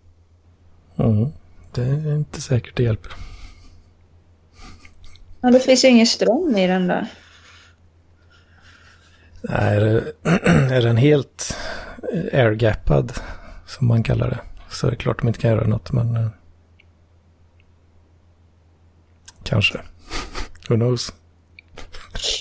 Mm, 0.98 1.28
det 1.72 1.82
är 1.82 2.16
inte 2.16 2.42
säkert 2.42 2.78
det 2.78 2.84
hjälper. 2.84 3.14
Ja, 5.42 5.52
det 5.52 5.60
finns 5.60 5.86
ju 5.86 5.88
ingen 5.88 6.06
ström 6.06 6.56
i 6.58 6.68
den 6.68 6.88
där. 6.88 7.08
Nej, 9.42 9.78
är, 9.78 9.82
det, 9.82 10.14
är 10.76 10.82
den 10.82 10.98
helt 10.98 11.58
airgappad 12.34 13.14
som 13.66 13.88
man 13.88 14.04
kallar 14.04 14.30
det 14.30 14.39
så 14.70 14.88
är 14.88 14.92
det 14.92 14.98
klart 14.98 15.20
de 15.20 15.28
inte 15.28 15.39
kan 15.39 15.52
göra 15.52 15.68
något, 15.68 15.92
men... 15.92 16.16
Eh, 16.16 16.28
kanske. 19.44 19.82
Who 20.70 20.76
knows? 20.76 21.14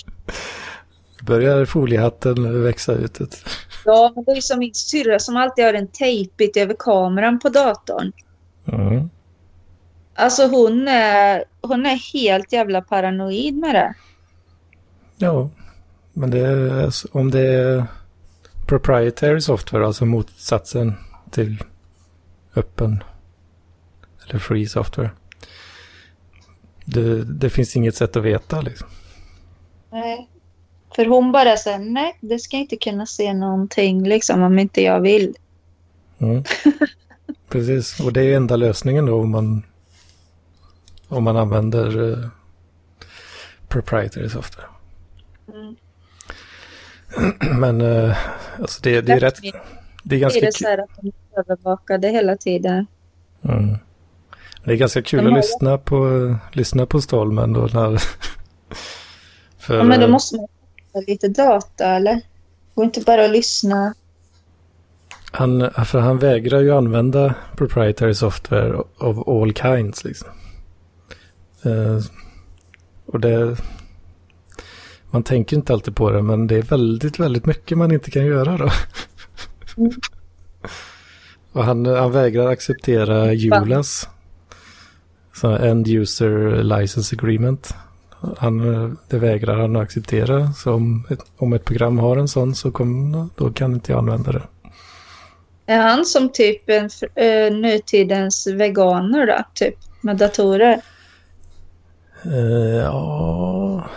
Börjar 1.21 1.65
foliehatten 1.65 2.63
växa 2.63 2.93
ut? 2.93 3.21
Ett... 3.21 3.45
Ja, 3.85 4.11
men 4.15 4.23
det 4.23 4.31
är 4.31 4.41
som 4.41 4.59
min 4.59 4.73
syrra 4.73 5.19
som 5.19 5.37
alltid 5.37 5.65
har 5.65 5.73
en 5.73 5.87
tejpbit 5.87 6.57
över 6.57 6.75
kameran 6.79 7.39
på 7.39 7.49
datorn. 7.49 8.11
Mm. 8.65 9.09
Alltså 10.15 10.47
hon 10.47 10.87
är, 10.87 11.43
hon 11.61 11.85
är 11.85 12.13
helt 12.13 12.53
jävla 12.53 12.81
paranoid 12.81 13.57
med 13.57 13.75
det. 13.75 13.93
Ja, 15.17 15.49
men 16.13 16.31
det 16.31 16.39
är, 16.39 16.91
om 17.11 17.31
det 17.31 17.41
är 17.41 17.85
proprietary 18.67 19.41
software, 19.41 19.85
alltså 19.85 20.05
motsatsen 20.05 20.93
till 21.31 21.63
öppen 22.55 23.03
eller 24.27 24.39
free 24.39 24.67
software. 24.67 25.09
Det, 26.85 27.23
det 27.23 27.49
finns 27.49 27.75
inget 27.75 27.95
sätt 27.95 28.15
att 28.15 28.23
veta 28.23 28.61
liksom. 28.61 28.87
Nej. 29.91 30.29
För 30.95 31.05
hon 31.05 31.31
bara 31.31 31.57
säger 31.57 31.79
nej, 31.79 32.17
det 32.21 32.39
ska 32.39 32.57
inte 32.57 32.77
kunna 32.77 33.05
se 33.05 33.33
någonting 33.33 34.03
liksom 34.03 34.41
om 34.41 34.59
inte 34.59 34.81
jag 34.81 35.01
vill. 35.01 35.35
Mm. 36.19 36.43
Precis, 37.49 37.99
och 37.99 38.13
det 38.13 38.21
är 38.21 38.35
enda 38.35 38.55
lösningen 38.55 39.05
då 39.05 39.21
om 39.21 39.31
man, 39.31 39.63
om 41.11 41.23
man 41.23 41.37
använder 41.37 41.97
uh, 41.97 42.27
proprietary 43.67 44.29
software. 44.29 44.67
Mm. 45.53 45.75
Men 47.59 47.81
uh, 47.81 48.17
alltså 48.59 48.79
det, 48.83 49.01
det 49.01 49.13
är 49.13 49.19
rätt... 49.19 49.39
Det 50.03 50.15
är 50.15 50.19
ganska 50.19 50.39
Det 50.39 50.47
är 50.47 50.51
så 50.51 50.67
här 50.67 50.77
att 50.77 50.89
de 51.01 51.07
är 51.07 51.39
övervakade 51.39 52.07
hela 52.07 52.37
tiden. 52.37 52.85
Mm. 53.43 53.77
Det 54.63 54.71
är 54.71 54.75
ganska 54.75 55.01
kul 55.01 55.19
De 55.19 55.25
att 55.25 55.31
har- 55.31 55.37
lyssna 55.37 55.77
på, 55.77 56.35
lyssna 56.51 56.85
på 56.85 57.01
Stallman 57.01 57.53
då 57.53 57.59
när... 57.61 58.01
För, 59.59 59.77
Ja, 59.77 59.83
men 59.83 59.99
då 59.99 60.07
måste 60.07 60.35
man 60.35 60.47
ha 60.93 61.01
lite 61.07 61.27
data 61.27 61.85
eller? 61.85 62.21
Går 62.75 62.85
inte 62.85 63.01
bara 63.01 63.25
att 63.25 63.31
lyssna. 63.31 63.93
han, 65.31 65.71
för 65.85 65.99
han 65.99 66.19
vägrar 66.19 66.59
ju 66.59 66.71
använda 66.71 67.35
proprietary 67.57 68.13
software 68.13 68.73
of 68.97 69.27
all 69.27 69.53
kinds 69.53 70.03
liksom. 70.03 70.27
Eh, 71.63 71.99
och 73.05 73.19
det... 73.19 73.57
Man 75.09 75.23
tänker 75.23 75.55
inte 75.57 75.73
alltid 75.73 75.95
på 75.95 76.11
det, 76.11 76.21
men 76.21 76.47
det 76.47 76.57
är 76.57 76.61
väldigt, 76.61 77.19
väldigt 77.19 77.45
mycket 77.45 77.77
man 77.77 77.91
inte 77.91 78.11
kan 78.11 78.25
göra 78.25 78.57
då. 78.57 78.69
Mm. 79.77 79.91
och 81.51 81.63
han, 81.63 81.85
han 81.85 82.11
vägrar 82.11 82.47
acceptera 82.47 83.33
ULAS. 83.33 84.09
Så 85.33 85.47
End 85.47 85.87
User 85.87 86.63
License 86.63 87.15
Agreement. 87.15 87.75
Han, 88.37 88.97
det 89.07 89.17
vägrar 89.17 89.57
han 89.57 89.75
att 89.75 89.81
acceptera. 89.81 90.53
Så 90.53 90.73
om 90.73 91.07
ett, 91.09 91.19
om 91.37 91.53
ett 91.53 91.65
program 91.65 91.99
har 91.99 92.17
en 92.17 92.27
sån 92.27 92.55
så 92.55 92.71
kom, 92.71 93.29
då 93.35 93.51
kan 93.51 93.73
inte 93.73 93.91
jag 93.91 93.99
använda 93.99 94.31
det. 94.31 94.43
Är 95.65 95.81
han 95.81 96.05
som 96.05 96.29
typ 96.29 96.69
en 96.69 96.89
eh, 97.15 97.53
nutidens 97.53 98.47
veganer 98.47 99.27
då? 99.27 99.43
Typ 99.53 99.75
med 100.01 100.17
datorer? 100.17 100.81
Eh, 102.25 102.77
ja, 102.83 103.89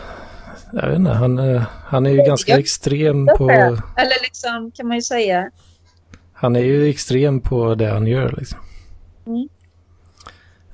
jag 0.73 0.89
vet 0.89 0.99
inte. 0.99 1.11
Han, 1.11 1.39
eh, 1.39 1.63
han 1.85 2.07
är 2.07 2.11
ju 2.11 2.17
ganska 2.17 2.59
extrem 2.59 3.27
på... 3.39 3.51
Eller 3.51 4.23
liksom 4.23 4.71
kan 4.75 4.87
man 4.89 4.97
ju 4.97 5.03
säga. 5.03 5.51
Han 6.33 6.57
är 6.57 6.61
ju 6.61 6.89
extrem 6.89 7.41
på 7.41 7.75
det 7.75 7.87
han 7.91 8.07
gör 8.07 8.35
liksom. 8.39 8.59
Mm. 9.27 9.49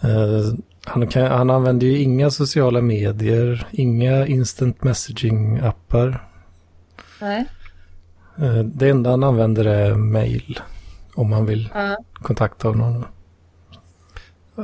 Eh, 0.00 0.54
han, 0.84 1.06
kan, 1.08 1.26
han 1.26 1.50
använder 1.50 1.86
ju 1.86 1.98
inga 1.98 2.30
sociala 2.30 2.80
medier, 2.80 3.66
inga 3.70 4.26
instant 4.26 4.80
messaging-appar. 4.80 6.18
Nej. 7.20 7.44
Det 8.64 8.88
enda 8.88 9.10
han 9.10 9.24
använder 9.24 9.64
är 9.64 9.94
mail 9.94 10.60
om 11.14 11.32
han 11.32 11.46
vill 11.46 11.70
Ja. 11.74 11.96
kontakta 12.12 12.68
honom. 12.68 13.04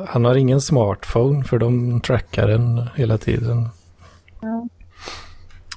Han 0.07 0.24
har 0.24 0.34
ingen 0.34 0.61
smartphone 0.61 1.45
för 1.45 1.59
de 1.59 2.01
trackar 2.01 2.49
den 2.49 2.89
hela 2.95 3.18
tiden. 3.18 3.68
Ja. 4.41 4.68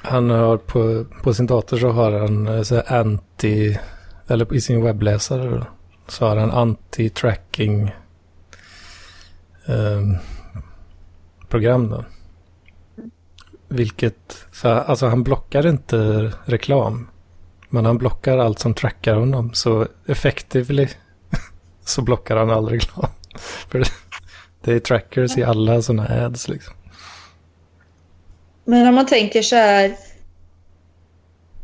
Han 0.01 0.29
har 0.29 0.57
på, 0.57 1.05
på 1.23 1.33
sin 1.33 1.47
dator 1.47 1.77
så 1.77 1.89
har 1.89 2.11
han 2.11 2.47
eh, 2.47 2.61
så 2.61 2.75
här 2.75 2.99
anti, 2.99 3.77
eller 4.27 4.53
i 4.53 4.61
sin 4.61 4.83
webbläsare 4.83 5.65
så 6.07 6.27
har 6.27 6.37
han 6.37 6.51
anti-tracking 6.51 7.91
ehm, 9.65 10.17
program 11.47 11.89
då. 11.89 12.05
Vilket, 13.67 14.47
så, 14.51 14.69
alltså 14.69 15.07
han 15.07 15.23
blockar 15.23 15.67
inte 15.67 16.31
reklam. 16.45 17.07
Men 17.69 17.85
han 17.85 17.97
blockar 17.97 18.37
allt 18.37 18.59
som 18.59 18.73
trackar 18.73 19.15
honom. 19.15 19.53
Så 19.53 19.87
effectively 20.05 20.87
så 21.85 22.01
blockar 22.01 22.37
han 22.37 22.49
all 22.49 22.69
reklam. 22.69 23.09
För 23.35 23.79
det, 23.79 23.89
det 24.61 24.73
är 24.73 24.79
trackers 24.79 25.37
i 25.37 25.43
alla 25.43 25.81
sådana 25.81 26.25
ads 26.25 26.47
liksom. 26.47 26.73
Men 28.65 28.87
om 28.87 28.95
man 28.95 29.05
tänker 29.05 29.41
så 29.41 29.55
här 29.55 29.95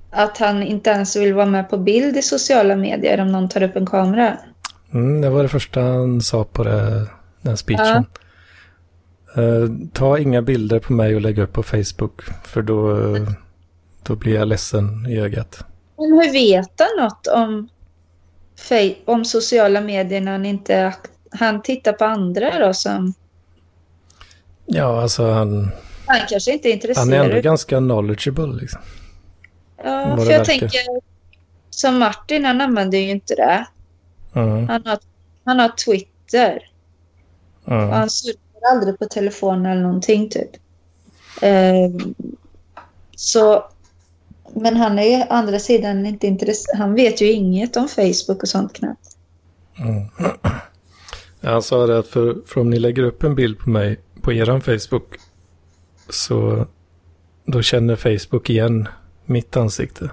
att 0.09 0.37
han 0.37 0.63
inte 0.63 0.89
ens 0.89 1.15
vill 1.15 1.33
vara 1.33 1.45
med 1.45 1.69
på 1.69 1.77
bild 1.77 2.17
i 2.17 2.21
sociala 2.21 2.75
medier 2.75 3.21
om 3.21 3.27
någon 3.27 3.49
tar 3.49 3.63
upp 3.63 3.75
en 3.75 3.85
kamera. 3.85 4.37
Mm, 4.93 5.21
det 5.21 5.29
var 5.29 5.43
det 5.43 5.49
första 5.49 5.81
han 5.81 6.21
sa 6.21 6.43
på 6.43 6.63
det, 6.63 7.07
den 7.41 7.57
speechen. 7.57 8.05
Eh, 9.35 9.69
ta 9.93 10.17
inga 10.17 10.41
bilder 10.41 10.79
på 10.79 10.93
mig 10.93 11.15
och 11.15 11.21
lägg 11.21 11.39
upp 11.39 11.53
på 11.53 11.63
Facebook. 11.63 12.21
För 12.43 12.61
då, 12.61 12.97
då 14.03 14.15
blir 14.15 14.35
jag 14.35 14.47
ledsen 14.47 15.05
i 15.09 15.19
ögat. 15.19 15.65
Men 15.97 16.05
hur 16.05 16.31
vet 16.31 16.79
han 16.79 17.05
något 17.05 17.27
om, 17.27 17.69
om 19.05 19.25
sociala 19.25 19.81
medier 19.81 20.21
när 20.21 20.31
han 20.31 20.45
inte 20.45 20.93
han 21.39 21.61
tittar 21.61 21.93
på 21.93 22.05
andra 22.05 22.59
då 22.59 22.73
som 22.73 23.13
Ja, 24.65 25.01
alltså 25.01 25.31
han, 25.31 25.71
han 26.05 26.19
kanske 26.29 26.53
inte 26.53 26.67
är 26.67 26.71
han 26.71 26.79
är 26.79 26.93
intresserad 26.93 27.25
ändå 27.25 27.41
ganska 27.41 27.77
knowledgeable 27.77 28.53
liksom. 28.61 28.81
Ja, 29.77 30.17
för 30.17 30.31
jag 30.31 30.39
verkar. 30.39 30.45
tänker 30.45 30.81
som 31.69 31.99
Martin, 31.99 32.45
han 32.45 32.61
använder 32.61 32.97
ju 32.97 33.09
inte 33.09 33.35
det. 33.35 33.65
Mm, 34.33 34.67
Han 34.67 34.85
har, 34.85 34.99
han 35.43 35.59
har 35.59 35.69
Twitter 35.69 36.69
mm. 37.67 37.89
han 37.89 38.09
surfar 38.09 38.71
aldrig 38.71 38.99
på 38.99 39.05
telefonen 39.05 39.65
eller 39.65 39.81
någonting 39.81 40.29
typ. 40.29 40.49
Ehm, 41.41 42.15
så, 43.15 43.65
men 44.53 44.77
han 44.77 44.99
är 44.99 45.17
ju 45.17 45.23
å 45.23 45.25
andra 45.29 45.59
sidan 45.59 46.05
inte 46.05 46.27
intresserad. 46.27 46.77
Han 46.77 46.95
vet 46.95 47.21
ju 47.21 47.31
inget 47.31 47.77
om 47.77 47.87
Facebook 47.87 48.43
och 48.43 48.49
sånt 48.49 48.73
knappt. 48.73 49.17
Mm. 49.79 50.09
Han 51.45 51.61
sa 51.63 51.87
det 51.87 51.97
att 51.97 52.07
för, 52.07 52.37
för 52.45 52.61
om 52.61 52.69
ni 52.69 52.79
lägger 52.79 53.03
upp 53.03 53.23
en 53.23 53.35
bild 53.35 53.59
på 53.59 53.69
mig 53.69 53.99
på 54.21 54.33
eran 54.33 54.61
Facebook 54.61 55.15
så 56.09 56.65
då 57.45 57.61
känner 57.61 57.95
Facebook 57.95 58.49
igen 58.49 58.87
mitt 59.25 59.57
ansikte 59.57 60.09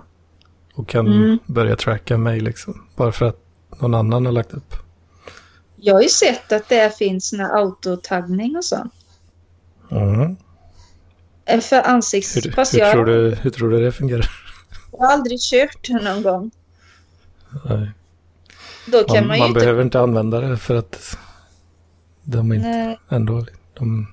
och 0.75 0.89
kan 0.89 1.07
Mm. 1.07 1.39
börja 1.47 1.77
tracka 1.77 2.19
mig 2.19 2.41
liksom. 2.41 2.83
Bara 2.97 3.13
för 3.13 3.27
att 3.27 3.39
någon 3.81 3.95
annan 3.95 4.27
har 4.27 4.33
lagt 4.33 4.53
upp. 4.55 4.75
Jag 5.77 5.95
har 5.95 6.03
ju 6.03 6.09
sett 6.09 6.53
att 6.53 6.69
det 6.69 6.97
finns 6.97 7.33
någon 7.33 7.51
autotaggning 7.51 8.57
och 8.57 8.65
sånt. 8.65 8.93
Mm. 9.91 10.37
Eh, 11.45 11.61
För 11.61 11.83
ansikts... 11.83 12.37
Hur, 12.37 12.43
hur, 12.43 12.79
jag, 12.79 12.93
tror 12.93 13.05
du, 13.05 13.35
hur 13.41 13.51
tror 13.51 13.71
du 13.71 13.81
det 13.85 13.93
fungerar? 13.93 14.31
jag 14.93 14.99
har 14.99 15.13
aldrig 15.13 15.41
kört 15.41 15.89
någon 15.89 16.23
gång. 16.23 16.51
Nej. 17.65 17.91
Man, 18.87 19.05
man, 19.09 19.27
man, 19.27 19.49
inte... 19.49 19.61
behöver 19.61 19.83
inte 19.83 20.01
använda 20.01 20.41
det 20.41 20.57
för 20.57 20.75
att 20.75 21.19
de 22.23 22.51
är 22.51 22.55
inte 22.55 22.69
Nej, 22.69 22.99
ändå... 23.09 23.47
De, 23.75 24.07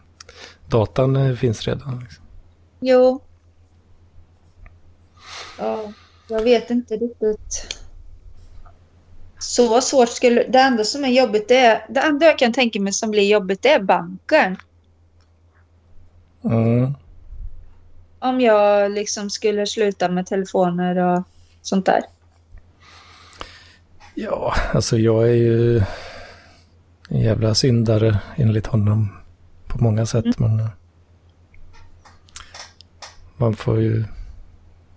datan 0.67 1.15
eh, 1.15 1.35
finns 1.35 1.67
redan. 1.67 1.99
Liksom. 1.99 2.23
jo. 2.79 3.21
Ja, 5.57 5.93
jag 6.27 6.41
vet 6.41 6.69
inte 6.69 6.93
riktigt. 6.93 7.79
Så 9.39 9.81
svårt 9.81 10.09
skulle... 10.09 10.43
Det 10.43 10.59
enda 10.59 10.83
som 10.83 11.03
är 11.03 11.09
jobbigt 11.09 11.47
det 11.47 11.57
är... 11.57 11.85
Det 11.89 11.99
enda 11.99 12.25
jag 12.25 12.39
kan 12.39 12.53
tänka 12.53 12.79
mig 12.79 12.93
som 12.93 13.11
blir 13.11 13.27
jobbigt 13.27 13.61
det 13.61 13.69
är 13.69 13.79
banken. 13.79 14.57
Mm. 16.43 16.93
Om 18.19 18.41
jag 18.41 18.91
liksom 18.91 19.29
skulle 19.29 19.67
sluta 19.67 20.09
med 20.09 20.25
telefoner 20.25 20.97
och 20.97 21.23
sånt 21.61 21.85
där. 21.85 22.01
Ja, 24.21 24.53
alltså 24.73 24.97
jag 24.97 25.29
är 25.29 25.33
ju 25.33 25.77
en 27.09 27.19
jävla 27.21 27.55
syndare 27.55 28.19
enligt 28.35 28.67
honom 28.67 29.09
på 29.67 29.83
många 29.83 30.05
sätt. 30.05 30.25
Mm. 30.25 30.33
Men 30.37 30.59
eh, 30.59 30.71
man 33.37 33.55
får 33.55 33.79
ju... 33.79 34.03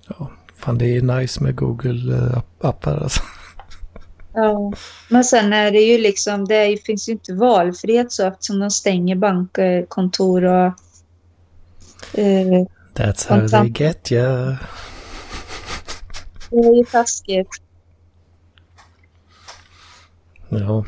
Ja, 0.09 0.31
fan 0.57 0.79
det 0.79 0.97
är 0.97 1.03
nice 1.03 1.43
med 1.43 1.55
Google-appar 1.55 3.03
alltså. 3.03 3.23
Ja. 4.35 4.73
Men 5.09 5.25
sen 5.25 5.53
är 5.53 5.71
det 5.71 5.81
ju 5.81 5.99
liksom... 5.99 6.45
Det 6.45 6.85
finns 6.85 7.09
ju 7.09 7.13
inte 7.13 7.35
valfrihet 7.35 8.13
så 8.13 8.27
eftersom 8.27 8.59
de 8.59 8.71
stänger 8.71 9.17
bankkontor 9.17 10.45
och... 10.45 10.73
Eh, 12.19 12.67
That's 12.95 13.29
how 13.29 13.49
they 13.49 13.85
get 13.85 14.13
you. 14.13 14.57
det 16.51 16.57
är 16.57 16.77
ju 16.77 16.85
taskigt. 16.85 17.63
Ja. 20.61 20.85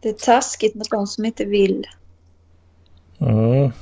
Det 0.00 0.08
är 0.08 0.12
taskigt 0.12 0.74
mot 0.74 0.90
de 0.90 1.06
som 1.06 1.24
inte 1.24 1.44
vill. 1.44 1.86
Mm. 3.18 3.72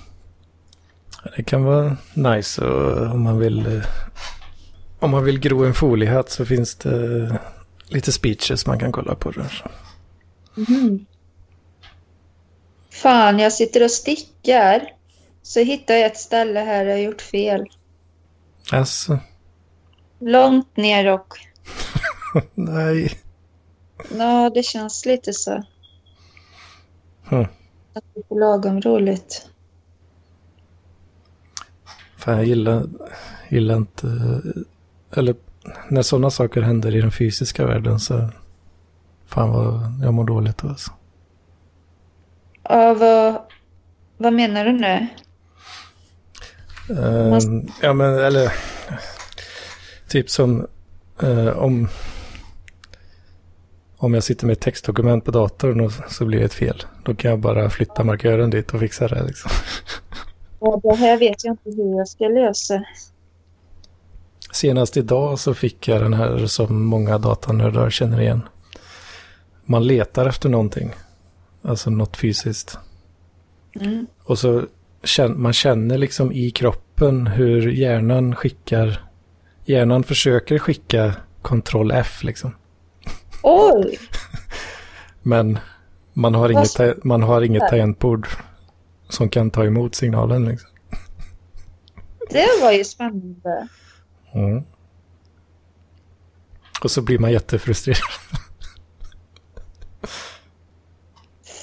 Det 1.36 1.42
kan 1.42 1.64
vara 1.64 1.96
nice 2.14 2.64
och 2.64 3.14
om 3.14 3.22
man 3.22 3.38
vill 3.38 3.66
eh, 3.66 3.82
om 4.98 5.10
man 5.10 5.24
vill 5.24 5.40
gro 5.40 5.64
en 5.64 5.74
foliehatt 5.74 6.30
så 6.30 6.46
finns 6.46 6.74
det 6.74 7.38
lite 7.88 8.12
speeches 8.12 8.66
man 8.66 8.78
kan 8.78 8.92
kolla 8.92 9.14
på 9.14 9.30
där. 9.30 9.64
Mhm. 10.54 11.06
Fan, 12.90 13.38
jag 13.38 13.52
sitter 13.52 13.84
och 13.84 13.90
stickar. 13.90 14.82
Så 15.42 15.60
hittar 15.60 15.94
jag 15.94 16.06
ett 16.06 16.16
ställe 16.16 16.60
här 16.60 16.84
jag 16.84 16.92
har 16.92 17.00
gjort 17.00 17.22
fel. 17.22 17.64
Alltså, 18.72 19.18
Långt 20.20 20.76
ner 20.76 21.12
och... 21.12 21.34
nej. 22.54 23.18
Ja, 24.18 24.50
det 24.54 24.62
känns 24.62 25.06
lite 25.06 25.32
så. 25.32 25.62
Hm. 27.24 27.46
Att 27.94 28.04
det 28.14 28.34
är 28.34 28.40
lagom 28.40 28.80
roligt. 28.80 29.48
Fan, 32.16 32.36
jag 32.36 32.46
gillar, 32.46 32.86
gillar 33.48 33.76
inte... 33.76 34.06
Eller 35.16 35.34
när 35.88 36.02
sådana 36.02 36.30
saker 36.30 36.62
händer 36.62 36.96
i 36.96 37.00
den 37.00 37.12
fysiska 37.12 37.66
världen 37.66 38.00
så... 38.00 38.30
Fan 39.26 39.50
vad 39.50 39.80
jag 40.02 40.14
mår 40.14 40.24
dåligt 40.24 40.58
då 40.58 40.68
alltså. 40.68 40.92
Ja, 42.62 42.94
vad, 42.94 43.42
vad 44.16 44.32
menar 44.32 44.64
du 44.64 44.72
nu? 44.72 45.08
Ehm, 46.90 47.68
ja 47.82 47.92
men 47.92 48.18
eller... 48.18 48.52
Typ 50.08 50.30
som 50.30 50.66
eh, 51.22 51.48
om... 51.48 51.88
Om 54.00 54.14
jag 54.14 54.22
sitter 54.24 54.46
med 54.46 54.52
ett 54.52 54.60
textdokument 54.60 55.24
på 55.24 55.30
datorn 55.30 55.80
och 55.80 55.92
så 56.08 56.24
blir 56.24 56.38
det 56.38 56.44
ett 56.44 56.54
fel. 56.54 56.82
Då 57.04 57.14
kan 57.14 57.30
jag 57.30 57.40
bara 57.40 57.70
flytta 57.70 58.04
markören 58.04 58.50
dit 58.50 58.74
och 58.74 58.80
fixa 58.80 59.08
det 59.08 59.22
liksom. 59.22 59.50
Ja, 60.60 60.80
det 60.82 60.94
här 60.94 61.18
vet 61.18 61.44
jag 61.44 61.52
inte 61.52 61.82
hur 61.82 61.96
jag 61.98 62.08
ska 62.08 62.28
lösa. 62.28 62.84
Senast 64.52 64.96
idag 64.96 65.38
så 65.38 65.54
fick 65.54 65.88
jag 65.88 66.02
den 66.02 66.14
här 66.14 66.46
som 66.46 66.84
många 66.84 67.18
datanördar 67.18 67.90
känner 67.90 68.20
igen. 68.20 68.40
Man 69.64 69.86
letar 69.86 70.26
efter 70.26 70.48
någonting. 70.48 70.94
Alltså 71.62 71.90
något 71.90 72.16
fysiskt. 72.16 72.78
Mm. 73.80 74.06
Och 74.24 74.38
så 74.38 74.62
man 75.36 75.52
känner 75.52 75.98
liksom 75.98 76.32
i 76.32 76.50
kroppen 76.50 77.26
hur 77.26 77.70
hjärnan 77.70 78.34
skickar. 78.34 79.08
Hjärnan 79.64 80.02
försöker 80.02 80.58
skicka 80.58 81.14
kontroll 81.42 81.90
F 81.90 82.24
liksom. 82.24 82.54
Oj! 83.42 83.98
Men 85.22 85.58
man 86.12 86.34
har 86.34 86.48
inget, 86.50 87.04
man 87.04 87.22
har 87.22 87.42
inget 87.42 87.68
tangentbord 87.68 88.28
som 89.08 89.28
kan 89.28 89.50
ta 89.50 89.64
emot 89.64 89.94
signalen 89.94 90.44
liksom. 90.44 90.70
Det 92.30 92.46
var 92.62 92.72
ju 92.72 92.84
spännande. 92.84 93.68
Mm. 94.34 94.62
Och 96.82 96.90
så 96.90 97.02
blir 97.02 97.18
man 97.18 97.32
jättefrustrerad. 97.32 97.98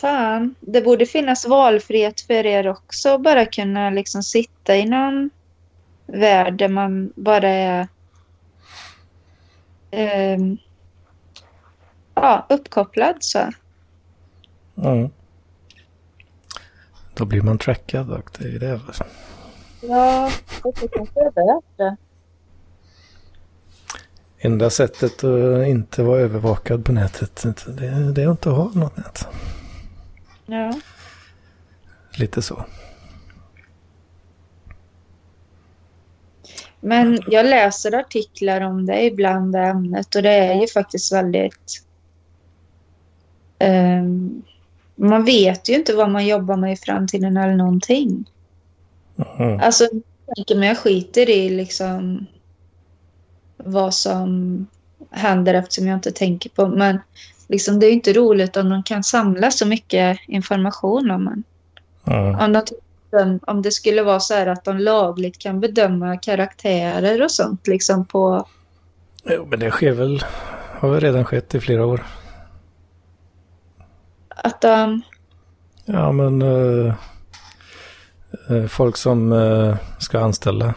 Fan, 0.02 0.56
det 0.60 0.82
borde 0.82 1.06
finnas 1.06 1.46
valfrihet 1.46 2.22
för 2.22 2.46
er 2.46 2.68
också. 2.68 3.18
Bara 3.18 3.46
kunna 3.46 3.90
liksom 3.90 4.24
sitta 4.24 4.76
i 4.78 4.86
någon 4.86 5.30
värld 6.06 6.54
där 6.54 6.68
man 6.68 7.14
bara 7.16 7.50
är 7.50 7.88
ehm, 9.92 10.58
ja, 12.16 12.46
uppkopplad 12.50 13.16
så. 13.20 13.52
Mm. 14.78 15.10
Då 17.14 17.26
blir 17.26 17.42
man 17.42 17.58
trackad 17.58 18.12
och 18.12 18.30
det 18.40 18.48
är 18.48 18.60
det. 18.60 18.80
Ja, 19.82 20.32
det 20.64 20.88
kanske 20.88 21.20
är 21.20 21.62
det. 21.78 21.98
Enda 24.38 24.70
sättet 24.70 25.24
att 25.24 25.68
inte 25.68 26.04
vara 26.04 26.20
övervakad 26.20 26.86
på 26.86 26.92
nätet, 26.92 27.44
det, 27.68 28.12
det 28.12 28.22
är 28.24 28.28
att 28.28 28.32
inte 28.32 28.50
ha 28.50 28.72
något 28.74 28.98
nät. 28.98 29.28
Ja. 30.46 30.74
Lite 32.18 32.42
så. 32.42 32.66
Men 36.80 37.20
jag 37.28 37.46
läser 37.46 37.96
artiklar 37.96 38.62
om 38.62 38.86
det 38.86 39.04
ibland, 39.04 39.56
ämnet, 39.56 40.16
och 40.16 40.24
det 40.24 40.34
är 40.34 40.62
ju 40.62 40.68
faktiskt 40.68 41.14
väldigt... 41.14 41.86
ehm, 43.60 44.42
man 44.96 45.26
vet 45.26 45.70
ju 45.70 45.74
inte 45.74 45.96
vad 45.96 46.10
man 46.10 46.28
jobbar 46.28 46.58
med 46.58 46.74
i 46.74 46.78
framtiden 46.78 47.38
eller 47.38 47.56
någonting. 47.56 48.26
Mm. 49.40 49.60
Alltså, 49.60 49.88
tänker 50.36 50.56
mig 50.56 50.68
jag 50.68 50.78
skiter 50.78 51.30
i 51.30 51.50
liksom 51.50 52.26
vad 53.58 53.94
som 53.94 54.68
händer 55.12 55.54
eftersom 55.54 55.88
jag 55.88 55.98
inte 55.98 56.12
tänker 56.12 56.50
på. 56.50 56.68
Men 56.68 57.00
liksom, 57.48 57.80
det 57.80 57.86
är 57.86 57.88
ju 57.88 57.94
inte 57.94 58.14
roligt 58.14 58.58
om 58.58 58.70
de 58.70 58.84
kan 58.84 59.04
samla 59.04 59.52
så 59.52 59.66
mycket 59.66 60.20
information 60.28 61.12
om 61.12 61.28
en. 61.28 61.44
Mm. 62.08 62.36
Om, 62.40 62.64
de, 63.12 63.40
om 63.48 63.62
det 63.62 63.72
skulle 63.72 64.04
vara 64.04 64.20
så 64.20 64.34
här 64.34 64.48
att 64.48 64.64
de 64.64 64.78
lagligt 64.78 65.40
kan 65.40 65.60
bedöma 65.60 66.18
karaktärer 66.18 67.24
och 67.24 67.32
sånt 67.32 67.68
liksom 67.68 68.06
på... 68.06 68.48
Jo, 69.26 69.48
men 69.50 69.60
det 69.60 69.72
sker 69.72 69.92
väl, 69.92 70.24
har 70.80 70.90
väl 70.90 71.00
redan 71.00 71.26
skett 71.26 71.56
i 71.56 71.60
flera 71.60 71.86
år. 71.86 72.06
Att 74.46 74.62
de... 74.62 75.02
Ja, 75.86 76.12
men 76.12 76.42
eh, 76.42 76.94
folk 78.68 78.98
som 78.98 79.32
eh, 79.34 79.76
ska 80.00 80.20
anställa, 80.20 80.74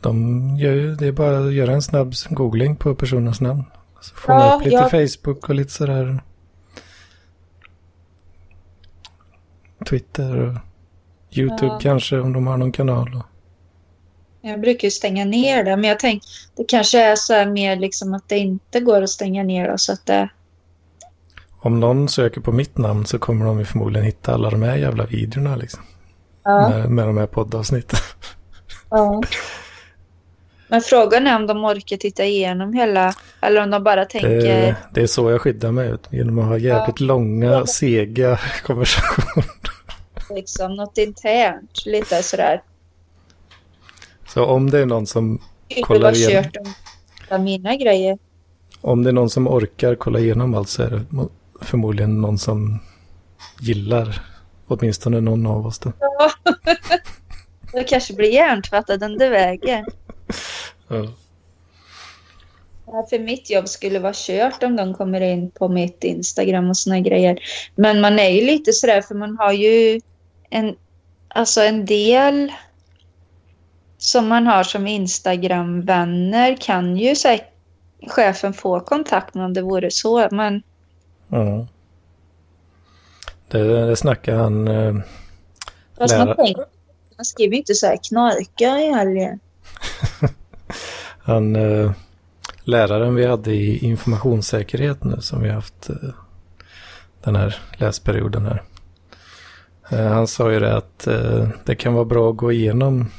de 0.00 0.40
gör 0.56 0.72
ju, 0.72 0.94
det 0.94 1.06
är 1.06 1.12
bara 1.12 1.38
att 1.46 1.52
göra 1.52 1.72
en 1.72 1.82
snabb 1.82 2.14
googling 2.30 2.76
på 2.76 2.94
personens 2.94 3.40
namn. 3.40 3.64
Så 4.00 4.14
får 4.14 4.32
man 4.32 4.42
Ja, 4.48 4.54
upp 4.56 4.64
lite 4.64 4.76
jag- 4.76 4.90
Facebook 4.90 5.48
och 5.48 5.54
lite 5.54 5.70
sådär. 5.72 6.20
Twitter 9.88 10.36
och 10.40 10.54
YouTube 11.38 11.66
Ja. 11.66 11.78
kanske 11.82 12.18
om 12.20 12.32
de 12.32 12.46
har 12.46 12.56
någon 12.56 12.72
kanal. 12.72 13.14
Och, 13.14 13.26
Jag 14.40 14.60
brukar 14.60 14.86
ju 14.86 14.90
stänga 14.90 15.24
ner 15.24 15.64
det, 15.64 15.76
men 15.76 15.84
jag 15.90 15.98
tänker 15.98 16.28
det 16.56 16.64
kanske 16.64 17.02
är 17.04 17.16
så 17.16 17.32
här 17.32 17.46
mer 17.46 17.76
liksom 17.76 18.14
att 18.14 18.28
det 18.28 18.38
inte 18.38 18.80
går 18.80 19.02
att 19.02 19.10
stänga 19.10 19.42
ner 19.42 19.68
det 19.68 19.78
så 19.78 19.92
att 19.92 20.06
det... 20.06 20.28
om 21.64 21.80
någon 21.80 22.08
söker 22.08 22.40
på 22.40 22.52
mitt 22.52 22.78
namn 22.78 23.06
så 23.06 23.18
kommer 23.18 23.46
de 23.46 23.58
ju 23.58 23.64
förmodligen 23.64 24.06
hitta 24.06 24.34
alla 24.34 24.50
de 24.50 24.62
här 24.62 24.76
jävla 24.76 25.06
videorna 25.06 25.56
liksom. 25.56 25.82
Ja, 26.44 26.68
Med, 26.68 26.90
med 26.90 27.06
de 27.06 27.16
här 27.16 27.26
poddavsnitten. 27.26 27.98
ja. 28.90 29.22
Men 30.68 30.80
frågan 30.80 31.26
är 31.26 31.36
om 31.36 31.46
de 31.46 31.64
orkar 31.64 31.96
titta 31.96 32.24
igenom 32.24 32.72
hela, 32.72 33.14
eller 33.40 33.62
om 33.62 33.70
de 33.70 33.84
bara 33.84 34.04
tänker... 34.04 34.30
Det, 34.40 34.76
det 34.94 35.02
är 35.02 35.06
så 35.06 35.30
jag 35.30 35.40
skyddar 35.40 35.72
mig 35.72 35.88
ut, 35.90 36.08
genom 36.10 36.38
att 36.38 36.44
ha 36.44 36.58
jävligt 36.58 37.00
långa, 37.00 37.66
sega 37.66 38.38
konversationer. 38.66 39.44
liksom 40.30 40.74
något 40.74 40.98
internt, 40.98 41.86
lite 41.86 42.22
sådär. 42.22 42.62
Så 44.28 44.44
om 44.44 44.70
det 44.70 44.78
är 44.78 44.86
någon 44.86 45.06
som, 45.06 45.40
Typ 45.68 45.84
Kollar 45.84 46.00
vad 46.00 46.14
igenom. 46.16 46.44
kört 46.44 46.56
om 47.30 47.44
mina 47.44 47.76
grejer. 47.76 48.18
om 48.80 49.02
det 49.02 49.10
är 49.10 49.12
någon 49.14 49.30
som 49.30 49.48
orkar 49.48 49.94
kolla 49.94 50.18
igenom 50.18 50.54
allt 50.54 50.68
så 50.68 50.82
är 50.82 50.90
det 50.90 51.02
förmodligen 51.60 52.20
någon 52.20 52.38
som 52.38 52.78
gillar 53.60 54.22
åtminstone 54.66 55.20
någon 55.20 55.46
av 55.46 55.66
oss 55.66 55.78
då. 55.78 55.92
Ja. 56.00 56.30
Jag 57.72 57.88
kanske 57.88 58.14
blir 58.14 58.30
hjärntvättad 58.30 59.02
under 59.02 59.30
vägen. 59.30 59.84
Ja. 60.88 61.08
Ja, 62.86 63.06
För 63.10 63.18
mitt 63.18 63.50
jobb 63.50 63.68
skulle 63.68 63.98
vara 63.98 64.12
kört 64.16 64.62
om 64.62 64.76
de 64.76 64.94
kommer 64.94 65.20
in 65.20 65.50
på 65.50 65.68
mitt 65.68 66.04
Instagram 66.04 66.70
och 66.70 66.76
såna 66.76 67.00
grejer. 67.00 67.38
Men 67.74 68.00
man 68.00 68.18
är 68.18 68.28
ju 68.28 68.46
lite 68.46 68.72
sådär 68.72 69.02
för 69.02 69.14
man 69.14 69.38
har 69.38 69.52
ju 69.52 70.00
en, 70.50 70.76
alltså 71.28 71.60
en 71.60 71.84
del 71.84 72.52
som 73.98 74.28
man 74.28 74.46
har 74.46 74.64
som 74.64 74.86
Instagram-vänner 74.86 76.56
kan 76.60 76.96
ju 76.96 77.16
säkert 77.16 77.50
chefen 78.06 78.54
få 78.54 78.80
kontakt 78.80 79.34
med 79.34 79.44
om 79.44 79.54
det 79.54 79.62
vore 79.62 79.90
så. 79.90 80.28
Men 80.30 80.62
Ja. 81.28 81.66
Det, 83.48 83.86
det 83.86 83.96
snackar 83.96 84.36
han, 84.36 84.68
eh, 84.68 84.94
fast 85.98 86.18
man, 86.18 86.36
tänker, 86.36 86.64
man 87.16 87.24
skriver 87.24 87.52
ju 87.52 87.58
inte 87.58 87.74
så 87.74 87.86
här 87.86 87.98
knarka 88.08 88.80
i 88.80 88.92
helgen. 88.92 89.40
han 91.18 91.56
eh, 91.56 91.92
läraren 92.64 93.14
vi 93.14 93.26
hade 93.26 93.52
i 93.52 93.78
informationssäkerhet 93.78 95.04
nu 95.04 95.20
som 95.20 95.42
vi 95.42 95.48
haft 95.48 95.90
eh, 95.90 95.96
den 97.22 97.36
här 97.36 97.56
läsperioden 97.76 98.46
här. 98.46 98.62
Eh, 99.90 100.12
han 100.12 100.26
sa 100.26 100.52
ju 100.52 100.60
det 100.60 100.76
att 100.76 101.06
eh, 101.06 101.48
det 101.64 101.74
kan 101.74 101.94
vara 101.94 102.04
bra 102.04 102.30
att 102.30 102.36
gå 102.36 102.52
igenom 102.52 103.10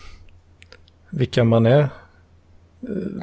vilka 1.10 1.44
man 1.44 1.66
är 1.66 1.90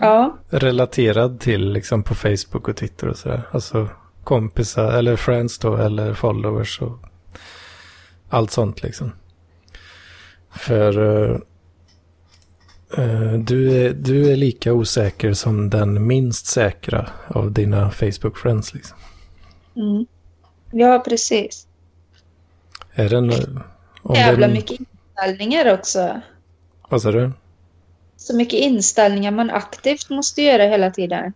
Ja, 0.01 0.37
relaterad 0.49 1.41
till 1.41 1.73
liksom 1.73 2.03
på 2.03 2.15
Facebook 2.15 2.69
och 2.69 2.77
Twitter 2.77 3.09
och 3.09 3.17
sådär. 3.17 3.49
Alltså 3.51 3.89
kompisar 4.25 4.93
eller 4.93 5.17
friends 5.17 5.59
då 5.59 5.77
eller 5.77 6.15
followers 6.15 6.81
och 6.81 6.99
allt 8.29 8.51
sånt 8.51 8.83
liksom. 8.83 9.13
För 10.51 10.99
uh, 10.99 11.39
du, 13.39 13.73
är, 13.73 13.93
du 13.93 14.31
är 14.33 14.37
lika 14.37 14.73
osäker 14.73 15.33
som 15.33 15.71
den 15.71 16.07
minst 16.07 16.47
säkra 16.47 17.11
av 17.27 17.53
dina 17.53 17.91
Facebook 17.91 18.39
friends 18.39 18.75
liksom. 18.75 18.99
Mm. 19.77 20.07
Ja, 20.73 21.03
precis. 21.07 21.67
Är 22.95 23.09
den... 23.09 23.33
Om 24.03 24.15
Jävla 24.15 24.47
den... 24.47 24.57
mycket 24.57 24.81
inställningar 24.81 25.75
också. 25.75 26.21
Vad 26.89 27.03
sa 27.03 27.13
du? 27.13 27.33
Så 28.17 28.37
mycket 28.37 28.61
inställningar 28.61 29.31
man 29.31 29.51
aktivt 29.51 30.11
måste 30.11 30.43
göra 30.43 30.63
hela 30.63 30.91
tiden. 30.91 31.33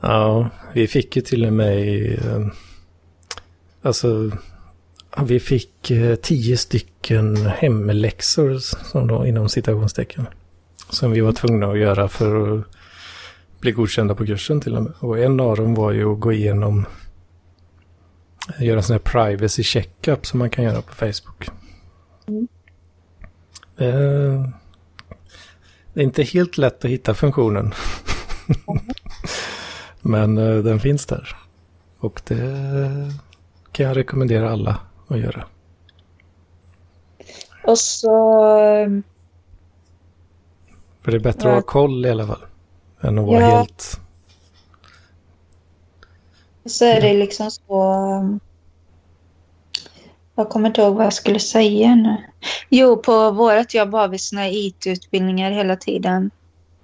Ja, 0.00 0.50
vi 0.72 0.86
fick 0.86 1.16
ju 1.16 1.22
till 1.22 1.46
och 1.46 1.52
med... 1.52 2.12
Eh, 2.12 2.46
alltså, 3.82 4.30
vi 5.22 5.40
fick 5.40 5.90
eh, 5.90 6.14
tio 6.14 6.56
stycken 6.56 7.36
hemläxor 7.46 8.58
som 8.58 9.08
då, 9.08 9.26
inom 9.26 9.48
citationstecken. 9.48 10.26
Som 10.90 11.10
vi 11.10 11.20
var 11.20 11.32
tvungna 11.32 11.66
att 11.66 11.78
göra 11.78 12.08
för 12.08 12.58
att 12.58 12.64
bli 13.60 13.72
godkända 13.72 14.14
på 14.14 14.26
kursen 14.26 14.60
till 14.60 14.76
och 14.76 14.82
med. 14.82 14.92
Och 14.98 15.18
en 15.18 15.40
av 15.40 15.56
dem 15.56 15.74
var 15.74 15.92
ju 15.92 16.12
att 16.12 16.20
gå 16.20 16.32
igenom 16.32 16.86
göra 18.58 18.76
en 18.76 18.82
sån 18.82 18.94
här 18.94 19.00
privacy 19.00 19.62
checkup 19.62 20.26
som 20.26 20.38
man 20.38 20.50
kan 20.50 20.64
göra 20.64 20.82
på 20.82 20.94
Facebook. 20.94 21.48
Mm. 22.26 22.48
Eh, 23.76 24.48
det 25.92 26.00
är 26.00 26.04
inte 26.04 26.22
helt 26.22 26.58
lätt 26.58 26.84
att 26.84 26.90
hitta 26.90 27.14
funktionen. 27.14 27.74
Men 30.00 30.38
eh, 30.38 30.56
den 30.56 30.80
finns 30.80 31.06
där. 31.06 31.36
Och 31.98 32.22
det 32.24 33.12
kan 33.72 33.86
jag 33.86 33.96
rekommendera 33.96 34.50
alla 34.50 34.80
att 35.08 35.18
göra. 35.18 35.44
Och 37.64 37.78
så... 37.78 38.10
För 41.02 41.10
det 41.10 41.16
är 41.16 41.20
bättre 41.20 41.48
ja. 41.48 41.56
att 41.56 41.64
ha 41.64 41.72
koll 41.72 42.06
i 42.06 42.10
alla 42.10 42.26
fall. 42.26 42.44
Än 43.00 43.18
att 43.18 43.26
vara 43.26 43.40
ja. 43.40 43.56
helt 43.56 44.00
så 46.64 46.84
är 46.84 47.00
det 47.00 47.14
liksom 47.14 47.50
så... 47.50 47.92
Um, 47.92 48.40
jag 50.34 50.48
kommer 50.48 50.68
inte 50.68 50.80
ihåg 50.80 50.94
vad 50.94 51.04
jag 51.06 51.12
skulle 51.12 51.40
säga 51.40 51.94
nu. 51.94 52.16
Jo, 52.68 52.96
på 52.96 53.30
vårt 53.30 53.74
jobb 53.74 53.92
har 53.92 54.08
vi 54.08 54.18
såna 54.18 54.48
IT-utbildningar 54.48 55.50
hela 55.50 55.76
tiden. 55.76 56.30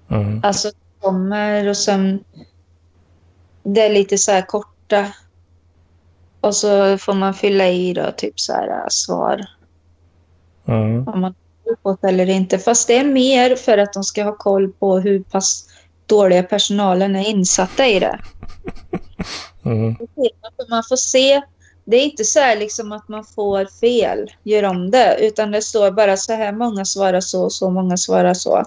Mm. 0.09 0.41
Alltså 0.43 0.71
kommer 1.01 1.69
och 1.69 1.77
sen... 1.77 2.25
Det 3.67 3.83
är 3.83 3.91
lite 3.91 4.19
så 4.19 4.33
här 4.33 4.43
korta. 4.43 5.07
Och 6.41 6.55
så 6.55 6.99
får 6.99 7.15
man 7.15 7.35
fylla 7.35 7.69
i 7.69 7.93
då 7.93 8.13
typ 8.17 8.41
så 8.41 8.53
här 8.53 8.69
äh, 8.69 8.89
svar. 8.89 9.47
Mm. 10.67 11.09
Om 11.09 11.21
man 11.21 11.35
fått 11.83 12.05
eller 12.05 12.31
inte. 12.31 12.59
Fast 12.59 12.89
det 12.89 12.97
är 12.97 13.05
mer 13.05 13.57
för 13.57 13.79
att 13.79 13.93
de 13.93 14.05
ska 14.05 14.25
ha 14.25 14.37
koll 14.37 14.73
på 14.73 14.99
hur 14.99 15.23
pass 15.23 15.65
dåliga 16.07 16.43
personalen 16.43 17.17
är 17.17 17.29
insatta 17.29 17.87
i 17.87 18.01
det. 18.01 18.19
Mm. 19.65 19.97
Man 20.71 20.83
får 20.89 20.97
se. 20.97 21.43
Det 21.85 21.97
är 21.97 22.05
inte 22.05 22.25
så 22.25 22.41
här 22.41 22.57
liksom 22.57 22.93
att 22.93 23.09
man 23.09 23.25
får 23.25 23.79
fel, 23.81 24.33
gör 24.43 24.63
om 24.63 24.91
det. 24.91 25.17
Utan 25.21 25.51
det 25.51 25.63
står 25.63 25.91
bara 25.91 26.17
så 26.17 26.33
här 26.33 26.53
många 26.53 26.85
svarar 26.85 27.21
så, 27.21 27.51
så 27.51 27.71
många 27.71 27.97
svarar 27.97 28.35
så. 28.35 28.65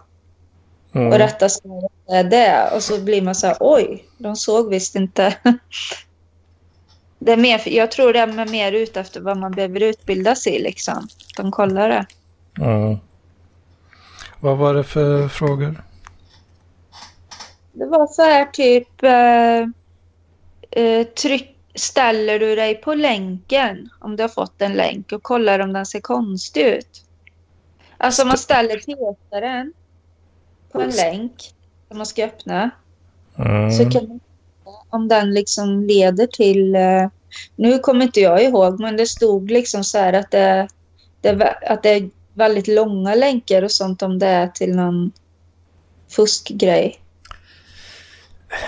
Mm. 0.93 1.07
Och 1.07 1.17
rätta 1.17 1.49
svaret 1.49 1.91
det. 2.09 2.69
Och 2.75 2.83
så 2.83 3.01
blir 3.01 3.21
man 3.21 3.35
så 3.35 3.47
här, 3.47 3.57
oj, 3.59 4.05
de 4.17 4.35
såg 4.35 4.69
visst 4.69 4.95
inte. 4.95 5.35
Det 7.21 7.31
är 7.31 7.37
mer, 7.37 7.61
jag 7.65 7.91
tror 7.91 8.13
det 8.13 8.19
är 8.19 8.51
mer 8.51 8.71
ute 8.71 8.99
efter 8.99 9.21
vad 9.21 9.37
man 9.37 9.51
behöver 9.51 9.83
utbildas 9.83 10.47
i. 10.47 10.59
Liksom. 10.59 11.07
De 11.37 11.51
kollar 11.51 11.89
det. 11.89 12.05
Mm. 12.63 12.97
Vad 14.39 14.57
var 14.57 14.73
det 14.73 14.83
för 14.83 15.27
frågor? 15.27 15.83
Det 17.71 17.85
var 17.85 18.07
så 18.07 18.21
här 18.21 18.45
typ... 18.45 19.03
Eh, 19.03 19.67
eh, 20.83 21.07
tryck, 21.07 21.57
ställer 21.75 22.39
du 22.39 22.55
dig 22.55 22.75
på 22.75 22.93
länken 22.93 23.89
om 23.99 24.15
du 24.15 24.23
har 24.23 24.29
fått 24.29 24.61
en 24.61 24.73
länk 24.73 25.11
och 25.11 25.23
kollar 25.23 25.59
om 25.59 25.73
den 25.73 25.85
ser 25.85 26.01
konstig 26.01 26.61
ut. 26.61 27.03
Alltså 27.97 28.25
man 28.25 28.37
ställer 28.37 28.79
petaren 28.79 29.73
på 30.71 30.81
en 30.81 30.89
länk 30.89 31.53
som 31.89 31.97
man 31.97 32.05
ska 32.05 32.25
öppna. 32.25 32.69
Mm. 33.37 33.71
Så 33.71 33.89
kan 33.89 34.07
man 34.07 34.19
om 34.89 35.07
den 35.07 35.33
liksom 35.33 35.83
leder 35.83 36.27
till... 36.27 36.75
Eh, 36.75 37.07
nu 37.55 37.79
kommer 37.79 38.05
inte 38.05 38.19
jag 38.19 38.43
ihåg, 38.43 38.79
men 38.79 38.97
det 38.97 39.05
stod 39.05 39.51
liksom 39.51 39.83
så 39.83 39.97
här 39.97 40.13
att 40.13 40.31
det, 40.31 40.67
det, 41.21 41.57
att 41.67 41.83
det 41.83 41.89
är 41.89 42.09
väldigt 42.33 42.67
långa 42.67 43.15
länkar 43.15 43.63
och 43.63 43.71
sånt 43.71 44.01
om 44.01 44.19
det 44.19 44.27
är 44.27 44.47
till 44.47 44.75
någon 44.75 45.11
fuskgrej. 46.09 46.99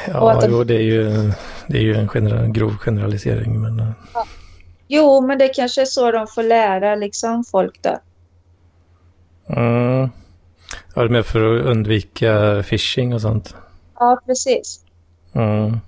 Ja, 0.08 0.40
de... 0.42 0.52
jo, 0.52 0.64
det 0.64 0.76
är 0.76 0.82
ju, 0.82 1.32
det 1.68 1.78
är 1.78 1.82
ju 1.82 1.96
en 1.96 2.08
generell, 2.08 2.52
grov 2.52 2.78
generalisering. 2.78 3.62
Men... 3.62 3.80
Eh. 3.80 3.92
Ja. 4.14 4.26
Jo, 4.88 5.22
men 5.22 5.38
det 5.38 5.48
kanske 5.48 5.82
är 5.82 5.86
så 5.86 6.12
de 6.12 6.28
får 6.28 6.44
lära 6.44 6.96
liksom, 6.96 7.44
folk 7.44 7.82
då. 7.82 8.00
Mm. 9.48 10.10
Ja, 10.94 11.02
det 11.02 11.08
är 11.08 11.10
mer 11.10 11.22
för 11.22 11.56
att 11.56 11.66
undvika 11.66 12.64
phishing 12.64 13.14
och 13.14 13.22
sånt. 13.22 13.56
Ja, 14.00 14.22
precis. 14.26 14.86
Mm. 15.34 15.80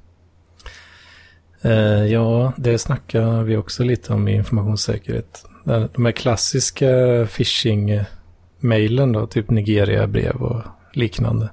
Eh, 1.62 2.06
ja, 2.06 2.54
det 2.58 2.80
snackar 2.80 3.44
vi 3.44 3.58
också 3.58 3.84
lite 3.84 4.14
om 4.14 4.28
i 4.28 4.36
informationssäkerhet. 4.36 5.46
De 5.94 6.06
här 6.06 6.12
klassiska 6.12 6.88
phishing-mailen 7.26 9.12
då, 9.12 9.28
typ 9.28 9.50
Nigeria-brev 9.50 10.36
och 10.36 10.62
liknande. 10.94 11.50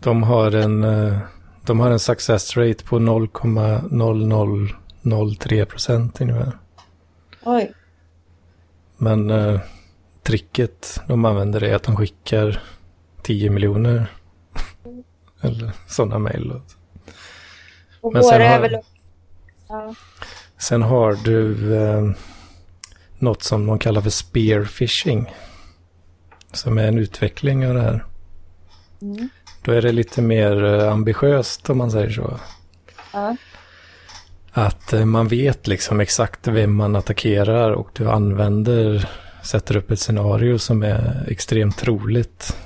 De 0.00 0.22
har 0.22 0.52
en, 0.52 0.84
eh, 0.84 1.18
de 1.62 1.80
har 1.80 1.90
en 1.90 1.98
success 1.98 2.56
rate 2.56 2.84
på 2.84 2.98
0,0003 2.98 5.64
procent 5.64 6.20
ungefär. 6.20 6.52
Oj. 7.44 7.72
Men 8.96 9.30
eh, 9.30 9.60
tricket 10.26 11.00
de 11.06 11.24
använder 11.24 11.64
är 11.64 11.74
att 11.74 11.82
de 11.82 11.96
skickar 11.96 12.62
10 13.22 13.50
miljoner. 13.50 14.06
Eller 15.40 15.72
sådana 15.86 16.18
mejl. 16.18 16.60
Men 18.12 18.24
sen 18.24 18.40
har, 18.40 18.60
väl... 18.60 18.78
ja. 19.68 19.94
sen 20.58 20.82
har 20.82 21.14
du 21.24 21.74
eh, 21.76 22.10
något 23.18 23.42
som 23.42 23.66
de 23.66 23.78
kallar 23.78 24.00
för 24.00 24.10
spear 24.10 24.64
phishing. 24.64 25.34
Som 26.52 26.78
är 26.78 26.88
en 26.88 26.98
utveckling 26.98 27.66
av 27.66 27.74
det 27.74 27.80
här. 27.80 28.04
Mm. 29.02 29.28
Då 29.62 29.72
är 29.72 29.82
det 29.82 29.92
lite 29.92 30.22
mer 30.22 30.64
eh, 30.64 30.92
ambitiöst 30.92 31.70
om 31.70 31.78
man 31.78 31.90
säger 31.90 32.10
så. 32.10 32.40
Ja. 33.12 33.36
Att 34.52 34.92
eh, 34.92 35.04
man 35.04 35.28
vet 35.28 35.66
liksom 35.66 36.00
exakt 36.00 36.48
vem 36.48 36.74
man 36.74 36.96
attackerar 36.96 37.70
och 37.72 37.88
du 37.92 38.10
använder, 38.10 39.08
sätter 39.46 39.76
upp 39.76 39.90
ett 39.90 40.00
scenario 40.00 40.58
som 40.58 40.82
är 40.82 41.26
extremt 41.28 41.78
troligt 41.78 42.56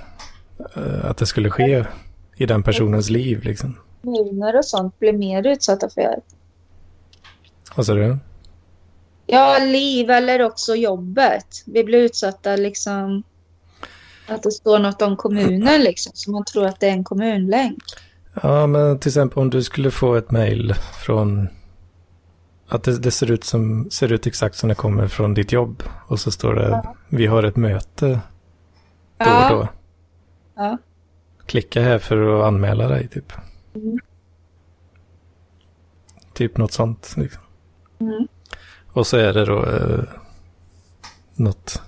eh, 0.76 1.04
att 1.04 1.16
det 1.16 1.26
skulle 1.26 1.50
ske 1.50 1.84
i 2.36 2.46
den 2.46 2.62
personens 2.62 3.10
liv. 3.10 3.42
Liksom. 3.42 3.76
Kommuner 4.02 4.58
och 4.58 4.64
sånt 4.64 4.98
blir 4.98 5.12
mer 5.12 5.46
utsatta 5.46 5.88
för. 5.90 6.20
Vad 7.74 7.86
sa 7.86 7.94
du? 7.94 8.18
Ja, 9.26 9.58
liv 9.58 10.10
eller 10.10 10.42
också 10.42 10.74
jobbet. 10.74 11.46
Vi 11.66 11.84
blir 11.84 11.98
utsatta 11.98 12.56
liksom 12.56 13.22
att 14.28 14.42
det 14.42 14.50
står 14.50 14.78
något 14.78 15.02
om 15.02 15.16
kommunen 15.16 15.80
liksom, 15.84 16.12
så 16.14 16.30
man 16.30 16.44
tror 16.44 16.66
att 16.66 16.80
det 16.80 16.86
är 16.86 16.92
en 16.92 17.04
kommunlänk. 17.04 17.82
Ja, 18.42 18.66
men 18.66 18.98
till 18.98 19.08
exempel 19.08 19.38
om 19.38 19.50
du 19.50 19.62
skulle 19.62 19.90
få 19.90 20.14
ett 20.14 20.30
mejl 20.30 20.74
från 21.04 21.48
att 22.70 22.82
det, 22.82 22.98
det, 22.98 23.10
ser, 23.10 23.30
ut 23.30 23.44
som, 23.44 23.90
ser 23.90 24.12
ut 24.12 24.26
exakt 24.26 24.56
som 24.56 24.68
det 24.68 24.74
kommer 24.74 25.08
från 25.08 25.34
ditt 25.34 25.52
jobb. 25.52 25.82
Och 26.06 26.20
så 26.20 26.30
står 26.30 26.54
det, 26.54 26.68
ja. 26.68 26.94
vi 27.08 27.26
har 27.26 27.42
ett 27.42 27.56
möte 27.56 28.06
då 28.06 29.24
ja. 29.24 29.50
och 29.50 29.58
då. 29.58 29.68
Ja. 30.54 30.78
Klicka 31.46 31.82
här 31.82 31.98
för 31.98 32.38
att 32.38 32.46
anmäla 32.46 32.88
dig 32.88 33.08
typ. 33.08 33.32
Mm. 33.74 33.98
Typ 36.32 36.56
något 36.56 36.72
sånt. 36.72 37.14
Liksom. 37.16 37.42
Mm. 38.00 38.28
Och 38.92 39.06
så 39.06 39.16
är 39.16 39.32
det 39.32 39.44
då 39.44 39.66
eh, 39.66 40.04
något 41.34 41.82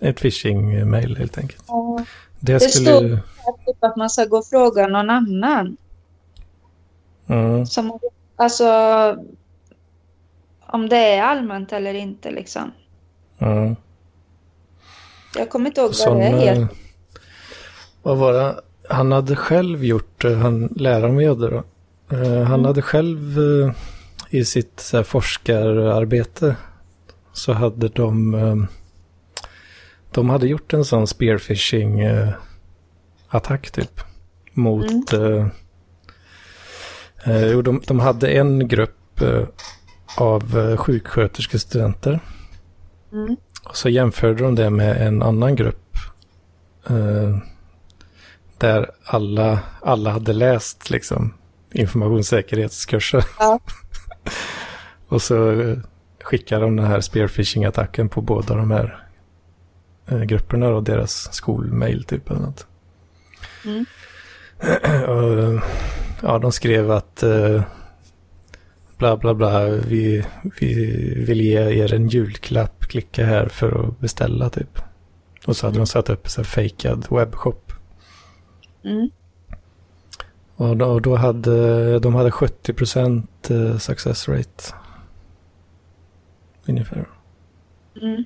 ett 0.00 0.20
phishing-mail 0.20 1.16
helt 1.16 1.38
enkelt. 1.38 1.64
Ja. 1.68 2.04
Det, 2.40 2.52
det 2.52 2.60
skulle... 2.60 2.86
står 2.86 3.72
typ 3.72 3.84
att 3.84 3.96
man 3.96 4.10
ska 4.10 4.24
gå 4.24 4.38
och 4.38 4.46
fråga 4.46 4.86
någon 4.86 5.10
annan. 5.10 5.76
Mm. 7.26 7.66
Som, 7.66 7.98
alltså, 8.36 8.64
om 10.66 10.88
det 10.88 10.96
är 11.14 11.22
allmänt 11.22 11.72
eller 11.72 11.94
inte 11.94 12.30
liksom. 12.30 12.72
Mm. 13.38 13.76
Jag 15.36 15.50
kommer 15.50 15.66
inte 15.66 15.80
ihåg 15.80 15.92
vad 16.06 16.16
det 16.16 16.24
är 16.24 16.54
helt. 16.54 16.70
Vad 18.02 18.18
var 18.18 18.32
det? 18.32 18.60
Han 18.88 19.12
hade 19.12 19.36
själv 19.36 19.84
gjort, 19.84 20.24
han 20.24 20.66
läraren 20.76 21.16
vi 21.16 21.26
hade 21.26 21.50
då. 21.50 21.64
Eh, 22.16 22.42
han 22.42 22.64
hade 22.64 22.82
själv 22.82 23.38
eh, 23.38 23.72
i 24.30 24.44
sitt 24.44 24.80
så 24.80 24.96
här, 24.96 25.04
forskararbete 25.04 26.56
så 27.32 27.52
hade 27.52 27.88
de 27.88 28.34
eh, 28.34 28.56
de 30.10 30.30
hade 30.30 30.46
gjort 30.48 30.72
en 30.72 30.84
sån 30.84 31.06
spearfishing 31.06 32.00
eh, 32.00 32.28
attack 33.28 33.70
typ 33.70 34.00
mot 34.52 35.12
eh, 35.12 35.46
eh, 37.24 37.46
jo, 37.46 37.62
de, 37.62 37.82
de 37.86 38.00
hade 38.00 38.28
en 38.28 38.68
grupp 38.68 39.20
eh, 39.20 39.42
av 40.16 40.58
eh, 40.58 40.76
sjuksköterskestudenter 40.76 42.20
Mm. 43.12 43.36
och 43.64 43.76
så 43.76 43.88
jämförde 43.88 44.42
de 44.42 44.54
det 44.54 44.70
med 44.70 45.06
en 45.06 45.22
annan 45.22 45.56
grupp 45.56 45.96
eh, 46.88 47.38
där 48.58 48.90
alla, 49.04 49.60
alla 49.82 50.10
hade 50.10 50.32
läst 50.32 50.90
liksom 50.90 51.34
informationssäkerhetskurser. 51.72 53.24
Ja. 53.38 53.60
och 55.08 55.22
så 55.22 55.50
eh, 55.60 55.78
skickade 56.22 56.60
de 56.64 56.76
den 56.76 56.86
här 56.86 57.00
spearfishing-attacken 57.00 58.08
på 58.08 58.20
båda 58.20 58.54
de 58.54 58.70
här 58.70 59.04
eh, 60.06 60.22
grupperna 60.22 60.68
och 60.68 60.82
deras 60.82 61.34
skolmail 61.34 62.04
typ 62.04 62.30
eller 62.30 62.40
något. 62.40 62.66
Mm. 63.64 63.84
och, 65.08 65.60
ja, 66.22 66.38
de 66.38 66.52
skrev 66.52 66.90
att 66.90 67.22
eh, 67.22 67.62
bla 68.98 69.16
bla 69.16 69.34
bla, 69.34 69.66
vi, 69.68 70.24
vi 70.60 70.74
vill 71.26 71.40
ge 71.40 71.84
er 71.84 71.94
en 71.94 72.08
julklapp, 72.08 72.80
klicka 72.80 73.24
här 73.24 73.48
för 73.48 73.88
att 73.88 74.00
beställa 74.00 74.50
typ. 74.50 74.78
Och 75.46 75.56
så 75.56 75.66
hade 75.66 75.78
de 75.78 75.86
satt 75.86 76.10
upp 76.10 76.28
en 76.38 76.44
fejkad 76.44 77.06
webbshop. 77.10 77.72
Mm. 78.84 79.10
Och 80.56 80.76
då, 80.76 80.86
och 80.86 81.02
då 81.02 81.16
hade 81.16 81.98
de 81.98 82.14
hade 82.14 82.30
70% 82.30 83.26
eh, 83.48 83.78
success 83.78 84.28
rate. 84.28 84.74
Ungefär. 86.66 87.08
Mm. 88.02 88.24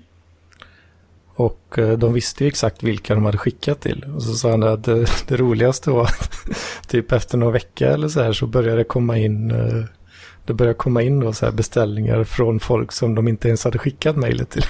Och 1.35 1.79
eh, 1.79 1.99
de 1.99 2.13
visste 2.13 2.45
ju 2.45 2.49
exakt 2.49 2.83
vilka 2.83 3.15
de 3.15 3.25
hade 3.25 3.39
skickat 3.39 3.81
till. 3.81 4.05
Och 4.15 4.23
så 4.23 4.35
sa 4.35 4.51
han 4.51 4.63
att 4.63 4.85
det, 4.85 5.07
det 5.29 5.37
roligaste 5.37 5.91
var 5.91 6.05
att 6.05 6.33
typ 6.89 7.13
efter 7.13 7.39
några 7.39 7.53
vecka 7.53 7.91
eller 7.91 8.09
så 8.09 8.23
här 8.23 8.33
så 8.33 8.47
började 8.47 8.77
det 8.77 8.85
komma 8.85 9.19
in 9.19 9.51
eh, 9.51 9.85
det 10.51 10.55
började 10.55 10.75
komma 10.79 11.03
in 11.03 11.21
då 11.21 11.33
så 11.33 11.47
här 11.47 11.53
beställningar 11.53 12.25
från 12.25 12.61
folk 12.61 12.93
som 12.93 13.15
de 13.15 13.29
inte 13.29 13.49
ens 13.49 13.65
hade 13.65 13.79
skickat 13.79 14.17
mejlet 14.17 14.51
till. 14.51 14.65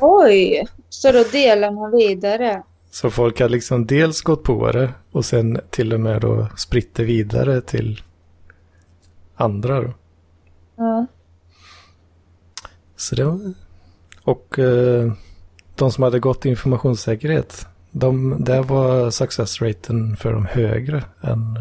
Oj, 0.00 0.66
så 0.88 1.12
då 1.12 1.24
delar 1.32 1.70
man 1.70 1.90
vidare. 1.90 2.62
Så 2.90 3.10
folk 3.10 3.40
hade 3.40 3.52
liksom 3.52 3.86
dels 3.86 4.22
gått 4.22 4.42
på 4.42 4.72
det 4.72 4.90
och 5.12 5.24
sen 5.24 5.60
till 5.70 5.92
och 5.92 6.00
med 6.00 6.20
då 6.20 6.46
spritt 6.56 6.94
det 6.94 7.04
vidare 7.04 7.60
till 7.60 8.02
andra 9.34 9.80
då. 9.80 9.92
Ja. 10.76 11.06
Så 12.96 13.14
det 13.14 13.24
var... 13.24 13.54
Och 14.22 14.58
eh, 14.58 15.12
de 15.74 15.92
som 15.92 16.04
hade 16.04 16.18
gått 16.18 16.44
informationssäkerhet, 16.44 17.66
de, 17.90 18.36
där 18.44 18.62
var 18.62 19.10
success 19.10 19.62
raten 19.62 20.16
för 20.16 20.32
dem 20.32 20.46
högre 20.46 21.04
än 21.20 21.58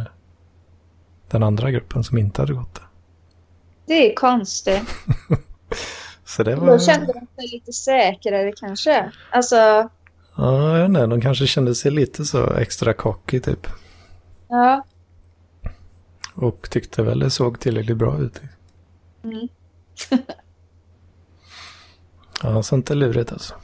den 1.30 1.44
andra 1.44 1.72
gruppen 1.72 2.04
som 2.04 2.18
inte 2.18 2.42
hade 2.42 2.54
gått 2.54 2.76
det. 2.76 2.82
Det 3.86 4.12
är 4.12 4.16
konstigt. 4.16 4.84
Så 6.26 6.44
det 6.44 6.56
var... 6.56 6.68
Då 6.68 6.80
kände 6.80 7.14
de 7.14 7.28
sig 7.42 7.52
lite 7.52 7.74
säkrare 7.74 8.52
kanske. 8.52 9.12
Alltså, 9.32 9.56
Ja, 10.36 10.70
jag 10.78 10.80
vet 10.80 10.88
inte, 10.90 11.06
de 11.06 11.22
kanske 11.22 11.48
kände 11.48 11.76
sig 11.76 11.92
lite 11.92 12.26
så 12.26 12.54
extra 12.54 12.94
cocky 12.94 13.40
typ. 13.40 13.68
ja. 14.50 14.86
Och 16.36 16.70
tyckte 16.70 17.04
väl 17.04 17.20
det 17.20 17.30
såg 17.30 17.60
tillräckligt 17.60 17.98
bra 17.98 18.20
ut. 18.20 18.42
Mm. 19.24 19.48
Ja, 22.44 22.64
sånt 22.64 22.90
är 22.90 22.96
lurigt 22.96 23.32
alltså. 23.32 23.56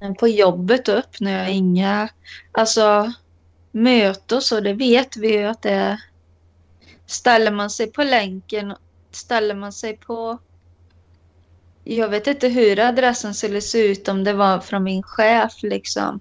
Men 0.00 0.14
på 0.14 0.28
jobbet 0.28 0.84
då 0.84 0.92
öppnar 0.92 1.30
jag 1.30 1.50
inga, 1.52 2.08
alltså 2.52 3.12
möte 3.72 4.34
och 4.36 4.42
så, 4.42 4.60
det 4.60 4.72
vet 4.72 5.16
vi 5.16 5.32
ju 5.32 5.44
att 5.44 5.62
det 5.62 5.70
är. 5.70 6.00
Ställer 7.06 7.50
man 7.50 7.70
sig 7.70 7.86
på 7.86 8.02
länken, 8.02 8.74
ställer 9.14 9.54
man 9.54 9.72
sig 9.72 9.96
på 9.96 10.38
jag 11.84 12.08
vet 12.08 12.26
inte 12.26 12.48
hur 12.48 12.80
adressen 12.80 13.34
skulle 13.34 13.60
se 13.60 13.86
ut 13.86 14.08
om 14.08 14.24
det 14.24 14.32
var 14.32 14.60
från 14.60 14.82
min 14.82 15.02
chef 15.02 15.62
liksom. 15.62 16.20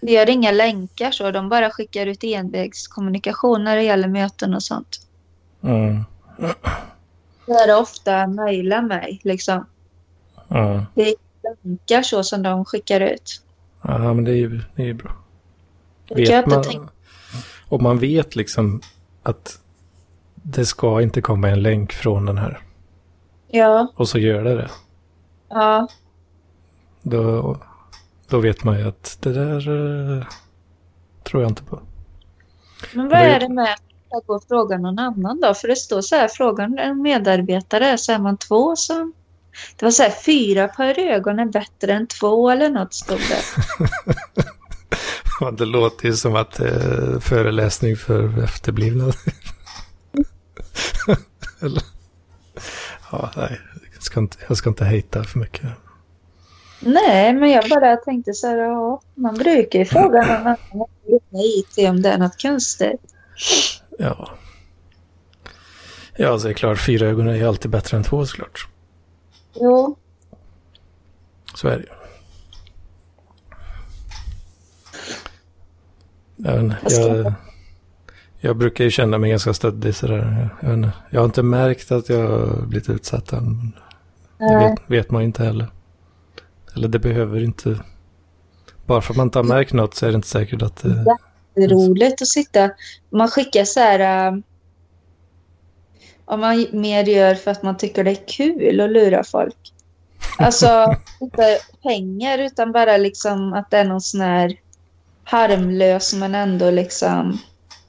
Det 0.00 0.12
gör 0.12 0.30
inga 0.30 0.50
länkar 0.50 1.10
så, 1.10 1.30
de 1.30 1.48
bara 1.48 1.70
skickar 1.70 2.06
ut 2.06 2.24
envägskommunikation 2.24 3.64
när 3.64 3.76
det 3.76 3.82
gäller 3.82 4.08
möten 4.08 4.54
och 4.54 4.62
sånt. 4.62 5.06
Mm. 5.62 6.04
Är 7.46 7.78
ofta 7.80 8.26
mejla 8.26 8.82
mig 8.82 9.20
liksom. 9.24 9.66
Ja. 10.48 10.86
Det 10.94 11.08
är 11.08 11.14
länkar 11.42 12.02
så 12.02 12.24
som 12.24 12.42
de 12.42 12.64
skickar 12.64 13.00
ut. 13.00 13.42
ja, 13.82 14.14
men 14.14 14.24
det 14.24 14.30
är 14.30 14.36
ju, 14.36 14.60
det 14.76 14.82
är 14.82 14.86
ju 14.86 14.94
bra. 14.94 15.12
Det 16.08 16.14
Vet 16.14 16.46
man, 16.46 16.88
och 17.68 17.82
man 17.82 17.98
vet 17.98 18.36
liksom 18.36 18.80
att 19.22 19.58
det 20.46 20.66
ska 20.66 21.02
inte 21.02 21.20
komma 21.20 21.48
en 21.48 21.62
länk 21.62 21.92
från 21.92 22.26
den 22.26 22.38
här. 22.38 22.60
Ja, 23.48 23.92
Och 23.96 24.08
så 24.08 24.18
gör 24.18 24.44
det 24.44 24.54
det. 24.54 24.70
ja. 25.48 25.88
Då, 27.02 27.56
då 28.28 28.38
vet 28.38 28.64
man 28.64 28.78
ju 28.78 28.88
att 28.88 29.18
det 29.20 29.32
där 29.32 29.68
eh, 30.18 30.24
tror 31.24 31.42
jag 31.42 31.50
inte 31.50 31.62
på. 31.62 31.80
Men 32.92 33.08
vad 33.08 33.18
är 33.18 33.40
det 33.40 33.48
med 33.48 33.72
att 34.10 34.26
gå 34.26 34.34
och 34.34 34.44
fråga 34.48 34.78
någon 34.78 34.98
annan 34.98 35.40
då? 35.40 35.54
För 35.54 35.68
det 35.68 35.76
står 35.76 36.00
så 36.00 36.16
här, 36.16 36.28
frågan 36.28 36.78
en 36.78 37.02
medarbetare 37.02 37.98
så 37.98 38.12
är 38.12 38.18
man 38.18 38.36
två 38.36 38.76
som... 38.76 39.12
Det 39.76 39.86
var 39.86 39.90
så 39.90 40.02
här, 40.02 40.10
fyra 40.10 40.68
par 40.68 40.98
ögon 40.98 41.38
är 41.38 41.46
bättre 41.46 41.92
än 41.92 42.06
två 42.06 42.50
eller 42.50 42.70
något 42.70 42.94
stod 42.94 43.18
det. 43.18 43.42
Det 45.58 45.64
låter 45.64 46.06
ju 46.06 46.12
som 46.14 46.36
att 46.36 46.60
eh, 46.60 47.20
föreläsning 47.20 47.96
för 47.96 48.44
efterblivna. 48.44 49.12
Eller? 51.60 51.82
Ja, 53.12 53.30
nej. 53.36 53.60
Jag 53.94 54.02
ska, 54.02 54.20
inte, 54.20 54.36
jag 54.48 54.56
ska 54.56 54.68
inte 54.68 54.84
hejta 54.84 55.24
för 55.24 55.38
mycket. 55.38 55.66
Nej, 56.80 57.32
men 57.32 57.50
jag 57.50 57.68
bara 57.70 57.96
tänkte 57.96 58.32
så 58.34 58.46
här, 58.46 58.56
ja, 58.56 59.00
man 59.14 59.34
brukar 59.34 59.78
ju 59.78 59.84
fråga 59.84 60.20
någon 60.20 60.46
annan 60.46 60.56
IT 61.32 61.88
om 61.88 62.02
det 62.02 62.08
är 62.08 62.18
något 62.18 62.42
konstigt. 62.42 63.00
Ja. 63.98 64.30
Ja, 66.16 66.34
är 66.34 66.48
det 66.48 66.54
klart. 66.54 66.80
Fyra 66.80 67.06
ögon 67.06 67.28
är 67.28 67.34
ju 67.34 67.48
alltid 67.48 67.70
bättre 67.70 67.96
än 67.96 68.04
två 68.04 68.26
såklart. 68.26 68.68
Jo, 69.54 69.96
Så 71.54 71.68
är 71.68 71.76
det 71.78 71.82
ju. 71.84 71.88
Jag, 76.36 76.60
inte, 76.60 76.78
Jag 76.82 77.34
jag, 78.44 78.56
brukar 78.56 78.84
ju 78.84 78.90
känna 78.90 79.18
mig 79.18 79.30
ganska 79.30 79.54
stöddig 79.54 79.94
sådär. 79.94 80.48
Jag, 80.62 80.74
inte, 80.74 80.92
jag 81.10 81.20
har 81.20 81.24
inte 81.24 81.42
märkt 81.42 81.92
att 81.92 82.08
jag 82.08 82.28
har 82.28 82.66
blivit 82.66 82.90
utsatt 82.90 83.32
än. 83.32 83.72
Det 84.38 84.58
vet, 84.58 84.90
vet 84.90 85.10
man 85.10 85.22
ju 85.22 85.26
inte 85.26 85.44
heller. 85.44 85.66
Eller 86.76 86.88
det 86.88 86.98
behöver 86.98 87.44
inte. 87.44 87.78
Bara 88.86 89.00
för 89.00 89.12
att 89.12 89.16
man 89.16 89.26
inte 89.26 89.38
har 89.38 89.44
märkt 89.44 89.72
något 89.72 89.94
så 89.94 90.06
är 90.06 90.10
det 90.10 90.16
inte 90.16 90.28
säkert 90.28 90.62
att 90.62 90.76
det... 90.76 91.04
Det 91.54 91.62
är 91.62 91.68
roligt 91.68 92.22
att 92.22 92.28
sitta. 92.28 92.70
Man 93.10 93.28
skickar 93.28 93.64
så 93.64 93.80
här... 93.80 94.28
äh, 94.28 94.38
om 96.24 96.40
man 96.40 96.66
mer 96.72 97.04
gör 97.04 97.34
för 97.34 97.50
att 97.50 97.62
man 97.62 97.76
tycker 97.76 98.04
det 98.04 98.10
är 98.10 98.28
kul 98.28 98.80
att 98.80 98.90
lura 98.90 99.24
folk. 99.24 99.72
Alltså, 100.38 100.96
inte 101.20 101.58
pengar 101.82 102.38
utan 102.38 102.72
bara 102.72 102.96
liksom 102.96 103.52
att 103.52 103.70
det 103.70 103.78
är 103.78 103.84
någon 103.84 104.00
sån 104.00 104.20
här 104.20 104.56
harmlös 105.24 106.14
men 106.14 106.34
ändå 106.34 106.70
liksom... 106.70 107.38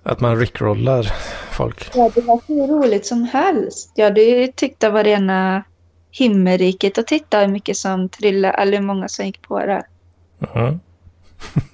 Att 0.06 0.20
man 0.20 0.39
rickrollar 0.39 1.03
folk. 1.51 1.89
Ja, 1.95 2.12
det 2.16 2.22
var 2.22 2.41
hur 2.47 2.68
roligt 2.68 3.06
som 3.06 3.24
helst. 3.24 3.91
Jag 3.95 4.06
hade 4.06 4.47
tyckt 4.56 4.80
det 4.80 4.89
var 4.89 5.03
rena 5.03 5.64
himmelriket 6.12 6.97
att 6.97 7.08
titta 7.08 7.39
hur 7.39 7.47
mycket 7.47 7.78
som 7.78 8.10
trillade, 8.10 8.53
eller 8.53 8.78
hur 8.78 8.86
många 8.86 9.08
som 9.08 9.26
gick 9.26 9.41
på 9.41 9.60
det. 9.60 9.86
Mhm. 10.39 10.80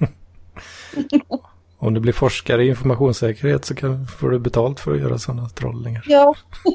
Om 1.78 1.94
du 1.94 2.00
blir 2.00 2.14
forskare 2.14 2.66
i 2.66 2.68
informationssäkerhet 2.68 3.66
så 3.66 3.76
kan, 3.76 4.08
får 4.08 4.30
du 4.30 4.40
betalt 4.40 4.80
för 4.80 4.94
att 4.94 5.00
göra 5.00 5.18
sådana 5.18 5.50
trollningar. 5.50 6.04
Ja, 6.08 6.36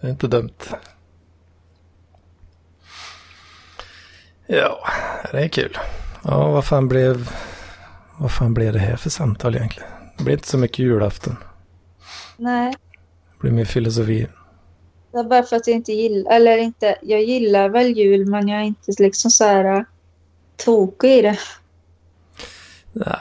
Det 0.00 0.06
är 0.06 0.10
inte 0.10 0.26
dumt. 0.26 0.62
Ja, 4.46 4.88
det 5.32 5.38
är 5.38 5.48
kul. 5.48 5.78
Ja, 6.24 6.50
vad 6.50 6.64
fan 6.64 6.88
blev... 6.88 7.30
Vad 8.20 8.32
fan 8.32 8.54
blev 8.54 8.72
det 8.72 8.78
här 8.78 8.96
för 8.96 9.10
samtal 9.10 9.56
egentligen? 9.56 9.90
Det 10.18 10.24
blev 10.24 10.36
inte 10.36 10.48
så 10.48 10.58
mycket 10.58 10.78
julafton. 10.78 11.36
nej. 12.36 12.74
Det 13.32 13.38
blev 13.40 13.52
mer 13.52 13.64
filosofi. 13.64 14.26
Det 15.12 15.18
är 15.18 15.24
bara 15.24 15.42
för 15.42 15.56
att 15.56 15.66
jag 15.66 15.76
inte 15.76 15.92
gillar, 15.92 16.32
eller 16.32 16.58
inte, 16.58 16.96
jag 17.02 17.22
gillar 17.22 17.68
väl 17.68 17.86
jul 17.96 18.26
men 18.26 18.48
jag 18.48 18.60
är 18.60 18.64
inte 18.64 18.92
liksom 18.98 19.30
så 19.30 19.44
här 19.44 19.64
äh, 19.64 19.82
tokig 20.64 21.10
i 21.18 21.22
det. 21.22 21.38
Nej, 22.92 23.16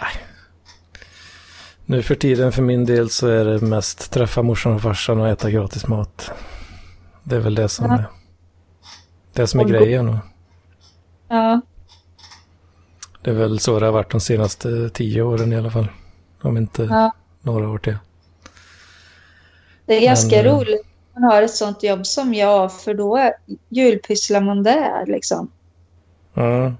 Nu 1.85 2.01
för 2.03 2.15
tiden 2.15 2.51
för 2.51 2.61
min 2.61 2.85
del 2.85 3.09
så 3.09 3.27
är 3.27 3.45
det 3.45 3.61
mest 3.61 4.11
träffa 4.11 4.41
morsan 4.41 4.73
och 4.73 4.81
farsan 4.81 5.19
och 5.19 5.27
äta 5.29 5.49
gratis 5.51 5.87
mat. 5.87 6.31
Det 7.23 7.35
är 7.35 7.39
väl 7.39 7.55
det 7.55 7.69
som 7.69 7.85
Ja. 7.85 7.93
är, 7.97 8.05
det 9.33 9.47
som 9.47 9.59
är 9.59 9.63
grejen. 9.63 10.17
Ja, 11.27 11.61
det 13.21 13.29
är 13.29 13.33
väl 13.35 13.59
så 13.59 13.79
det 13.79 13.85
har 13.85 13.93
varit 13.93 14.11
de 14.11 14.19
senaste 14.21 14.89
tio 14.89 15.21
åren 15.21 15.53
i 15.53 15.55
alla 15.57 15.71
fall. 15.71 15.87
Om 16.41 16.57
inte 16.57 16.83
Ja. 16.83 17.11
några 17.41 17.69
år 17.69 17.77
till. 17.77 17.97
det 19.85 19.93
är 19.95 20.01
ganska 20.01 20.35
Men, 20.35 20.45
eh, 20.45 20.53
roligt 20.57 20.85
man 21.13 21.23
har 21.23 21.41
ett 21.41 21.55
sånt 21.55 21.83
jobb 21.83 22.05
som 22.05 22.33
jag, 22.33 22.73
för 22.73 22.93
då 22.93 23.31
julpysslar 23.69 24.41
man 24.41 24.63
där 24.63 25.05
liksom. 25.05 25.51
Ja, 26.33 26.73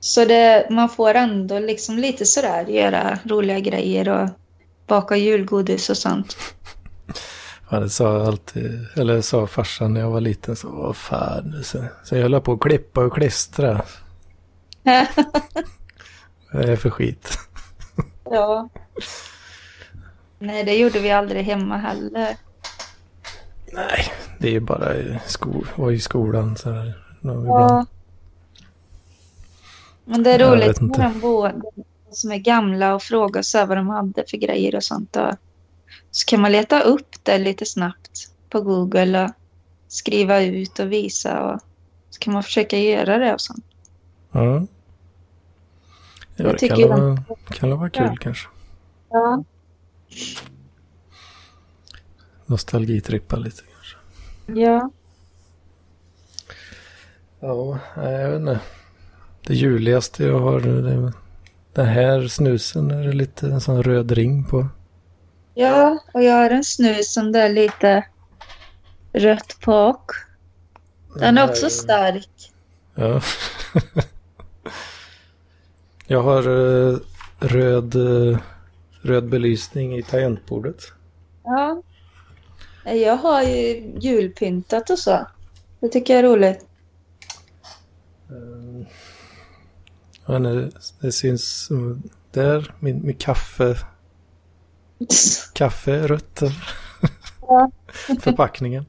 Så 0.00 0.24
det, 0.24 0.66
man 0.70 0.88
får 0.88 1.14
ändå 1.14 1.58
liksom 1.58 1.98
lite 1.98 2.26
sådär 2.26 2.64
göra 2.66 3.18
roliga 3.24 3.58
grejer 3.60 4.08
och 4.08 4.28
baka 4.86 5.16
julgodis 5.16 5.90
och 5.90 5.96
sånt. 5.96 6.36
Ja, 7.70 7.80
det 7.80 7.90
sa 7.90 8.26
alltid, 8.26 8.86
eller 8.96 9.20
sa 9.20 9.46
farsan 9.46 9.94
när 9.94 10.00
jag 10.00 10.10
var 10.10 10.20
liten, 10.20 10.56
så 10.56 10.68
vad 10.68 10.96
fan. 10.96 11.60
Så, 11.64 11.84
så 12.04 12.16
jag 12.16 12.22
höll 12.22 12.40
på 12.40 12.52
att 12.52 12.60
klippa 12.60 13.04
och 13.04 13.12
klistra. 13.14 13.82
Vad 16.52 16.62
är 16.62 16.66
det 16.66 16.76
för 16.76 16.90
skit? 16.90 17.38
ja. 18.24 18.68
Nej, 20.38 20.64
det 20.64 20.74
gjorde 20.74 20.98
vi 20.98 21.10
aldrig 21.10 21.44
hemma 21.44 21.76
heller. 21.76 22.36
Nej, 23.72 24.12
det 24.38 24.48
är 24.48 24.52
ju 24.52 24.60
bara 24.60 24.96
i 24.96 25.18
sko, 25.26 25.64
var 25.76 25.90
i 25.90 26.00
skolan 26.00 26.56
så 26.56 26.70
här. 26.70 27.02
Ja. 27.20 27.32
ibland. 27.32 27.86
Men 30.04 30.22
det 30.22 30.30
är 30.30 30.38
Jag 30.38 30.52
roligt 30.52 30.80
med 30.80 31.00
de 31.00 31.20
boende 31.20 31.66
som 32.10 32.32
är 32.32 32.38
gamla 32.38 32.94
och 32.94 33.02
fråga 33.02 33.42
så 33.42 33.66
vad 33.66 33.76
de 33.76 33.88
hade 33.88 34.24
för 34.28 34.36
grejer 34.36 34.76
och 34.76 34.84
sånt. 34.84 35.16
Och 35.16 35.34
så 36.10 36.26
kan 36.26 36.40
man 36.40 36.52
leta 36.52 36.80
upp 36.80 37.16
det 37.22 37.38
lite 37.38 37.66
snabbt 37.66 38.30
på 38.48 38.60
Google 38.60 39.24
och 39.24 39.30
skriva 39.88 40.40
ut 40.40 40.78
och 40.78 40.92
visa. 40.92 41.42
Och 41.42 41.60
så 42.10 42.18
kan 42.18 42.32
man 42.32 42.42
försöka 42.42 42.78
göra 42.78 43.18
det 43.18 43.34
och 43.34 43.40
sånt. 43.40 43.64
Ja. 44.32 44.66
Ja, 46.36 46.44
Jag 46.44 46.56
det 46.58 46.68
kan, 46.68 46.88
vara, 46.88 47.24
kan 47.50 47.78
vara 47.78 47.90
kul 47.90 48.06
Ja. 48.10 48.16
kanske. 48.20 48.48
Ja. 49.10 49.44
Nostalgitrippa 52.46 53.36
lite 53.36 53.62
kanske. 53.62 53.96
Ja. 54.60 54.90
Ja, 57.40 57.78
jag 57.96 58.30
vet 58.30 58.40
inte. 58.40 58.60
Det 59.46 59.54
juligaste 59.54 60.24
jag 60.24 60.40
har 60.40 60.60
nu, 60.60 60.82
det 60.82 60.90
är 60.92 61.12
den 61.72 61.86
här 61.86 62.28
snusen 62.28 62.90
är 62.90 63.02
det 63.06 63.12
lite 63.12 63.46
en 63.46 63.60
sån 63.60 63.82
röd 63.82 64.10
ring 64.12 64.44
på. 64.44 64.68
Ja, 65.54 65.98
och 66.14 66.22
jag 66.22 66.34
har 66.34 66.50
en 66.50 66.64
snus 66.64 67.12
som 67.12 67.32
det 67.32 67.42
är 67.42 67.48
lite 67.48 68.04
rött 69.12 69.56
på. 69.60 70.00
Den 71.16 71.38
är 71.38 71.50
också 71.50 71.70
stark. 71.70 72.52
Ja. 72.94 73.20
jag 76.12 76.22
har 76.22 76.42
eh, 76.42 76.98
röd, 77.38 77.94
eh, 77.94 78.38
röd 79.02 79.28
belysning 79.28 79.98
i 79.98 80.02
tangentbordet. 80.02 80.92
Ja. 81.44 81.82
Jag 82.84 83.16
har 83.16 83.42
ju 83.42 83.92
julpyntat 84.00 84.90
och 84.90 84.98
så. 84.98 85.26
Det 85.80 85.88
tycker 85.88 86.14
jag 86.14 86.24
är 86.24 86.28
roligt. 86.28 86.66
Eh, 88.30 88.86
Ja, 90.26 90.38
nej, 90.38 90.70
det 91.00 91.12
syns 91.12 91.68
där, 92.30 92.74
min, 92.78 93.06
min 93.06 93.16
kaffe, 93.16 93.76
kaffe 95.54 95.92
är 95.92 96.08
rött. 96.08 96.42
Ja. 97.40 97.70
Förpackningen. 98.20 98.86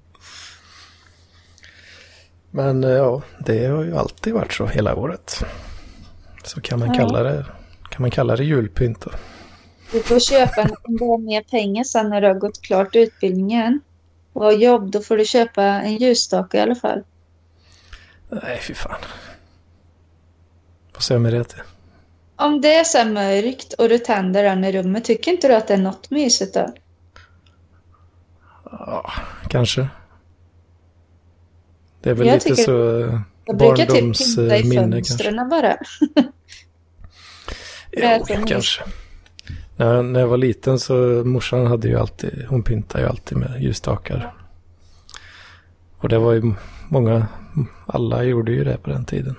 Men 2.52 2.84
eh, 2.84 2.90
ja, 2.90 3.22
det 3.46 3.66
har 3.66 3.84
ju 3.84 3.98
alltid 3.98 4.34
varit 4.34 4.54
så 4.54 4.66
hela 4.66 4.96
året. 4.96 5.44
Så 6.44 6.62
kan 6.62 6.80
man 6.80 6.94
kalla 6.94 7.24
det, 7.24 7.46
kan 7.90 8.02
man 8.02 8.12
kalla 8.12 8.36
det 8.36 8.44
julpynt 8.44 9.02
då. 9.02 9.12
Du 9.92 10.00
får 10.00 10.20
köpa 10.20 10.62
en, 10.62 10.70
har 11.00 11.18
mer 11.18 11.42
pengar 11.42 11.84
sen 11.84 12.10
när 12.10 12.22
du 12.22 12.28
har 12.28 12.36
gått 12.36 12.62
klart 12.62 12.96
utbildningen 12.96 13.82
och 14.34 14.44
har 14.44 14.52
jobb. 14.52 14.92
Då 14.92 15.00
får 15.02 15.18
du 15.18 15.26
köpa 15.26 15.64
en 15.64 15.98
ljusstake 15.98 16.58
i 16.58 16.62
alla 16.62 16.76
fall. 16.76 17.04
Nej, 18.30 18.60
fy 18.62 18.74
fan. 18.74 19.02
Vad 20.94 21.04
säger 21.04 21.20
med 21.20 21.34
det 21.34 21.44
till? 21.44 21.62
Om 22.36 22.62
det 22.62 22.76
är 22.76 22.84
så 22.84 22.98
här 22.98 23.10
mörkt 23.10 23.74
och 23.74 23.90
du 23.90 23.98
tänder 23.98 24.44
den 24.44 24.64
i 24.64 24.72
rummet, 24.72 25.06
tycker 25.06 25.32
inte 25.32 25.48
du 25.48 25.56
att 25.56 25.68
det 25.68 25.74
är 25.74 25.78
något 25.78 26.10
mysigt 26.10 26.54
då? 26.54 26.74
Ja, 28.72 29.12
kanske. 29.50 29.88
Det 32.02 32.10
är 32.10 32.14
väl 32.14 32.28
Jag 32.28 32.34
lite 32.34 32.56
så 32.56 33.00
eh, 33.00 33.20
Jag 33.46 33.58
brukar 33.58 33.86
typ 33.86 33.90
pynta 33.90 34.42
i 34.42 34.48
barndomsminne 34.48 34.96
kanske. 34.96 35.14
fönstren 35.14 35.50
bara. 35.50 35.78
Jo, 37.98 38.26
kanske. 38.46 38.84
När, 39.76 40.04
när 40.04 40.20
jag 40.20 40.28
var 40.28 40.38
liten 40.38 40.80
så 40.80 40.94
morsan 41.26 41.68
hade 41.68 41.88
ju 41.88 42.00
alltid, 42.00 42.46
hon 42.50 42.64
pyntade 42.64 43.04
ju 43.04 43.10
alltid 43.10 43.38
med 43.38 43.62
ljusstakar. 43.62 44.34
Och 45.98 46.10
det 46.10 46.20
var 46.20 46.34
ju 46.34 46.54
många, 46.90 47.28
alla 47.86 48.24
gjorde 48.24 48.52
ju 48.52 48.64
det 48.64 48.78
på 48.78 48.90
den 48.90 49.06
tiden. 49.06 49.36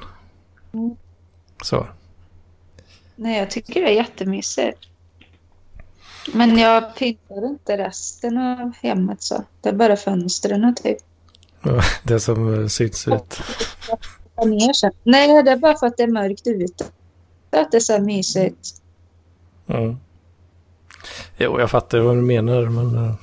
Mm. 0.72 0.96
Så, 1.62 1.86
Nej, 3.16 3.38
jag 3.38 3.50
tycker 3.50 3.80
det 3.80 3.88
är 3.88 3.94
jättemysigt. 3.94 4.78
Men 6.32 6.58
jag 6.58 6.96
pyntar 6.96 7.46
inte 7.46 7.78
resten 7.78 8.38
av 8.38 8.72
hemmet 8.82 9.22
så. 9.22 9.44
Det 9.60 9.68
är 9.68 9.72
bara 9.72 9.96
fönstren 9.96 10.74
typ. 10.74 10.98
ja, 11.62 11.82
det 12.02 12.20
som 12.20 12.62
eh, 12.62 12.66
syns 12.66 13.08
ut. 13.08 13.40
Nej, 15.02 15.42
det 15.42 15.50
är 15.50 15.56
bara 15.56 15.76
för 15.76 15.86
att 15.86 15.96
det 15.96 16.02
är 16.02 16.08
mörkt 16.08 16.46
ute. 16.46 16.84
Att 17.54 17.70
det 17.70 17.76
är 17.76 17.80
så 17.80 18.00
mysigt. 18.00 18.68
Mm. 19.66 19.96
Jo, 21.36 21.60
jag 21.60 21.70
fattar 21.70 21.98
vad 21.98 22.16
du 22.16 22.22
menar, 22.22 22.62
men... 22.66 23.04
eh, 23.04 23.14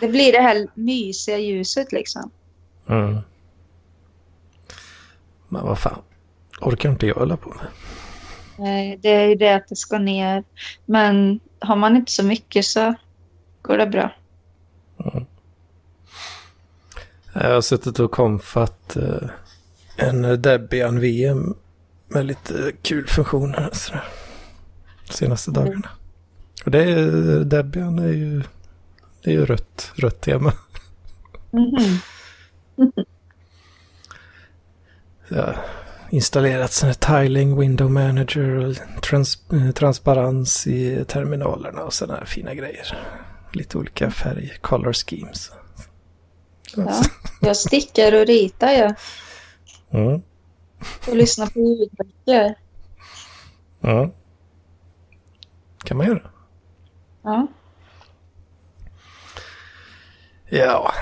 Det 0.00 0.08
blir 0.08 0.32
det 0.32 0.40
här 0.40 0.66
mysiga 0.74 1.38
ljuset 1.38 1.92
liksom. 1.92 2.30
Mm. 2.88 3.18
Men 5.48 5.66
vad 5.66 5.78
fan, 5.78 6.02
orkar 6.60 6.90
inte 6.90 7.06
jag 7.06 7.14
hålla 7.14 7.36
på 7.36 7.48
med. 7.48 7.66
Nej, 8.58 8.98
det 9.02 9.08
är 9.08 9.28
ju 9.28 9.34
det 9.34 9.54
att 9.54 9.68
det 9.68 9.76
ska 9.76 9.98
ner. 9.98 10.44
Men 10.86 11.40
har 11.58 11.76
man 11.76 11.96
inte 11.96 12.12
så 12.12 12.24
mycket 12.24 12.64
så 12.64 12.94
går 13.62 13.78
det 13.78 13.86
bra. 13.86 14.14
Jag 17.32 17.54
har 17.54 17.60
suttit 17.60 17.98
och 17.98 18.10
konfat 18.10 18.96
eh, 18.96 19.28
en 19.96 20.42
Debian 20.42 21.00
VM 21.00 21.54
med 22.08 22.26
lite 22.26 22.72
kul 22.82 23.06
funktioner 23.08 23.70
sådär, 23.72 24.04
senaste 25.10 25.50
Mm. 25.50 25.64
dagarna. 25.64 25.88
Och 26.64 26.70
det 26.70 26.82
är, 26.82 27.10
Debian 27.44 27.98
är 27.98 28.08
ju, 28.12 28.42
det 29.22 29.30
är 29.30 29.34
ju 29.34 29.46
rött, 29.46 29.92
rött 29.94 30.20
tema. 30.20 30.52
Mhm. 31.50 31.98
Jag 35.28 35.42
har 35.42 35.56
installerat 36.10 36.72
sån 36.72 36.86
här 36.86 37.22
tiling, 37.22 37.58
window 37.60 37.90
manager 37.90 38.48
och 38.56 38.76
trans, 39.02 39.38
eh, 39.52 39.70
transparens 39.70 40.66
i 40.66 41.04
terminalerna 41.08 41.82
och 41.82 41.92
sådana 41.94 42.18
här 42.18 42.24
fina 42.26 42.54
grejer. 42.54 42.98
Lite 43.52 43.78
olika 43.78 44.10
färg, 44.10 44.52
color 44.60 44.92
schemes. 44.92 45.50
Ja, 46.76 47.02
jag 47.40 47.56
stickar 47.56 48.20
och 48.20 48.26
ritar 48.26 48.72
jag. 48.72 48.94
Mm. 49.90 50.22
Och 51.08 51.16
lyssnar 51.16 51.46
på 51.46 51.58
ljudböcker. 51.58 52.54
Ja. 53.80 54.10
kan 55.84 55.96
man 55.96 56.06
göra. 56.06 56.22
Ja. 57.22 57.46
Ja, 60.50 60.92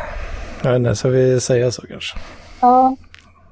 jag 0.63 0.71
vet 0.71 0.79
inte, 0.79 0.97
så 0.97 1.09
vi 1.09 1.41
säga 1.41 1.71
så 1.73 1.87
kanske. 1.87 2.19
ja, 2.61 2.97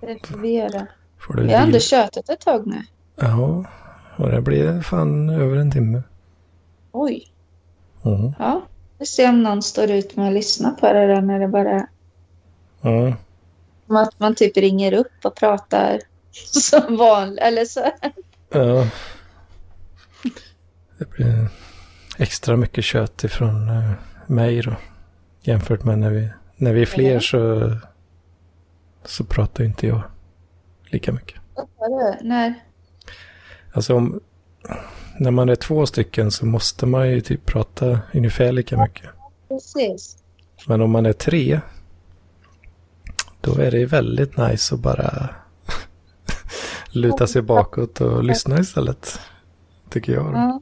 det 0.01 0.27
får 0.27 0.39
vi 0.39 0.49
göra. 0.55 0.87
Får 1.19 1.35
Vi 1.35 1.53
har 1.53 1.63
ändå 1.63 1.79
tjötat 1.79 2.29
ett 2.29 2.41
tag 2.41 2.67
nu. 2.67 2.83
Ja, 3.17 3.65
och 4.17 4.31
det 4.31 4.41
blir 4.41 4.81
fan 4.81 5.31
över 5.31 5.57
en 5.57 5.71
timme. 5.71 6.03
Oj. 6.93 7.33
Mm. 8.05 8.33
Ja, 8.39 8.63
vi 8.99 9.07
ser 9.07 9.29
om 9.29 9.43
någon 9.43 9.63
står 9.63 9.91
ut 9.91 10.17
med 10.17 10.29
att 10.29 10.35
lyssna 10.35 10.71
på 10.71 10.87
det 10.93 11.07
där 11.07 11.21
när 11.21 11.39
det 11.41 11.49
bara 11.49 11.87
Ja. 12.81 13.13
som 13.87 13.97
att 13.97 14.21
man 14.21 14.35
typ 14.35 14.57
ringer 14.57 14.93
upp 14.93 15.25
och 15.25 15.35
pratar 15.35 16.01
som 16.51 16.97
vanligt. 16.97 17.41
Eller 17.41 17.65
så. 17.65 17.91
ja. 18.51 18.87
Det 20.99 21.11
blir 21.11 21.49
extra 22.19 22.57
mycket 22.57 22.85
kött 22.85 23.25
ifrån 23.25 23.69
uh, 23.69 23.93
mig 24.27 24.63
då. 24.63 24.77
Jämfört 25.43 25.85
med 25.85 25.99
när 25.99 26.11
vi, 26.11 26.29
när 26.57 26.73
vi 26.73 26.83
är 26.83 26.87
fler 26.87 27.21
så, 27.21 27.73
så 29.05 29.25
pratar 29.25 29.65
inte 29.65 29.87
jag 29.87 30.03
lika 30.87 31.13
mycket. 31.13 31.41
Vad 31.55 31.91
du? 31.91 32.29
När? 32.29 32.55
Alltså 33.73 33.95
om, 33.95 34.21
när 35.19 35.31
man 35.31 35.49
är 35.49 35.57
två 35.57 35.87
stycken 35.87 36.31
så 36.31 36.47
måste 36.47 36.87
man 36.87 37.11
ju 37.11 37.21
typ 37.21 37.47
prata 37.47 38.01
ungefär 38.15 38.53
lika 38.53 38.83
mycket. 38.83 39.11
Precis. 39.49 40.17
Men 40.67 40.81
om 40.81 40.91
man 40.91 41.07
är 41.07 41.13
tre, 41.13 41.61
då 43.41 43.59
är 43.59 43.71
det 43.71 43.87
väldigt 43.87 44.37
nice 44.37 44.75
att 44.75 44.81
bara 44.81 45.29
luta 46.95 47.27
sig 47.27 47.43
bakåt 47.43 48.01
och 48.01 48.25
lyssna 48.25 48.59
istället. 48.59 49.21
Tycker 49.91 50.13
jag. 50.13 50.35
Ja. 50.35 50.61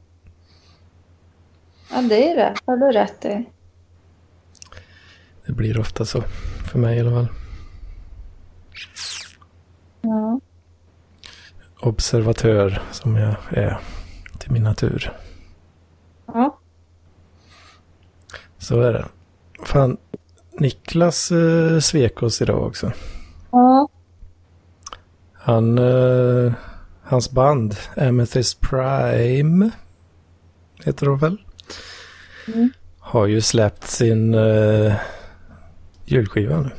ja, 1.91 2.01
det 2.01 2.31
är 2.31 2.35
det. 2.35 2.55
har 2.65 2.77
du 2.77 2.91
rätt 2.91 3.25
i. 3.25 3.49
Det 5.45 5.53
blir 5.53 5.79
ofta 5.79 6.05
så. 6.05 6.21
För 6.71 6.79
mig 6.79 6.97
i 6.97 6.99
alla 6.99 7.11
fall. 7.11 7.27
Ja. 10.01 10.39
Observatör 11.79 12.81
som 12.91 13.15
jag 13.15 13.35
är 13.49 13.79
till 14.39 14.51
min 14.51 14.63
natur. 14.63 15.17
Ja. 16.25 16.59
Så 18.57 18.81
är 18.81 18.93
det. 18.93 19.05
Fan, 19.65 19.97
Niklas 20.51 21.31
eh, 21.31 21.79
svek 21.79 22.23
oss 22.23 22.41
idag 22.41 22.63
också. 22.63 22.91
ja. 23.51 23.89
Han, 25.45 25.77
eh, 25.77 26.53
hans 27.03 27.31
band, 27.31 27.75
Amethyst 27.97 28.61
Prime, 28.61 29.69
heter 30.85 31.05
de 31.05 31.17
väl? 31.17 31.37
Mm. 32.47 32.69
Har 32.99 33.25
ju 33.25 33.41
släppt 33.41 33.83
sin 33.83 34.33
eh, 34.33 34.93
julskiva 36.05 36.61
nu. 36.61 36.69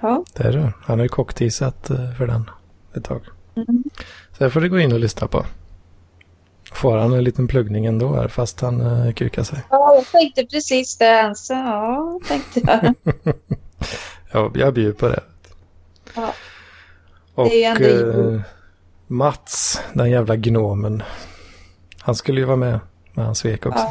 ja. 0.00 0.24
Det 0.34 0.44
är 0.44 0.52
det. 0.52 0.72
Han 0.82 0.98
har 0.98 1.04
ju 1.04 1.08
cockteasat 1.08 1.90
eh, 1.90 2.12
för 2.12 2.26
den 2.26 2.50
ett 2.94 3.04
tag. 3.04 3.20
Mm. 3.56 3.84
Så 4.38 4.44
det 4.44 4.50
får 4.50 4.60
du 4.60 4.68
gå 4.68 4.78
in 4.78 4.92
och 4.92 5.00
lyssna 5.00 5.28
på. 5.28 5.46
Får 6.72 6.96
han 6.96 7.12
en 7.12 7.24
liten 7.24 7.48
pluggning 7.48 7.86
ändå 7.86 8.14
här 8.14 8.28
fast 8.28 8.60
han 8.60 8.80
eh, 8.80 9.12
kukar 9.12 9.42
sig. 9.42 9.58
Ja, 9.70 9.94
jag 9.94 10.06
tänkte 10.06 10.46
precis 10.46 10.98
det. 10.98 11.22
Alltså, 11.22 11.52
ja, 11.54 12.20
tänkte 12.28 12.60
jag. 12.60 12.94
Ja, 14.32 14.50
jag 14.54 14.74
bjuder 14.74 14.92
på 14.92 15.08
det. 15.08 15.20
Ja. 16.14 16.34
Och 17.34 17.44
Det 17.48 17.64
är 17.64 17.78
ju 17.78 17.86
ändå 17.86 18.30
eh, 18.34 18.40
Mats, 19.06 19.80
den 19.92 20.10
jävla 20.10 20.36
gnomen. 20.36 21.02
Han 22.00 22.14
skulle 22.14 22.40
ju 22.40 22.46
vara 22.46 22.56
med, 22.56 22.80
men 23.12 23.24
han 23.24 23.34
svek 23.34 23.66
också. 23.66 23.84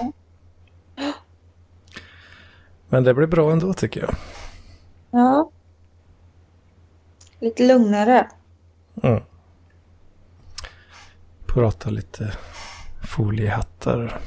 Ja. 0.95 1.13
Men 2.89 3.03
det 3.03 3.13
blir 3.13 3.27
bra 3.27 3.51
ändå 3.51 3.73
tycker 3.73 4.01
jag. 4.01 4.15
ja. 5.11 5.51
Lite 7.39 7.63
lugnare. 7.67 8.27
Mm. 9.03 9.23
Prata 11.45 11.89
lite 11.89 12.37
foliehattar. 13.03 14.21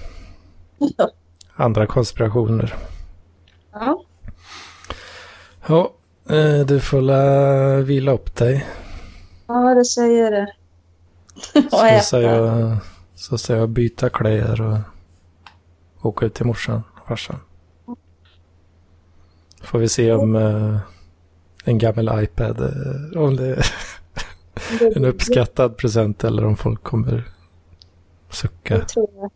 Andra 1.54 1.86
konspirationer. 1.86 2.74
Ja. 3.72 4.04
Ja, 5.66 5.92
du 6.66 6.80
får 6.80 7.00
la 7.00 7.76
vila 7.76 8.12
upp 8.12 8.34
dig. 8.36 8.66
Ja, 9.46 9.74
det 9.74 9.84
säger 9.84 10.30
det. 10.30 10.52
Och 11.54 11.70
Så 11.70 11.84
äta. 11.84 12.02
säger 12.02 12.28
jag, 12.34 12.76
så 13.14 13.38
säger 13.38 13.60
jag 13.60 13.68
byta 13.68 14.08
kläder 14.10 14.60
och 14.62 16.06
åka 16.06 16.26
ut 16.26 16.34
till 16.34 16.46
morsan 16.46 16.82
och 17.00 17.08
farsan. 17.08 17.40
Får 19.62 19.78
vi 19.78 19.88
se 19.88 20.12
om 20.12 20.36
eh, 20.36 20.78
en 21.64 21.78
gammal 21.78 22.22
iPad, 22.24 22.60
eh, 22.60 23.22
om 23.22 23.36
det 23.36 23.46
är 23.46 23.66
en 24.96 25.04
uppskattad 25.04 25.76
present 25.76 26.24
eller 26.24 26.44
om 26.44 26.56
folk 26.56 26.82
kommer 26.82 27.24
sucka. 28.30 28.78
Det 28.78 28.88
tror 28.88 29.08
jag. 29.16 29.30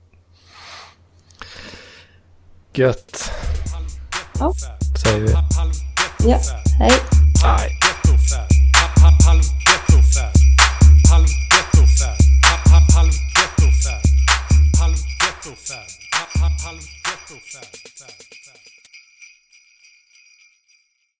Gött, 2.74 3.30
Ja. 4.38 4.52
säger 5.04 5.20
vi. 5.20 5.32
Ja, 6.30 6.38
hej. 6.78 6.92
Nej. 7.42 7.81